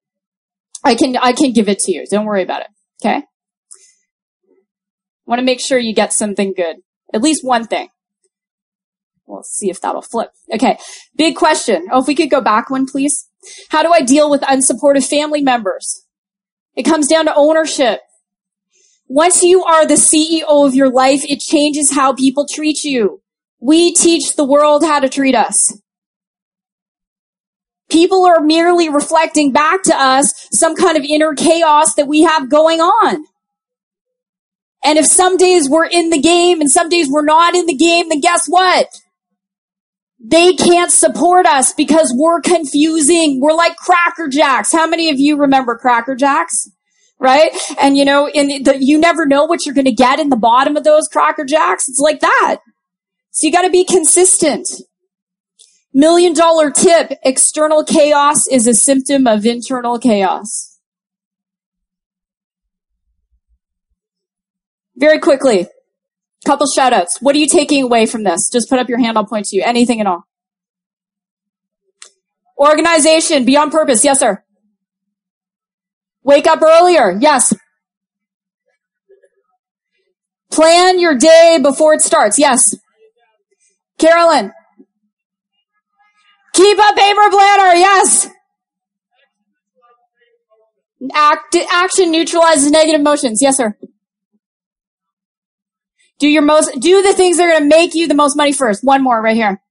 I 0.89 0.95
can, 0.95 1.17
I 1.17 1.33
can 1.33 1.53
give 1.53 1.69
it 1.69 1.79
to 1.81 1.93
you. 1.93 2.07
Don't 2.11 2.25
worry 2.25 2.43
about 2.43 2.63
it. 2.63 2.69
Okay. 3.03 3.23
Want 5.27 5.39
to 5.39 5.45
make 5.45 5.61
sure 5.61 5.79
you 5.79 5.95
get 5.95 6.13
something 6.13 6.55
good. 6.57 6.77
At 7.13 7.23
least 7.23 7.45
one 7.45 7.67
thing. 7.67 7.89
We'll 9.27 9.43
see 9.43 9.69
if 9.69 9.81
that'll 9.81 10.03
flip. 10.03 10.31
Okay. 10.53 10.79
Big 11.15 11.37
question. 11.37 11.89
Oh, 11.93 12.01
if 12.01 12.07
we 12.07 12.15
could 12.15 12.31
go 12.31 12.41
back 12.41 12.71
one, 12.71 12.87
please. 12.87 13.29
How 13.69 13.83
do 13.83 13.93
I 13.93 14.01
deal 14.01 14.31
with 14.31 14.41
unsupportive 14.41 15.07
family 15.07 15.43
members? 15.43 16.05
It 16.75 16.85
comes 16.85 17.07
down 17.07 17.27
to 17.27 17.35
ownership. 17.35 18.01
Once 19.07 19.43
you 19.43 19.63
are 19.65 19.87
the 19.87 19.95
CEO 19.95 20.67
of 20.67 20.75
your 20.75 20.91
life, 20.91 21.23
it 21.25 21.41
changes 21.41 21.95
how 21.95 22.15
people 22.15 22.47
treat 22.47 22.83
you. 22.85 23.21
We 23.61 23.93
teach 23.93 24.37
the 24.37 24.47
world 24.47 24.83
how 24.83 25.01
to 25.01 25.09
treat 25.09 25.35
us. 25.35 25.79
People 27.91 28.27
are 28.27 28.41
merely 28.41 28.89
reflecting 28.89 29.53
back 29.53 29.83
to 29.85 29.95
us 29.95 30.49
some 30.53 30.77
kind 30.77 30.97
of 30.97 31.05
inner 31.05 31.35
chaos 31.35 31.95
that 31.95 32.07
we 32.07 32.23
have 32.23 32.51
going 32.51 32.81
on. 32.81 33.25
And 34.85 34.99
if 34.99 35.07
some 35.07 35.37
days 35.37 35.69
we're 35.69 35.87
in 35.87 36.11
the 36.11 36.21
game 36.21 36.61
and 36.61 36.71
some 36.71 36.89
days 36.89 37.09
we're 37.11 37.25
not 37.25 37.55
in 37.55 37.67
the 37.67 37.75
game, 37.75 38.09
then 38.09 38.21
guess 38.21 38.47
what? 38.47 38.87
They 40.21 40.55
can't 40.55 40.91
support 40.91 41.47
us 41.47 41.73
because 41.73 42.13
we're 42.17 42.41
confusing. 42.41 43.41
We're 43.41 43.55
like 43.55 43.77
Cracker 43.77 44.29
Jacks. 44.29 44.73
How 44.73 44.87
many 44.87 45.11
of 45.11 45.19
you 45.19 45.37
remember 45.37 45.77
Cracker 45.77 46.15
Jacks? 46.15 46.69
Right? 47.21 47.51
And 47.81 47.97
you 47.97 48.05
know, 48.05 48.29
in 48.29 48.63
the, 48.63 48.77
you 48.81 48.99
never 48.99 49.27
know 49.27 49.45
what 49.45 49.65
you're 49.65 49.75
going 49.75 49.85
to 49.87 49.93
get 49.93 50.21
in 50.21 50.29
the 50.29 50.37
bottom 50.37 50.77
of 50.77 50.85
those 50.85 51.09
Cracker 51.09 51.45
Jacks. 51.45 51.89
It's 51.89 51.99
like 51.99 52.21
that. 52.21 52.59
So 53.31 53.47
you 53.47 53.53
got 53.53 53.63
to 53.63 53.71
be 53.71 53.85
consistent. 53.85 54.69
Million 55.93 56.35
dollar 56.35 56.71
tip. 56.71 57.13
External 57.25 57.85
chaos 57.85 58.47
is 58.47 58.67
a 58.67 58.75
symptom 58.75 59.27
of 59.27 59.47
internal 59.47 59.99
chaos. 59.99 60.79
Very 64.97 65.19
quickly. 65.19 65.67
Couple 66.45 66.67
shout 66.67 66.93
outs. 66.93 67.19
What 67.21 67.35
are 67.35 67.39
you 67.39 67.49
taking 67.49 67.83
away 67.83 68.07
from 68.07 68.25
this? 68.25 68.49
Just 68.51 68.69
put 68.69 68.79
up 68.79 68.89
your 68.89 68.99
hand. 68.99 69.17
I'll 69.17 69.27
point 69.27 69.47
to 69.47 69.57
you. 69.57 69.63
Anything 69.65 70.01
at 70.01 70.07
all. 70.07 70.25
Organization. 72.59 73.45
Be 73.45 73.57
on 73.57 73.71
purpose. 73.71 74.05
Yes, 74.05 74.21
sir. 74.21 74.43
Wake 76.23 76.47
up 76.47 76.63
earlier. 76.63 77.17
Yes. 77.21 77.55
Plan 80.51 80.99
your 80.99 81.17
day 81.17 81.59
before 81.63 81.95
it 81.95 82.01
starts. 82.01 82.39
Yes. 82.39 82.77
Carolyn. 83.99 84.53
Keep 86.59 86.77
a 86.77 86.93
paper 86.97 87.31
planner. 87.31 87.77
Yes. 87.77 88.29
Act, 91.15 91.57
action 91.71 92.11
neutralizes 92.11 92.73
negative 92.73 93.01
emotions. 93.01 93.41
Yes, 93.41 93.59
sir. 93.59 93.79
Do 96.19 96.27
your 96.27 96.43
most, 96.43 96.73
do 96.81 97.01
the 97.01 97.13
things 97.13 97.37
that 97.37 97.45
are 97.45 97.51
going 97.51 97.63
to 97.63 97.69
make 97.69 97.95
you 97.95 98.09
the 98.09 98.15
most 98.17 98.37
money 98.37 98.53
first. 98.53 98.83
One 98.83 99.05
more 99.05 99.23
right 99.23 99.37
here. 99.37 99.63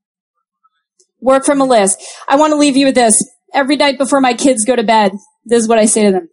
Work 1.19 1.43
from 1.43 1.59
a 1.59 1.65
list. 1.65 2.01
I 2.25 2.38
want 2.38 2.51
to 2.51 2.57
leave 2.57 2.77
you 2.77 2.85
with 2.85 2.95
this. 2.95 3.21
Every 3.53 3.75
night 3.75 3.97
before 3.97 4.21
my 4.21 4.33
kids 4.33 4.63
go 4.63 4.77
to 4.77 4.83
bed, 4.83 5.11
this 5.43 5.63
is 5.63 5.67
what 5.67 5.79
I 5.79 5.88
say 5.88 6.05
to 6.05 6.11
them. 6.13 6.29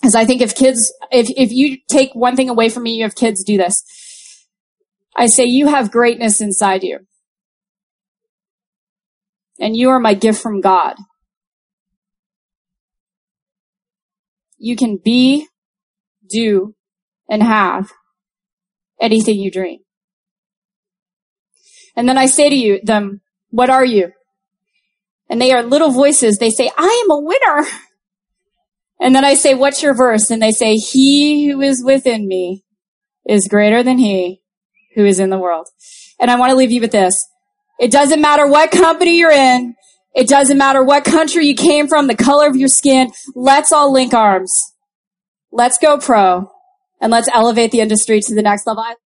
Because 0.00 0.14
I 0.14 0.24
think 0.24 0.40
if 0.40 0.54
kids, 0.54 0.90
if, 1.10 1.28
if 1.36 1.52
you 1.52 1.76
take 1.90 2.14
one 2.14 2.36
thing 2.36 2.48
away 2.48 2.70
from 2.70 2.84
me, 2.84 2.92
you 2.92 3.02
have 3.02 3.14
kids 3.14 3.44
do 3.44 3.58
this. 3.58 3.84
I 5.14 5.26
say, 5.26 5.44
you 5.44 5.66
have 5.66 5.90
greatness 5.90 6.40
inside 6.40 6.84
you. 6.84 7.00
And 9.58 9.76
you 9.76 9.90
are 9.90 10.00
my 10.00 10.14
gift 10.14 10.40
from 10.40 10.60
God. 10.60 10.94
You 14.56 14.76
can 14.76 14.98
be, 15.02 15.46
do, 16.28 16.74
and 17.28 17.42
have 17.42 17.92
anything 19.00 19.38
you 19.38 19.50
dream. 19.50 19.80
And 21.96 22.08
then 22.08 22.18
I 22.18 22.26
say 22.26 22.48
to 22.48 22.54
you, 22.54 22.80
them, 22.82 23.20
what 23.50 23.70
are 23.70 23.84
you? 23.84 24.12
And 25.28 25.40
they 25.40 25.52
are 25.52 25.62
little 25.62 25.90
voices. 25.90 26.38
They 26.38 26.50
say, 26.50 26.70
I 26.76 27.04
am 27.04 27.10
a 27.10 27.20
winner. 27.20 27.68
And 29.00 29.14
then 29.14 29.24
I 29.24 29.34
say, 29.34 29.54
what's 29.54 29.82
your 29.82 29.94
verse? 29.94 30.30
And 30.30 30.42
they 30.42 30.50
say, 30.52 30.76
he 30.76 31.48
who 31.48 31.60
is 31.60 31.84
within 31.84 32.26
me 32.26 32.64
is 33.26 33.48
greater 33.48 33.82
than 33.82 33.98
he 33.98 34.42
who 34.94 35.04
is 35.04 35.20
in 35.20 35.30
the 35.30 35.38
world. 35.38 35.68
And 36.18 36.30
I 36.30 36.38
want 36.38 36.50
to 36.50 36.56
leave 36.56 36.72
you 36.72 36.80
with 36.80 36.92
this. 36.92 37.24
It 37.78 37.90
doesn't 37.90 38.20
matter 38.20 38.46
what 38.46 38.70
company 38.70 39.18
you're 39.18 39.30
in. 39.30 39.74
It 40.14 40.28
doesn't 40.28 40.58
matter 40.58 40.82
what 40.82 41.04
country 41.04 41.46
you 41.46 41.54
came 41.54 41.86
from, 41.86 42.08
the 42.08 42.16
color 42.16 42.48
of 42.48 42.56
your 42.56 42.68
skin. 42.68 43.12
Let's 43.34 43.72
all 43.72 43.92
link 43.92 44.14
arms. 44.14 44.52
Let's 45.52 45.78
go 45.78 45.98
pro 45.98 46.50
and 47.00 47.12
let's 47.12 47.28
elevate 47.32 47.70
the 47.70 47.80
industry 47.80 48.20
to 48.20 48.34
the 48.34 48.42
next 48.42 48.66
level. 48.66 48.84